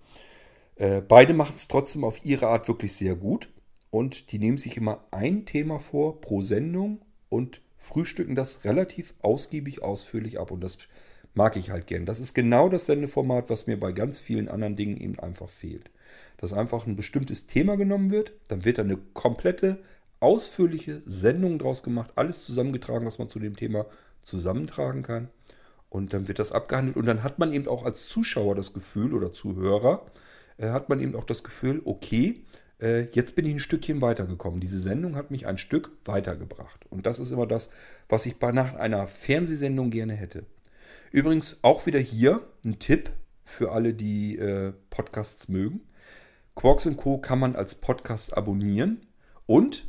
Äh, 0.76 1.02
beide 1.02 1.34
machen 1.34 1.54
es 1.56 1.68
trotzdem 1.68 2.04
auf 2.04 2.24
ihre 2.24 2.48
Art 2.48 2.68
wirklich 2.68 2.94
sehr 2.94 3.14
gut 3.14 3.48
und 3.90 4.32
die 4.32 4.38
nehmen 4.38 4.58
sich 4.58 4.76
immer 4.76 5.04
ein 5.10 5.46
Thema 5.46 5.80
vor 5.80 6.20
pro 6.20 6.40
Sendung 6.40 7.00
und 7.28 7.60
frühstücken 7.76 8.34
das 8.34 8.64
relativ 8.64 9.14
ausgiebig, 9.22 9.82
ausführlich 9.82 10.38
ab 10.38 10.50
und 10.50 10.60
das 10.60 10.78
mag 11.34 11.56
ich 11.56 11.70
halt 11.70 11.86
gern. 11.86 12.06
Das 12.06 12.20
ist 12.20 12.34
genau 12.34 12.68
das 12.68 12.86
Sendeformat, 12.86 13.50
was 13.50 13.66
mir 13.66 13.78
bei 13.78 13.92
ganz 13.92 14.18
vielen 14.18 14.48
anderen 14.48 14.76
Dingen 14.76 14.96
eben 14.96 15.18
einfach 15.18 15.48
fehlt. 15.48 15.90
Dass 16.38 16.52
einfach 16.52 16.86
ein 16.86 16.96
bestimmtes 16.96 17.46
Thema 17.46 17.76
genommen 17.76 18.10
wird, 18.10 18.32
dann 18.48 18.64
wird 18.64 18.78
da 18.78 18.82
eine 18.82 18.96
komplette, 18.96 19.78
ausführliche 20.20 21.02
Sendung 21.04 21.58
draus 21.58 21.82
gemacht, 21.82 22.10
alles 22.16 22.44
zusammengetragen, 22.44 23.06
was 23.06 23.18
man 23.18 23.28
zu 23.28 23.38
dem 23.38 23.56
Thema 23.56 23.86
zusammentragen 24.22 25.02
kann. 25.02 25.28
Und 25.90 26.12
dann 26.12 26.28
wird 26.28 26.38
das 26.38 26.52
abgehandelt 26.52 26.96
und 26.96 27.06
dann 27.06 27.22
hat 27.22 27.38
man 27.38 27.52
eben 27.52 27.66
auch 27.68 27.84
als 27.84 28.08
Zuschauer 28.08 28.54
das 28.54 28.72
Gefühl 28.72 29.14
oder 29.14 29.32
Zuhörer, 29.32 30.06
äh, 30.58 30.68
hat 30.68 30.88
man 30.88 31.00
eben 31.00 31.16
auch 31.16 31.24
das 31.24 31.42
Gefühl, 31.44 31.80
okay, 31.84 32.44
äh, 32.80 33.06
jetzt 33.12 33.34
bin 33.34 33.46
ich 33.46 33.54
ein 33.54 33.60
Stückchen 33.60 34.02
weitergekommen. 34.02 34.60
Diese 34.60 34.78
Sendung 34.78 35.16
hat 35.16 35.30
mich 35.30 35.46
ein 35.46 35.58
Stück 35.58 35.90
weitergebracht. 36.04 36.86
Und 36.90 37.06
das 37.06 37.18
ist 37.18 37.30
immer 37.30 37.46
das, 37.46 37.70
was 38.08 38.26
ich 38.26 38.38
bei 38.38 38.52
nach 38.52 38.74
einer 38.74 39.06
Fernsehsendung 39.06 39.90
gerne 39.90 40.14
hätte. 40.14 40.44
Übrigens 41.10 41.58
auch 41.62 41.86
wieder 41.86 41.98
hier 41.98 42.42
ein 42.64 42.78
Tipp 42.78 43.10
für 43.44 43.72
alle, 43.72 43.94
die 43.94 44.36
äh, 44.36 44.72
Podcasts 44.90 45.48
mögen. 45.48 45.80
Quarks 46.58 46.88
Co. 46.96 47.18
kann 47.18 47.38
man 47.38 47.54
als 47.54 47.76
Podcast 47.76 48.36
abonnieren. 48.36 49.06
Und 49.46 49.86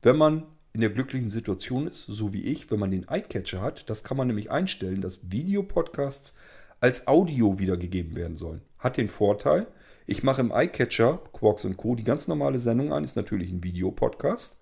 wenn 0.00 0.16
man 0.16 0.44
in 0.72 0.80
der 0.80 0.88
glücklichen 0.88 1.28
Situation 1.28 1.86
ist, 1.86 2.06
so 2.06 2.32
wie 2.32 2.44
ich, 2.44 2.70
wenn 2.70 2.78
man 2.78 2.90
den 2.90 3.06
Eyecatcher 3.06 3.60
hat, 3.60 3.90
das 3.90 4.04
kann 4.04 4.16
man 4.16 4.26
nämlich 4.26 4.50
einstellen, 4.50 5.02
dass 5.02 5.30
Videopodcasts 5.30 6.32
als 6.80 7.08
Audio 7.08 7.58
wiedergegeben 7.58 8.16
werden 8.16 8.36
sollen. 8.36 8.62
Hat 8.78 8.96
den 8.96 9.08
Vorteil, 9.08 9.66
ich 10.06 10.22
mache 10.22 10.40
im 10.40 10.50
iCatcher, 10.50 11.20
Quarks 11.34 11.68
Co., 11.76 11.94
die 11.94 12.04
ganz 12.04 12.26
normale 12.26 12.58
Sendung 12.58 12.90
an, 12.90 13.04
ist 13.04 13.16
natürlich 13.16 13.52
ein 13.52 13.62
Videopodcast. 13.62 14.60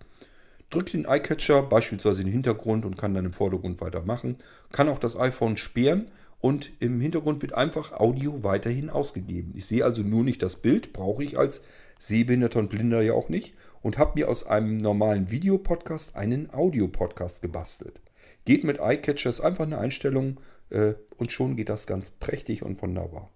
Drücke 0.71 0.91
den 0.99 1.07
iCatcher 1.09 1.63
beispielsweise 1.63 2.23
in 2.23 2.27
den 2.27 2.33
Hintergrund 2.33 2.85
und 2.85 2.99
kann 2.99 3.15
dann 3.15 3.25
im 3.25 3.33
Vordergrund 3.33 3.81
weitermachen. 3.81 4.39
Kann 4.73 4.89
auch 4.89 4.99
das 4.99 5.17
iPhone 5.17 5.57
sperren 5.57 6.11
und 6.41 6.73
im 6.81 7.01
Hintergrund 7.01 7.43
wird 7.43 7.55
einfach 7.55 7.93
Audio 7.93 8.43
weiterhin 8.43 8.91
ausgegeben. 8.91 9.53
Ich 9.57 9.67
sehe 9.67 9.85
also 9.85 10.03
nur 10.03 10.23
nicht 10.23 10.43
das 10.43 10.57
Bild, 10.57 10.93
brauche 10.93 11.25
ich 11.25 11.39
als 11.39 11.63
Sehbehinderter 11.99 12.59
und 12.59 12.69
Blinder 12.69 13.03
ja 13.03 13.15
auch 13.15 13.29
nicht 13.29 13.55
und 13.83 13.99
habe 13.99 14.13
mir 14.17 14.29
aus 14.29 14.47
einem 14.47 14.77
normalen 14.77 15.31
Videopodcast 15.31 16.15
einen 16.15 16.53
Audiopodcast 16.53 17.43
gebastelt. 17.43 18.01
Geht 18.45 18.65
mit 18.65 18.79
iCatcher, 18.81 19.31
ist 19.31 19.41
einfach 19.41 19.65
eine 19.65 19.79
Einstellung 19.79 20.41
äh, 20.71 20.95
und 21.17 21.33
schon 21.33 21.57
geht 21.57 21.69
das 21.69 21.87
ganz 21.87 22.11
prächtig 22.11 22.63
und 22.63 22.81
wunderbar. 22.83 23.31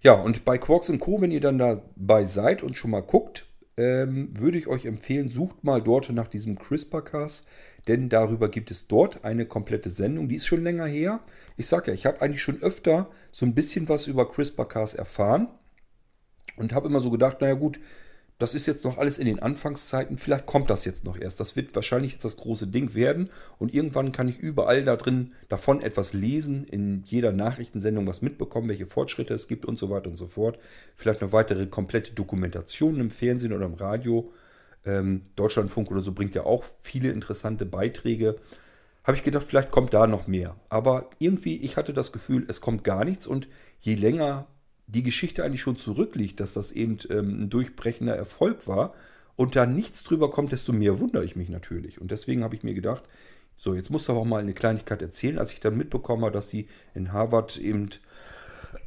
Ja, 0.00 0.12
und 0.12 0.44
bei 0.44 0.58
Quarks 0.58 0.92
Co., 1.00 1.20
wenn 1.20 1.32
ihr 1.32 1.40
dann 1.40 1.58
dabei 1.58 2.24
seid 2.24 2.62
und 2.62 2.76
schon 2.76 2.92
mal 2.92 3.00
guckt, 3.00 3.47
ähm, 3.78 4.30
würde 4.36 4.58
ich 4.58 4.66
euch 4.66 4.84
empfehlen, 4.84 5.30
sucht 5.30 5.62
mal 5.62 5.80
dort 5.80 6.10
nach 6.10 6.26
diesem 6.26 6.58
CRISPR-Cas, 6.58 7.44
denn 7.86 8.08
darüber 8.08 8.48
gibt 8.48 8.70
es 8.70 8.88
dort 8.88 9.24
eine 9.24 9.46
komplette 9.46 9.88
Sendung. 9.88 10.28
Die 10.28 10.34
ist 10.34 10.46
schon 10.46 10.64
länger 10.64 10.86
her. 10.86 11.20
Ich 11.56 11.68
sage 11.68 11.88
ja, 11.88 11.94
ich 11.94 12.04
habe 12.04 12.20
eigentlich 12.20 12.42
schon 12.42 12.60
öfter 12.60 13.08
so 13.30 13.46
ein 13.46 13.54
bisschen 13.54 13.88
was 13.88 14.08
über 14.08 14.30
CRISPR-Cas 14.30 14.94
erfahren 14.94 15.48
und 16.56 16.74
habe 16.74 16.88
immer 16.88 17.00
so 17.00 17.10
gedacht, 17.10 17.40
naja 17.40 17.54
gut, 17.54 17.78
das 18.38 18.54
ist 18.54 18.66
jetzt 18.66 18.84
noch 18.84 18.98
alles 18.98 19.18
in 19.18 19.26
den 19.26 19.40
Anfangszeiten. 19.40 20.16
Vielleicht 20.16 20.46
kommt 20.46 20.70
das 20.70 20.84
jetzt 20.84 21.04
noch 21.04 21.18
erst. 21.18 21.40
Das 21.40 21.56
wird 21.56 21.74
wahrscheinlich 21.74 22.12
jetzt 22.12 22.24
das 22.24 22.36
große 22.36 22.68
Ding 22.68 22.94
werden. 22.94 23.30
Und 23.58 23.74
irgendwann 23.74 24.12
kann 24.12 24.28
ich 24.28 24.38
überall 24.38 24.84
da 24.84 24.94
drin 24.94 25.32
davon 25.48 25.82
etwas 25.82 26.12
lesen, 26.12 26.64
in 26.64 27.02
jeder 27.04 27.32
Nachrichtensendung 27.32 28.06
was 28.06 28.22
mitbekommen, 28.22 28.68
welche 28.68 28.86
Fortschritte 28.86 29.34
es 29.34 29.48
gibt 29.48 29.66
und 29.66 29.76
so 29.76 29.90
weiter 29.90 30.08
und 30.08 30.16
so 30.16 30.28
fort. 30.28 30.58
Vielleicht 30.94 31.20
noch 31.20 31.32
weitere 31.32 31.66
komplette 31.66 32.12
Dokumentationen 32.12 33.00
im 33.00 33.10
Fernsehen 33.10 33.52
oder 33.52 33.66
im 33.66 33.74
Radio. 33.74 34.30
Ähm, 34.86 35.22
Deutschlandfunk 35.34 35.90
oder 35.90 36.00
so 36.00 36.12
bringt 36.12 36.36
ja 36.36 36.44
auch 36.44 36.64
viele 36.80 37.10
interessante 37.10 37.66
Beiträge. 37.66 38.36
Habe 39.02 39.16
ich 39.16 39.24
gedacht, 39.24 39.46
vielleicht 39.48 39.72
kommt 39.72 39.94
da 39.94 40.06
noch 40.06 40.28
mehr. 40.28 40.54
Aber 40.68 41.10
irgendwie, 41.18 41.56
ich 41.56 41.76
hatte 41.76 41.92
das 41.92 42.12
Gefühl, 42.12 42.44
es 42.46 42.60
kommt 42.60 42.84
gar 42.84 43.04
nichts. 43.04 43.26
Und 43.26 43.48
je 43.80 43.96
länger 43.96 44.46
die 44.88 45.02
Geschichte 45.02 45.44
eigentlich 45.44 45.60
schon 45.60 45.78
zurückliegt, 45.78 46.40
dass 46.40 46.54
das 46.54 46.72
eben 46.72 46.98
ähm, 47.10 47.44
ein 47.44 47.50
durchbrechender 47.50 48.16
Erfolg 48.16 48.66
war 48.66 48.94
und 49.36 49.54
da 49.54 49.66
nichts 49.66 50.02
drüber 50.02 50.30
kommt, 50.30 50.50
desto 50.50 50.72
mehr 50.72 50.98
wundere 50.98 51.24
ich 51.24 51.36
mich 51.36 51.48
natürlich. 51.48 52.00
Und 52.00 52.10
deswegen 52.10 52.42
habe 52.42 52.56
ich 52.56 52.64
mir 52.64 52.74
gedacht, 52.74 53.04
So, 53.60 53.74
jetzt 53.74 53.90
muss 53.90 54.08
aber 54.08 54.20
auch 54.20 54.24
mal 54.24 54.40
eine 54.40 54.54
Kleinigkeit 54.54 55.02
erzählen, 55.02 55.38
als 55.38 55.52
ich 55.52 55.60
dann 55.60 55.76
mitbekommen 55.76 56.22
habe, 56.24 56.32
dass 56.32 56.46
die 56.48 56.66
in 56.94 57.12
Harvard 57.12 57.56
eben 57.58 57.90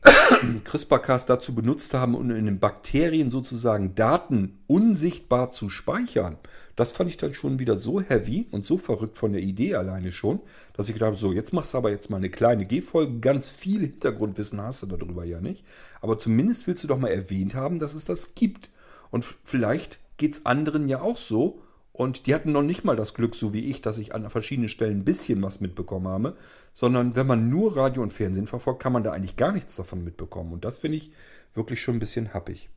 CRISPR-Cas 0.64 1.26
dazu 1.26 1.54
benutzt 1.54 1.94
haben, 1.94 2.16
um 2.16 2.30
in 2.32 2.46
den 2.46 2.60
Bakterien 2.60 3.30
sozusagen 3.30 3.96
Daten 3.96 4.60
unsichtbar 4.68 5.52
zu 5.52 5.70
speichern. 5.70 6.38
Das 6.76 6.92
fand 6.92 7.10
ich 7.10 7.18
dann 7.18 7.34
schon 7.34 7.60
wieder 7.60 7.78
so 7.78 8.02
heavy 8.02 8.48
und 8.52 8.66
so 8.66 8.78
verrückt 8.78 9.18
von 9.18 9.34
der 9.34 9.42
Idee 9.42 9.76
alleine 9.76 10.12
schon, 10.12 10.40
dass 10.74 10.88
ich 10.88 10.94
gedacht 10.94 11.08
habe, 11.08 11.18
so, 11.18 11.34
jetzt 11.34 11.54
machst 11.54 11.74
du 11.74 11.78
aber 11.78 11.92
jetzt 11.92 12.10
mal 12.10 12.18
eine 12.18 12.30
kleine 12.30 12.66
G-Folge. 12.66 13.20
Ganz 13.20 13.50
viel 13.50 13.82
Hintergrundwissen 13.82 14.62
hast 14.62 14.84
du 14.84 14.88
darüber 14.88 15.26
ja 15.26 15.42
nicht. 15.42 15.66
Aber 16.02 16.18
zumindest 16.18 16.68
willst 16.68 16.84
du 16.84 16.88
doch 16.88 16.98
mal 16.98 17.10
erwähnt 17.10 17.54
haben, 17.54 17.80
dass 17.80 17.94
es 17.94 18.06
das 18.06 18.34
gibt. 18.36 18.70
Und 19.12 19.26
vielleicht 19.44 20.00
geht 20.18 20.34
es 20.34 20.46
anderen 20.46 20.88
ja 20.90 21.02
auch 21.02 21.18
so 21.18 21.62
und 21.94 22.26
die 22.26 22.34
hatten 22.34 22.52
noch 22.52 22.62
nicht 22.62 22.84
mal 22.84 22.96
das 22.96 23.14
Glück, 23.14 23.36
so 23.36 23.54
wie 23.54 23.66
ich, 23.66 23.82
dass 23.82 23.98
ich 23.98 24.16
an 24.16 24.30
verschiedenen 24.30 24.70
Stellen 24.70 25.00
ein 25.00 25.06
bisschen 25.06 25.44
was 25.44 25.60
mitbekommen 25.60 26.08
habe, 26.08 26.36
sondern 26.74 27.16
wenn 27.16 27.28
man 27.28 27.50
nur 27.50 27.76
Radio 27.76 28.02
und 28.02 28.14
Fernsehen 28.14 28.48
verfolgt, 28.48 28.82
kann 28.82 28.94
man 28.94 29.04
da 29.04 29.12
eigentlich 29.12 29.36
gar 29.36 29.52
nichts 29.52 29.76
davon 29.76 30.04
mitbekommen. 30.04 30.54
Und 30.54 30.64
das 30.64 30.78
finde 30.78 30.98
ich 30.98 31.12
wirklich 31.54 31.82
schon 31.82 31.98
ein 31.98 32.00
bisschen 32.00 32.34
happig. 32.34 32.70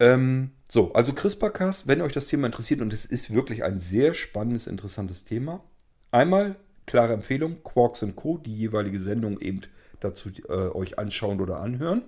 Ähm, 0.00 0.50
so, 0.68 0.92
also 0.92 1.12
CRISPR-Cas, 1.12 1.86
wenn 1.86 2.02
euch 2.02 2.12
das 2.12 2.26
Thema 2.26 2.46
interessiert, 2.46 2.80
und 2.80 2.92
es 2.92 3.06
ist 3.06 3.32
wirklich 3.32 3.64
ein 3.64 3.78
sehr 3.78 4.12
spannendes, 4.12 4.66
interessantes 4.66 5.24
Thema. 5.24 5.62
Einmal 6.10 6.56
klare 6.86 7.14
Empfehlung, 7.14 7.62
Quarks 7.62 8.04
Co., 8.14 8.38
die 8.38 8.54
jeweilige 8.54 9.00
Sendung 9.00 9.40
eben 9.40 9.62
dazu 10.00 10.28
äh, 10.48 10.52
euch 10.52 10.98
anschauen 10.98 11.40
oder 11.40 11.60
anhören. 11.60 12.02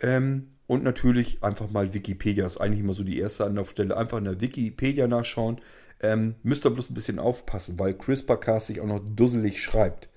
Ähm, 0.00 0.48
und 0.68 0.84
natürlich 0.84 1.42
einfach 1.42 1.70
mal 1.70 1.94
Wikipedia. 1.94 2.44
Das 2.44 2.56
ist 2.56 2.60
eigentlich 2.60 2.80
immer 2.80 2.92
so 2.92 3.02
die 3.02 3.18
erste 3.18 3.46
Anlaufstelle. 3.46 3.96
Einfach 3.96 4.18
in 4.18 4.24
der 4.24 4.40
Wikipedia 4.40 5.08
nachschauen. 5.08 5.60
Ähm, 6.00 6.34
müsst 6.42 6.64
ihr 6.64 6.70
bloß 6.70 6.90
ein 6.90 6.94
bisschen 6.94 7.18
aufpassen, 7.18 7.78
weil 7.78 7.94
CRISPR-Cas 7.94 8.68
sich 8.68 8.80
auch 8.80 8.86
noch 8.86 9.00
dusselig 9.00 9.62
schreibt. 9.62 10.10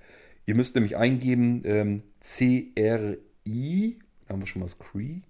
Ihr 0.46 0.56
müsst 0.56 0.76
nämlich 0.76 0.98
eingeben 0.98 1.62
ähm, 1.64 2.04
C-R-I, 2.20 4.00
haben 4.28 4.42
wir 4.42 4.48
schon 4.48 4.60
mal 4.60 4.66
das 4.66 4.78
CRI, 4.78 5.24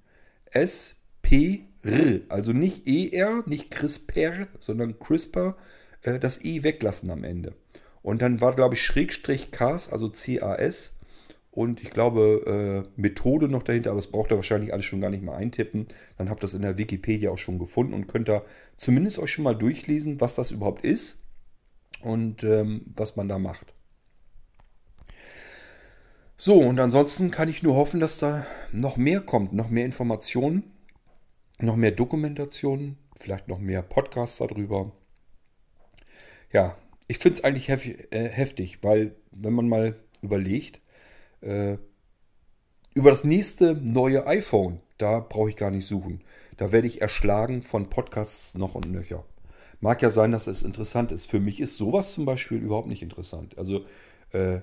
S-P-R. 0.50 2.22
Also 2.30 2.52
nicht 2.52 2.88
E-R, 2.88 3.44
nicht 3.46 3.70
CRISPR, 3.70 4.48
sondern 4.60 5.00
CRISPR, 5.00 5.56
äh, 6.02 6.18
das 6.18 6.44
E 6.44 6.64
weglassen 6.64 7.12
am 7.12 7.24
Ende. 7.24 7.54
Und 8.02 8.24
dann 8.24 8.42
war, 8.42 8.56
glaube 8.56 8.74
ich, 8.74 8.82
Schrägstrich 8.82 9.52
Cas, 9.52 9.88
also 9.94 10.10
C-A-S 10.10 10.98
und 11.52 11.84
ich 11.84 11.92
glaube 11.92 12.88
äh, 12.96 13.00
Methode 13.00 13.50
noch 13.50 13.64
dahinter, 13.64 13.92
aber 13.92 14.00
das 14.00 14.12
braucht 14.12 14.32
ihr 14.32 14.38
wahrscheinlich 14.38 14.74
alles 14.74 14.86
schon 14.86 15.02
gar 15.02 15.10
nicht 15.10 15.24
mehr 15.24 15.36
eintippen. 15.36 15.88
Dann 16.18 16.30
habt 16.30 16.40
ihr 16.40 16.48
das 16.48 16.54
in 16.54 16.62
der 16.62 16.78
Wikipedia 16.78 17.30
auch 17.30 17.38
schon 17.38 17.60
gefunden 17.60 17.94
und 17.94 18.08
könnt 18.08 18.30
da 18.30 18.44
zumindest 18.78 19.20
euch 19.20 19.32
schon 19.32 19.44
mal 19.44 19.56
durchlesen, 19.56 20.22
was 20.22 20.36
das 20.36 20.52
überhaupt 20.52 20.86
ist 20.86 21.26
und 22.02 22.44
ähm, 22.46 22.86
was 22.96 23.18
man 23.18 23.28
da 23.28 23.38
macht. 23.38 23.74
So, 26.38 26.60
und 26.60 26.80
ansonsten 26.80 27.30
kann 27.32 27.50
ich 27.50 27.62
nur 27.62 27.76
hoffen, 27.76 28.00
dass 28.00 28.18
da 28.18 28.48
noch 28.72 28.98
mehr 28.98 29.20
kommt, 29.20 29.54
noch 29.54 29.70
mehr 29.70 29.86
Informationen, 29.86 30.64
noch 31.60 31.76
mehr 31.76 31.92
Dokumentationen, 31.92 32.98
vielleicht 33.20 33.48
noch 33.48 33.60
mehr 33.60 33.82
Podcasts 33.82 34.38
darüber. 34.38 34.94
Ja, 36.52 36.78
ich 37.08 37.20
finde 37.20 37.38
es 37.38 37.44
eigentlich 37.44 37.70
äh, 37.70 38.30
heftig, 38.30 38.80
weil 38.84 39.16
wenn 39.32 39.54
man 39.54 39.70
mal 39.70 40.00
überlegt, 40.22 40.81
äh, 41.42 41.78
über 42.94 43.10
das 43.10 43.24
nächste 43.24 43.76
neue 43.76 44.28
iPhone, 44.28 44.80
da 44.98 45.20
brauche 45.20 45.50
ich 45.50 45.56
gar 45.56 45.72
nicht 45.72 45.88
suchen. 45.88 46.22
Da 46.58 46.72
werde 46.72 46.88
ich 46.88 47.02
erschlagen 47.02 47.64
von 47.64 47.90
Podcasts 47.90 48.56
noch 48.56 48.76
und 48.76 48.92
nöcher. 48.92 49.24
Mag 49.80 50.02
ja 50.02 50.12
sein, 50.12 50.32
dass 50.32 50.48
es 50.48 50.62
interessant 50.62 51.12
ist. 51.12 51.26
Für 51.26 51.40
mich 51.40 51.60
ist 51.60 51.78
sowas 51.78 52.14
zum 52.14 52.26
Beispiel 52.26 52.60
überhaupt 52.60 52.88
nicht 52.88 53.02
interessant. 53.02 53.58
Also 53.58 53.86
äh, 54.32 54.60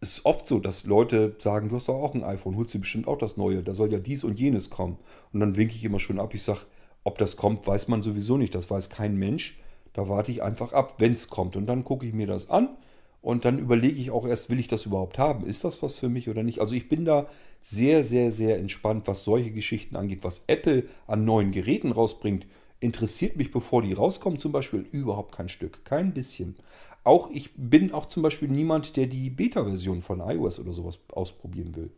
ist 0.00 0.24
oft 0.24 0.46
so, 0.46 0.60
dass 0.60 0.84
Leute 0.84 1.34
sagen, 1.38 1.68
du 1.68 1.76
hast 1.76 1.88
doch 1.88 2.00
auch 2.00 2.14
ein 2.14 2.22
iPhone, 2.22 2.56
holst 2.56 2.74
du 2.74 2.80
bestimmt 2.80 3.08
auch 3.08 3.18
das 3.18 3.36
neue, 3.36 3.62
da 3.62 3.74
soll 3.74 3.92
ja 3.92 3.98
dies 3.98 4.24
und 4.24 4.38
jenes 4.38 4.70
kommen. 4.70 4.98
Und 5.32 5.40
dann 5.40 5.56
winke 5.56 5.74
ich 5.74 5.84
immer 5.84 6.00
schon 6.00 6.20
ab, 6.20 6.34
ich 6.34 6.42
sage, 6.42 6.60
ob 7.02 7.18
das 7.18 7.36
kommt, 7.36 7.66
weiß 7.66 7.88
man 7.88 8.02
sowieso 8.02 8.36
nicht, 8.36 8.54
das 8.54 8.70
weiß 8.70 8.90
kein 8.90 9.16
Mensch. 9.16 9.58
Da 9.92 10.08
warte 10.08 10.30
ich 10.30 10.42
einfach 10.42 10.72
ab, 10.72 10.94
wenn 10.98 11.14
es 11.14 11.28
kommt. 11.28 11.56
Und 11.56 11.66
dann 11.66 11.84
gucke 11.84 12.06
ich 12.06 12.12
mir 12.12 12.26
das 12.26 12.48
an 12.48 12.76
und 13.22 13.44
dann 13.44 13.58
überlege 13.58 14.00
ich 14.00 14.10
auch 14.10 14.26
erst, 14.26 14.48
will 14.48 14.60
ich 14.60 14.68
das 14.68 14.86
überhaupt 14.86 15.18
haben? 15.18 15.44
Ist 15.44 15.64
das 15.64 15.82
was 15.82 15.94
für 15.94 16.08
mich 16.08 16.28
oder 16.28 16.42
nicht? 16.42 16.60
Also 16.60 16.74
ich 16.74 16.88
bin 16.88 17.04
da 17.04 17.28
sehr, 17.60 18.02
sehr, 18.02 18.32
sehr 18.32 18.58
entspannt, 18.58 19.06
was 19.06 19.24
solche 19.24 19.50
Geschichten 19.50 19.96
angeht. 19.96 20.20
Was 20.22 20.44
Apple 20.46 20.84
an 21.06 21.24
neuen 21.26 21.52
Geräten 21.52 21.92
rausbringt, 21.92 22.46
interessiert 22.80 23.36
mich, 23.36 23.50
bevor 23.50 23.82
die 23.82 23.92
rauskommen, 23.92 24.38
zum 24.38 24.52
Beispiel 24.52 24.86
überhaupt 24.90 25.34
kein 25.34 25.50
Stück. 25.50 25.84
Kein 25.84 26.14
bisschen. 26.14 26.56
Auch 27.04 27.30
ich 27.30 27.50
bin 27.56 27.92
auch 27.92 28.06
zum 28.06 28.22
Beispiel 28.22 28.48
niemand, 28.48 28.96
der 28.96 29.06
die 29.06 29.28
Beta-Version 29.28 30.00
von 30.00 30.20
iOS 30.20 30.58
oder 30.58 30.72
sowas 30.72 30.98
ausprobieren 31.12 31.76
will. 31.76 31.90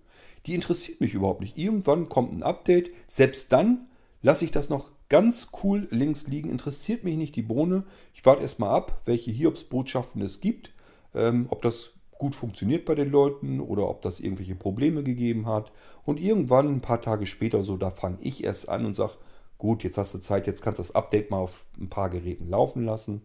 Die 0.47 0.55
interessiert 0.55 1.01
mich 1.01 1.15
überhaupt 1.15 1.41
nicht. 1.41 1.57
Irgendwann 1.57 2.09
kommt 2.09 2.33
ein 2.33 2.43
Update. 2.43 2.91
Selbst 3.07 3.53
dann 3.53 3.87
lasse 4.23 4.45
ich 4.45 4.51
das 4.51 4.71
noch 4.71 4.91
ganz 5.09 5.51
cool 5.63 5.87
links 5.91 6.27
liegen. 6.27 6.51
Interessiert 6.51 7.05
mich 7.05 7.17
nicht 7.17 7.37
die 7.37 7.43
Bohne. 7.43 7.85
Ich 8.13 8.25
warte 8.27 8.43
erstmal 8.43 8.71
ab, 8.71 9.03
welche 9.05 9.31
Hiobs-Botschaften 9.31 10.21
es 10.21 10.41
gibt 10.41 10.73
ähm, 11.15 11.47
ob 11.51 11.63
das 11.63 11.93
gut 12.19 12.35
funktioniert 12.37 12.85
bei 12.85 12.95
den 12.95 13.11
Leuten 13.11 13.61
oder 13.61 13.89
ob 13.89 14.03
das 14.03 14.21
irgendwelche 14.21 14.55
Probleme 14.55 15.03
gegeben 15.03 15.47
hat. 15.47 15.73
Und 16.05 16.21
irgendwann, 16.21 16.69
ein 16.69 16.81
paar 16.81 17.01
Tage 17.01 17.27
später, 17.27 17.65
so, 17.65 17.77
da 17.77 17.91
fange 17.91 18.19
ich 18.21 18.45
erst 18.45 18.69
an 18.69 18.87
und 18.87 18.95
sage, 18.95 19.15
gut, 19.59 19.83
jetzt 19.83 19.99
hast 19.99 20.15
du 20.15 20.19
Zeit, 20.19 20.47
jetzt 20.47 20.63
kannst 20.63 20.79
du 20.79 20.83
das 20.83 20.95
Update 20.95 21.31
mal 21.31 21.39
auf 21.39 21.65
ein 21.81 21.89
paar 21.89 22.11
Geräten 22.11 22.49
laufen 22.49 22.85
lassen. 22.85 23.23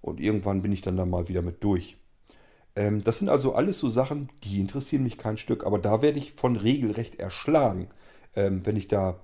Und 0.00 0.20
irgendwann 0.20 0.62
bin 0.62 0.72
ich 0.72 0.80
dann 0.80 0.96
da 0.96 1.04
mal 1.04 1.28
wieder 1.28 1.42
mit 1.42 1.62
durch. 1.62 1.98
Ähm, 2.74 3.04
das 3.04 3.18
sind 3.18 3.28
also 3.28 3.54
alles 3.54 3.78
so 3.80 3.88
Sachen, 3.88 4.30
die 4.44 4.60
interessieren 4.60 5.02
mich 5.02 5.18
kein 5.18 5.36
Stück, 5.36 5.66
aber 5.66 5.78
da 5.78 6.00
werde 6.00 6.18
ich 6.18 6.32
von 6.32 6.56
regelrecht 6.56 7.16
erschlagen, 7.16 7.88
ähm, 8.36 8.64
wenn 8.64 8.76
ich 8.76 8.88
da 8.88 9.20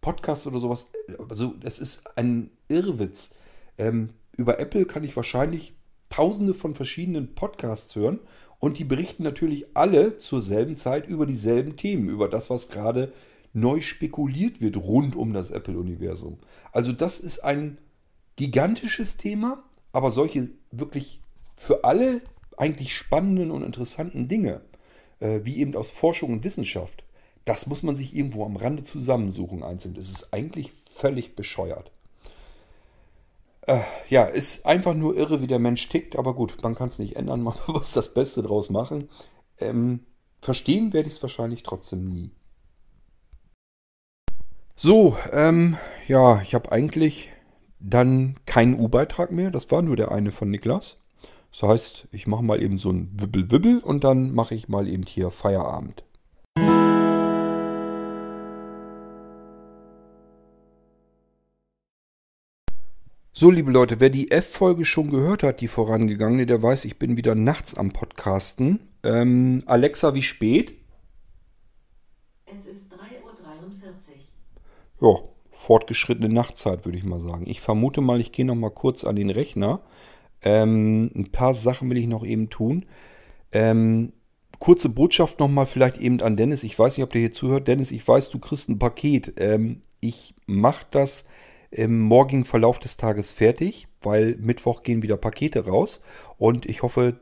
Podcast 0.00 0.46
oder 0.46 0.58
sowas, 0.58 0.90
also 1.28 1.54
das 1.60 1.78
ist 1.78 2.18
ein 2.18 2.50
Irrwitz. 2.68 3.34
Ähm, 3.78 4.10
über 4.36 4.58
Apple 4.58 4.84
kann 4.84 5.04
ich 5.04 5.16
wahrscheinlich 5.16 5.74
tausende 6.12 6.52
von 6.52 6.74
verschiedenen 6.74 7.34
Podcasts 7.34 7.96
hören 7.96 8.20
und 8.58 8.78
die 8.78 8.84
berichten 8.84 9.22
natürlich 9.22 9.64
alle 9.72 10.18
zur 10.18 10.42
selben 10.42 10.76
Zeit 10.76 11.08
über 11.08 11.24
dieselben 11.24 11.76
Themen, 11.78 12.10
über 12.10 12.28
das, 12.28 12.50
was 12.50 12.68
gerade 12.68 13.10
neu 13.54 13.80
spekuliert 13.80 14.60
wird 14.60 14.76
rund 14.76 15.16
um 15.16 15.32
das 15.32 15.50
Apple-Universum. 15.50 16.36
Also 16.70 16.92
das 16.92 17.18
ist 17.18 17.38
ein 17.40 17.78
gigantisches 18.36 19.16
Thema, 19.16 19.64
aber 19.92 20.10
solche 20.10 20.50
wirklich 20.70 21.20
für 21.56 21.82
alle 21.84 22.20
eigentlich 22.58 22.94
spannenden 22.94 23.50
und 23.50 23.62
interessanten 23.62 24.28
Dinge, 24.28 24.60
äh, 25.20 25.40
wie 25.44 25.60
eben 25.60 25.74
aus 25.74 25.88
Forschung 25.88 26.34
und 26.34 26.44
Wissenschaft, 26.44 27.04
das 27.46 27.66
muss 27.66 27.82
man 27.82 27.96
sich 27.96 28.14
irgendwo 28.14 28.44
am 28.44 28.56
Rande 28.56 28.84
zusammensuchen 28.84 29.62
einzeln. 29.62 29.96
Es 29.96 30.10
ist 30.10 30.34
eigentlich 30.34 30.72
völlig 30.94 31.36
bescheuert. 31.36 31.90
Äh, 33.66 33.80
ja, 34.08 34.24
ist 34.24 34.66
einfach 34.66 34.94
nur 34.94 35.16
irre, 35.16 35.40
wie 35.40 35.46
der 35.46 35.58
Mensch 35.58 35.88
tickt, 35.88 36.16
aber 36.16 36.34
gut, 36.34 36.56
man 36.62 36.74
kann 36.74 36.88
es 36.88 36.98
nicht 36.98 37.16
ändern, 37.16 37.42
man 37.44 37.54
muss 37.68 37.92
das 37.92 38.12
Beste 38.12 38.42
draus 38.42 38.70
machen. 38.70 39.08
Ähm, 39.58 40.00
verstehen 40.40 40.92
werde 40.92 41.08
ich 41.08 41.16
es 41.16 41.22
wahrscheinlich 41.22 41.62
trotzdem 41.62 42.04
nie. 42.04 42.32
So, 44.74 45.16
ähm, 45.30 45.76
ja, 46.08 46.40
ich 46.42 46.54
habe 46.54 46.72
eigentlich 46.72 47.30
dann 47.78 48.36
keinen 48.46 48.78
U-Beitrag 48.78 49.30
mehr. 49.30 49.50
Das 49.50 49.70
war 49.70 49.82
nur 49.82 49.96
der 49.96 50.10
eine 50.10 50.32
von 50.32 50.50
Niklas. 50.50 50.96
Das 51.52 51.62
heißt, 51.62 52.08
ich 52.12 52.26
mache 52.26 52.42
mal 52.42 52.62
eben 52.62 52.78
so 52.78 52.90
ein 52.90 53.10
Wibbel-Wibbel 53.20 53.78
und 53.78 54.04
dann 54.04 54.32
mache 54.32 54.54
ich 54.54 54.68
mal 54.68 54.88
eben 54.88 55.04
hier 55.04 55.30
Feierabend. 55.30 56.04
So, 63.34 63.50
liebe 63.50 63.70
Leute, 63.70 63.98
wer 63.98 64.10
die 64.10 64.30
F-Folge 64.30 64.84
schon 64.84 65.10
gehört 65.10 65.42
hat, 65.42 65.62
die 65.62 65.68
vorangegangene, 65.68 66.44
der 66.44 66.62
weiß, 66.62 66.84
ich 66.84 66.98
bin 66.98 67.16
wieder 67.16 67.34
nachts 67.34 67.74
am 67.74 67.90
Podcasten. 67.90 68.90
Ähm, 69.02 69.62
Alexa, 69.64 70.14
wie 70.14 70.20
spät? 70.20 70.74
Es 72.44 72.66
ist 72.66 72.92
3.43 72.92 73.00
Uhr. 75.00 75.14
Ja, 75.14 75.22
fortgeschrittene 75.48 76.28
Nachtzeit, 76.28 76.84
würde 76.84 76.98
ich 76.98 77.04
mal 77.04 77.20
sagen. 77.20 77.48
Ich 77.48 77.62
vermute 77.62 78.02
mal, 78.02 78.20
ich 78.20 78.32
gehe 78.32 78.44
noch 78.44 78.54
mal 78.54 78.68
kurz 78.68 79.02
an 79.02 79.16
den 79.16 79.30
Rechner. 79.30 79.80
Ähm, 80.42 81.10
ein 81.16 81.32
paar 81.32 81.54
Sachen 81.54 81.88
will 81.88 81.96
ich 81.96 82.06
noch 82.06 82.26
eben 82.26 82.50
tun. 82.50 82.84
Ähm, 83.52 84.12
kurze 84.58 84.90
Botschaft 84.90 85.40
noch 85.40 85.48
mal 85.48 85.64
vielleicht 85.64 85.96
eben 85.96 86.20
an 86.20 86.36
Dennis. 86.36 86.64
Ich 86.64 86.78
weiß 86.78 86.98
nicht, 86.98 87.04
ob 87.04 87.10
der 87.10 87.22
hier 87.22 87.32
zuhört. 87.32 87.66
Dennis, 87.66 87.92
ich 87.92 88.06
weiß, 88.06 88.28
du 88.28 88.38
kriegst 88.38 88.68
ein 88.68 88.78
Paket. 88.78 89.32
Ähm, 89.38 89.80
ich 90.00 90.34
mache 90.44 90.84
das 90.90 91.24
im 91.72 92.00
morgigen 92.00 92.44
Verlauf 92.44 92.78
des 92.78 92.96
Tages 92.96 93.30
fertig, 93.30 93.88
weil 94.00 94.36
Mittwoch 94.38 94.82
gehen 94.82 95.02
wieder 95.02 95.16
Pakete 95.16 95.66
raus 95.66 96.00
und 96.38 96.66
ich 96.66 96.82
hoffe, 96.82 97.20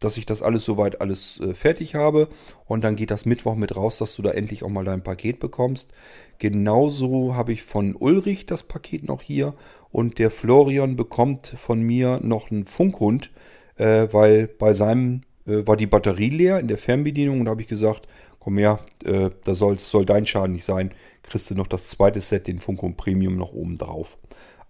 dass 0.00 0.16
ich 0.16 0.24
das 0.26 0.42
alles 0.42 0.64
soweit 0.64 1.00
alles 1.00 1.40
äh, 1.40 1.54
fertig 1.54 1.94
habe. 1.94 2.28
Und 2.64 2.82
dann 2.82 2.96
geht 2.96 3.10
das 3.10 3.26
Mittwoch 3.26 3.54
mit 3.54 3.76
raus, 3.76 3.98
dass 3.98 4.16
du 4.16 4.22
da 4.22 4.30
endlich 4.30 4.64
auch 4.64 4.70
mal 4.70 4.84
dein 4.84 5.02
Paket 5.02 5.38
bekommst. 5.38 5.92
Genauso 6.38 7.34
habe 7.34 7.52
ich 7.52 7.62
von 7.62 7.94
Ulrich 7.94 8.46
das 8.46 8.62
Paket 8.62 9.04
noch 9.04 9.20
hier. 9.20 9.54
Und 9.90 10.18
der 10.18 10.30
Florian 10.30 10.96
bekommt 10.96 11.46
von 11.46 11.82
mir 11.82 12.18
noch 12.22 12.50
einen 12.50 12.64
Funkhund, 12.64 13.30
äh, 13.76 14.08
weil 14.10 14.48
bei 14.48 14.72
seinem 14.72 15.22
äh, 15.46 15.66
war 15.66 15.76
die 15.76 15.86
Batterie 15.86 16.30
leer 16.30 16.58
in 16.58 16.68
der 16.68 16.78
Fernbedienung. 16.78 17.40
Und 17.40 17.46
da 17.46 17.50
habe 17.52 17.62
ich 17.62 17.68
gesagt, 17.68 18.06
komm 18.38 18.58
her, 18.58 18.80
äh, 19.04 19.30
da 19.44 19.54
soll, 19.54 19.78
soll 19.78 20.04
dein 20.04 20.26
Schaden 20.26 20.52
nicht 20.52 20.64
sein. 20.64 20.92
Kriegst 21.22 21.50
du 21.50 21.54
noch 21.54 21.66
das 21.66 21.88
zweite 21.88 22.20
Set, 22.20 22.46
den 22.46 22.58
Funkhund 22.58 22.96
Premium, 22.96 23.36
noch 23.36 23.52
oben 23.52 23.76
drauf. 23.76 24.18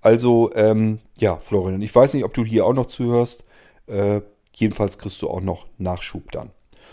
Also, 0.00 0.52
ähm, 0.54 0.98
ja, 1.18 1.36
Florian, 1.36 1.82
ich 1.82 1.94
weiß 1.94 2.14
nicht, 2.14 2.24
ob 2.24 2.34
du 2.34 2.44
hier 2.44 2.64
auch 2.64 2.72
noch 2.72 2.86
zuhörst. 2.86 3.44
Äh, 3.86 4.22
jedenfalls 4.54 4.98
kriegst 4.98 5.20
du 5.22 5.28
auch 5.28 5.40
noch 5.40 5.66
Nachschub 5.78 6.32
dann. 6.32 6.50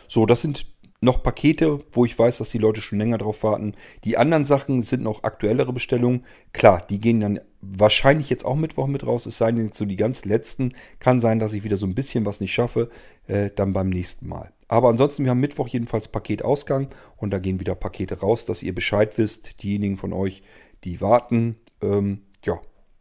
So, 0.07 0.25
das 0.25 0.41
sind 0.41 0.67
noch 0.99 1.21
Pakete, 1.23 1.79
wo 1.91 2.05
ich 2.05 2.17
weiß, 2.17 2.39
dass 2.39 2.49
die 2.49 2.57
Leute 2.57 2.81
schon 2.81 2.97
länger 2.97 3.17
drauf 3.17 3.43
warten. 3.43 3.73
Die 4.03 4.17
anderen 4.17 4.45
Sachen 4.45 4.81
sind 4.81 5.03
noch 5.03 5.23
aktuellere 5.23 5.71
Bestellungen. 5.71 6.25
Klar, 6.53 6.81
die 6.89 6.99
gehen 6.99 7.19
dann 7.19 7.39
wahrscheinlich 7.61 8.29
jetzt 8.29 8.45
auch 8.45 8.55
Mittwoch 8.55 8.87
mit 8.87 9.05
raus. 9.05 9.25
Es 9.25 9.37
sei 9.37 9.51
denn, 9.51 9.71
so 9.71 9.85
die 9.85 9.95
ganz 9.95 10.25
letzten. 10.25 10.73
Kann 10.99 11.19
sein, 11.19 11.39
dass 11.39 11.53
ich 11.53 11.63
wieder 11.63 11.77
so 11.77 11.85
ein 11.85 11.95
bisschen 11.95 12.25
was 12.25 12.39
nicht 12.39 12.53
schaffe. 12.53 12.89
Äh, 13.27 13.49
dann 13.55 13.73
beim 13.73 13.89
nächsten 13.89 14.27
Mal. 14.27 14.51
Aber 14.67 14.89
ansonsten, 14.89 15.23
wir 15.23 15.31
haben 15.31 15.39
Mittwoch 15.39 15.67
jedenfalls 15.67 16.09
Paketausgang 16.09 16.89
und 17.15 17.31
da 17.31 17.39
gehen 17.39 17.59
wieder 17.59 17.75
Pakete 17.75 18.19
raus, 18.19 18.45
dass 18.45 18.63
ihr 18.63 18.75
Bescheid 18.75 19.17
wisst. 19.17 19.63
Diejenigen 19.63 19.97
von 19.97 20.13
euch, 20.13 20.43
die 20.83 20.99
warten, 20.99 21.55
ähm, 21.81 22.23
ja, 22.43 22.59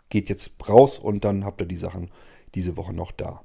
geht 0.09 0.29
jetzt 0.29 0.69
raus 0.69 0.99
und 0.99 1.25
dann 1.25 1.45
habt 1.45 1.61
ihr 1.61 1.67
die 1.67 1.77
Sachen 1.77 2.11
diese 2.55 2.77
Woche 2.77 2.93
noch 2.93 3.11
da. 3.11 3.43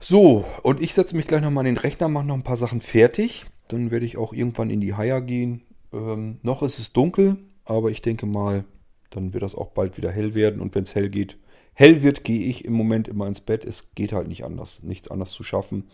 So, 0.00 0.44
und 0.62 0.80
ich 0.80 0.94
setze 0.94 1.16
mich 1.16 1.26
gleich 1.26 1.42
nochmal 1.42 1.62
an 1.62 1.74
den 1.74 1.78
Rechner, 1.78 2.08
mache 2.08 2.26
noch 2.26 2.34
ein 2.34 2.44
paar 2.44 2.56
Sachen 2.56 2.80
fertig. 2.80 3.46
Dann 3.68 3.90
werde 3.90 4.06
ich 4.06 4.16
auch 4.16 4.32
irgendwann 4.32 4.70
in 4.70 4.80
die 4.80 4.94
Haia 4.94 5.20
gehen. 5.20 5.62
Ähm, 5.92 6.38
noch 6.42 6.62
ist 6.62 6.78
es 6.78 6.92
dunkel, 6.92 7.36
aber 7.64 7.90
ich 7.90 8.02
denke 8.02 8.26
mal, 8.26 8.64
dann 9.10 9.32
wird 9.32 9.42
das 9.42 9.54
auch 9.54 9.68
bald 9.68 9.96
wieder 9.96 10.10
hell 10.10 10.34
werden. 10.34 10.60
Und 10.60 10.74
wenn 10.74 10.84
es 10.84 10.94
hell 10.94 11.08
geht, 11.08 11.38
hell 11.74 12.02
wird, 12.02 12.24
gehe 12.24 12.46
ich 12.48 12.64
im 12.64 12.72
Moment 12.72 13.08
immer 13.08 13.26
ins 13.26 13.40
Bett. 13.40 13.64
Es 13.64 13.94
geht 13.94 14.12
halt 14.12 14.28
nicht 14.28 14.44
anders, 14.44 14.82
nichts 14.82 15.08
anders 15.10 15.32
zu 15.32 15.44
schaffen. 15.44 15.84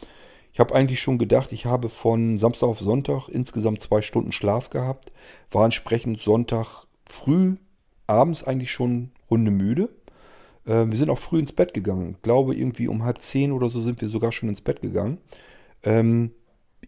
Ich 0.53 0.61
habe 0.61 0.75
eigentlich 0.75 1.01
schon 1.01 1.19
gedacht, 1.19 1.53
ich 1.53 1.67
habe 1.67 1.89
von 1.89 2.39
Samstag 2.39 2.69
auf 2.69 2.81
Sonntag 2.81 3.29
insgesamt 3.29 3.83
zwei 3.83 4.03
Stunden 4.03 4.33
Schlaf 4.33 4.71
gehabt. 4.71 5.11
War 5.51 5.65
entsprechend 5.65 6.21
Sonntag 6.21 6.87
früh, 7.09 7.57
abends 8.07 8.45
eigentlich 8.45 8.71
schon 8.71 9.11
hundemüde. 9.29 9.89
Äh, 10.65 10.87
wir 10.87 10.97
sind 10.97 11.11
auch 11.11 11.19
früh 11.19 11.41
ins 11.41 11.53
Bett 11.53 11.75
gegangen. 11.75 12.15
Ich 12.17 12.23
glaube, 12.23 12.55
irgendwie 12.55 12.89
um 12.89 13.03
halb 13.03 13.21
zehn 13.21 13.53
oder 13.53 13.69
so 13.69 13.81
sind 13.81 14.01
wir 14.01 14.09
sogar 14.09 14.33
schon 14.33 14.49
ins 14.49 14.61
Bett 14.61 14.81
gegangen. 14.81 15.19
Ähm, 15.83 16.31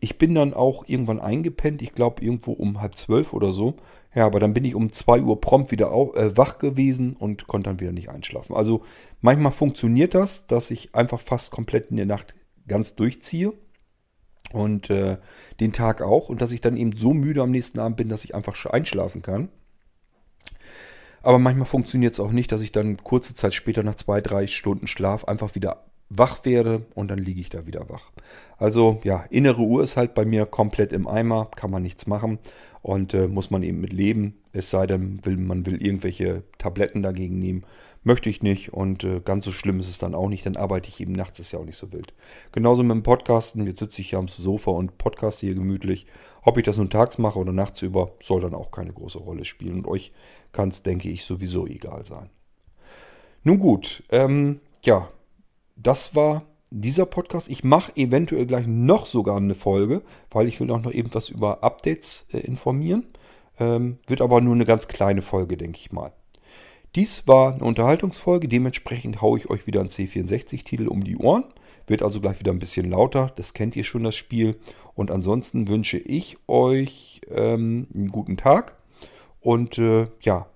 ich 0.01 0.19
bin 0.19 0.35
dann 0.35 0.55
auch 0.55 0.85
irgendwann 0.87 1.21
eingepennt. 1.21 1.83
Ich 1.83 1.93
glaube, 1.93 2.23
irgendwo 2.23 2.53
um 2.53 2.81
halb 2.81 2.97
zwölf 2.97 3.33
oder 3.33 3.53
so. 3.53 3.77
Ja, 4.15 4.27
aber 4.27 4.41
dann 4.41 4.55
bin 4.55 4.65
ich 4.65 4.75
um 4.75 4.93
zwei 4.93 5.21
Uhr 5.21 5.41
prompt 5.41 5.71
wieder 5.71 5.93
au- 5.93 6.15
äh, 6.15 6.37
wach 6.37 6.59
gewesen 6.59 7.17
und 7.17 7.47
konnte 7.47 7.71
dann 7.71 7.81
wieder 7.81 7.93
nicht 7.93 8.09
einschlafen. 8.09 8.55
Also 8.55 8.83
manchmal 9.21 9.53
funktioniert 9.53 10.15
das, 10.15 10.47
dass 10.47 10.71
ich 10.71 10.95
einfach 10.95 11.21
fast 11.21 11.51
komplett 11.51 11.91
in 11.91 11.97
der 11.97 12.07
Nacht 12.07 12.35
ganz 12.67 12.95
durchziehe. 12.95 13.53
Und 14.53 14.91
äh, 14.91 15.19
den 15.61 15.73
Tag 15.73 16.03
auch. 16.03 16.29
Und 16.29 16.41
dass 16.41 16.53
ich 16.53 16.61
dann 16.61 16.77
eben 16.77 16.93
so 16.93 17.13
müde 17.13 17.43
am 17.43 17.51
nächsten 17.51 17.81
Abend 17.81 17.97
bin, 17.97 18.09
dass 18.09 18.25
ich 18.25 18.35
einfach 18.35 18.55
sch- 18.55 18.71
einschlafen 18.71 19.21
kann. 19.23 19.49
Aber 21.23 21.41
manchmal 21.41 21.67
funktioniert 21.67 22.13
es 22.13 22.21
auch 22.21 22.31
nicht, 22.31 22.53
dass 22.53 22.61
ich 22.61 22.71
dann 22.71 22.99
kurze 22.99 23.35
Zeit 23.35 23.55
später 23.55 23.83
nach 23.83 23.97
zwei, 23.97 24.21
drei 24.21 24.47
Stunden 24.47 24.87
Schlaf 24.87 25.25
einfach 25.25 25.57
wieder 25.57 25.85
wach 26.09 26.45
werde 26.45 26.87
und 26.95 27.09
dann 27.09 27.19
liege 27.19 27.41
ich 27.41 27.49
da 27.49 27.67
wieder 27.67 27.89
wach. 27.89 28.13
Also 28.59 29.01
ja, 29.03 29.25
innere 29.31 29.63
Uhr 29.63 29.83
ist 29.83 29.97
halt 29.97 30.15
bei 30.15 30.25
mir 30.25 30.47
komplett 30.47 30.93
im 30.93 31.09
Eimer, 31.09 31.51
kann 31.57 31.71
man 31.71 31.83
nichts 31.83 32.07
machen 32.07 32.39
und 32.83 33.13
äh, 33.15 33.27
muss 33.27 33.51
man 33.51 33.63
eben 33.63 33.81
mit 33.81 33.93
leben. 33.93 34.35
Es 34.53 34.71
sei 34.71 34.87
denn, 34.87 35.25
will, 35.25 35.37
man 35.37 35.67
will 35.67 35.83
irgendwelche 35.83 36.45
Tabletten 36.59 37.03
dagegen 37.03 37.39
nehmen. 37.39 37.65
Möchte 38.05 38.31
ich 38.31 38.41
nicht 38.41 38.73
und 38.73 39.03
äh, 39.03 39.21
ganz 39.21 39.45
so 39.45 39.51
schlimm 39.51 39.81
ist 39.81 39.89
es 39.89 39.99
dann 39.99 40.15
auch 40.15 40.29
nicht, 40.29 40.47
dann 40.47 40.57
arbeite 40.57 40.89
ich 40.89 41.01
eben 41.01 41.13
nachts, 41.13 41.41
ist 41.41 41.51
ja 41.51 41.59
auch 41.59 41.65
nicht 41.65 41.77
so 41.77 41.93
wild. 41.93 42.15
Genauso 42.53 42.85
mit 42.85 42.93
dem 42.93 43.03
Podcasten, 43.03 43.67
jetzt 43.67 43.81
sitze 43.81 44.01
ich 44.01 44.11
hier 44.11 44.21
am 44.21 44.29
Sofa 44.29 44.71
und 44.71 44.97
podcaste 44.99 45.45
hier 45.45 45.57
gemütlich. 45.57 46.07
Ob 46.43 46.57
ich 46.57 46.65
das 46.65 46.77
nun 46.77 46.89
tags 46.89 47.19
mache 47.19 47.41
oder 47.41 47.53
nachts 47.53 47.83
über, 47.83 48.13
soll 48.23 48.41
dann 48.41 48.55
auch 48.55 48.71
keine 48.71 48.93
große 48.93 49.19
Rolle 49.19 49.45
spielen 49.45 49.79
und 49.79 49.89
euch 49.89 50.13
kann 50.53 50.69
es, 50.69 50.85
denke 50.85 51.09
ich, 51.09 51.25
sowieso 51.25 51.67
egal 51.67 52.07
sein. 52.07 52.31
Nun 53.43 53.59
gut, 53.59 54.05
ähm, 54.11 54.61
ja, 54.85 55.09
das 55.77 56.15
war 56.15 56.43
dieser 56.71 57.07
Podcast. 57.07 57.49
Ich 57.49 57.65
mache 57.65 57.93
eventuell 57.97 58.47
gleich 58.47 58.67
noch 58.67 59.07
sogar 59.07 59.37
eine 59.37 59.55
Folge, 59.55 60.03
weil 60.31 60.49
ich 60.49 60.61
will 60.61 60.71
auch 60.71 60.83
noch 60.83 60.93
eben 60.93 61.11
über 61.31 61.63
Updates 61.63 62.27
äh, 62.33 62.39
informieren. 62.39 63.07
Ähm, 63.59 63.99
wird 64.07 64.21
aber 64.21 64.41
nur 64.41 64.55
eine 64.55 64.65
ganz 64.65 64.89
kleine 64.89 65.23
Folge, 65.23 65.57
denke 65.57 65.79
ich 65.79 65.93
mal. 65.93 66.13
Dies 66.95 67.29
war 67.29 67.55
eine 67.55 67.65
Unterhaltungsfolge, 67.65 68.49
dementsprechend 68.49 69.21
haue 69.21 69.39
ich 69.39 69.51
euch 69.51 69.67
wieder 69.67 69.81
einen 69.81 69.91
C64-Titel 69.91 70.89
um 70.89 71.05
die 71.05 71.17
Ohren. 71.17 71.45
Wird 71.87 72.03
also 72.03 72.21
gleich 72.21 72.41
wieder 72.41 72.53
ein 72.53 72.59
bisschen 72.59 72.91
lauter, 72.91 73.33
das 73.37 73.53
kennt 73.53 73.77
ihr 73.77 73.85
schon, 73.85 74.05
das 74.05 74.17
Spiel. 74.17 74.57
Und 74.95 75.11
ansonsten 75.11 75.69
wünsche 75.69 75.99
ich 75.99 76.39
euch 76.49 77.21
ähm, 77.31 77.87
einen 77.95 78.09
guten 78.09 78.37
Tag. 78.37 78.77
Und 79.41 79.79
äh, 79.79 80.09
ja, 80.21 80.47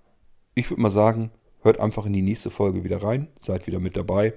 ich 0.54 0.70
würde 0.70 0.82
mal 0.82 0.90
sagen, 0.90 1.30
hört 1.62 1.78
einfach 1.78 2.06
in 2.06 2.12
die 2.12 2.22
nächste 2.22 2.50
Folge 2.50 2.84
wieder 2.84 3.02
rein, 3.02 3.28
seid 3.38 3.66
wieder 3.66 3.78
mit 3.78 3.96
dabei. 3.96 4.32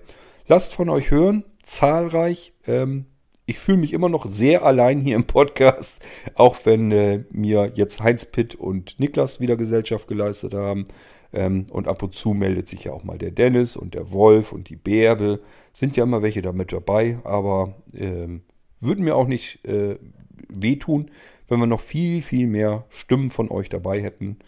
Lasst 0.45 0.73
von 0.73 0.89
euch 0.89 1.09
hören, 1.09 1.45
zahlreich. 1.63 2.53
Ähm, 2.67 3.05
ich 3.45 3.59
fühle 3.59 3.77
mich 3.77 3.93
immer 3.93 4.09
noch 4.09 4.25
sehr 4.25 4.63
allein 4.63 4.99
hier 4.99 5.15
im 5.15 5.25
Podcast, 5.25 6.01
auch 6.35 6.57
wenn 6.65 6.91
äh, 6.91 7.23
mir 7.31 7.71
jetzt 7.75 8.01
Heinz 8.01 8.25
Pitt 8.25 8.55
und 8.55 8.99
Niklas 8.99 9.39
wieder 9.39 9.55
Gesellschaft 9.55 10.07
geleistet 10.07 10.53
haben. 10.53 10.87
Ähm, 11.31 11.65
und 11.69 11.87
ab 11.87 12.03
und 12.03 12.13
zu 12.13 12.33
meldet 12.33 12.67
sich 12.67 12.83
ja 12.83 12.91
auch 12.91 13.05
mal 13.05 13.17
der 13.17 13.31
Dennis 13.31 13.77
und 13.77 13.93
der 13.93 14.11
Wolf 14.11 14.51
und 14.51 14.69
die 14.69 14.75
Bärbel. 14.75 15.41
Sind 15.71 15.95
ja 15.95 16.03
immer 16.03 16.21
welche 16.21 16.41
da 16.41 16.51
mit 16.51 16.73
dabei, 16.73 17.19
aber 17.23 17.75
ähm, 17.95 18.41
würden 18.81 19.05
mir 19.05 19.15
auch 19.15 19.27
nicht 19.27 19.65
äh, 19.65 19.97
wehtun, 20.49 21.09
wenn 21.47 21.59
wir 21.59 21.67
noch 21.67 21.79
viel, 21.79 22.21
viel 22.21 22.47
mehr 22.47 22.85
Stimmen 22.89 23.31
von 23.31 23.49
euch 23.49 23.69
dabei 23.69 24.01
hätten. 24.01 24.39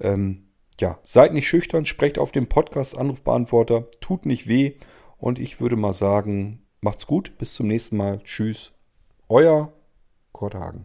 Ähm, 0.00 0.44
ja, 0.80 0.98
seid 1.04 1.34
nicht 1.34 1.46
schüchtern, 1.46 1.86
sprecht 1.86 2.18
auf 2.18 2.32
dem 2.32 2.48
Podcast-Anrufbeantworter, 2.48 3.88
tut 4.00 4.26
nicht 4.26 4.48
weh. 4.48 4.72
Und 5.22 5.38
ich 5.38 5.60
würde 5.60 5.76
mal 5.76 5.92
sagen, 5.92 6.66
macht's 6.80 7.06
gut, 7.06 7.38
bis 7.38 7.54
zum 7.54 7.68
nächsten 7.68 7.96
Mal. 7.96 8.18
Tschüss, 8.24 8.72
euer 9.28 9.72
Kurt 10.32 10.56
Hagen. 10.56 10.84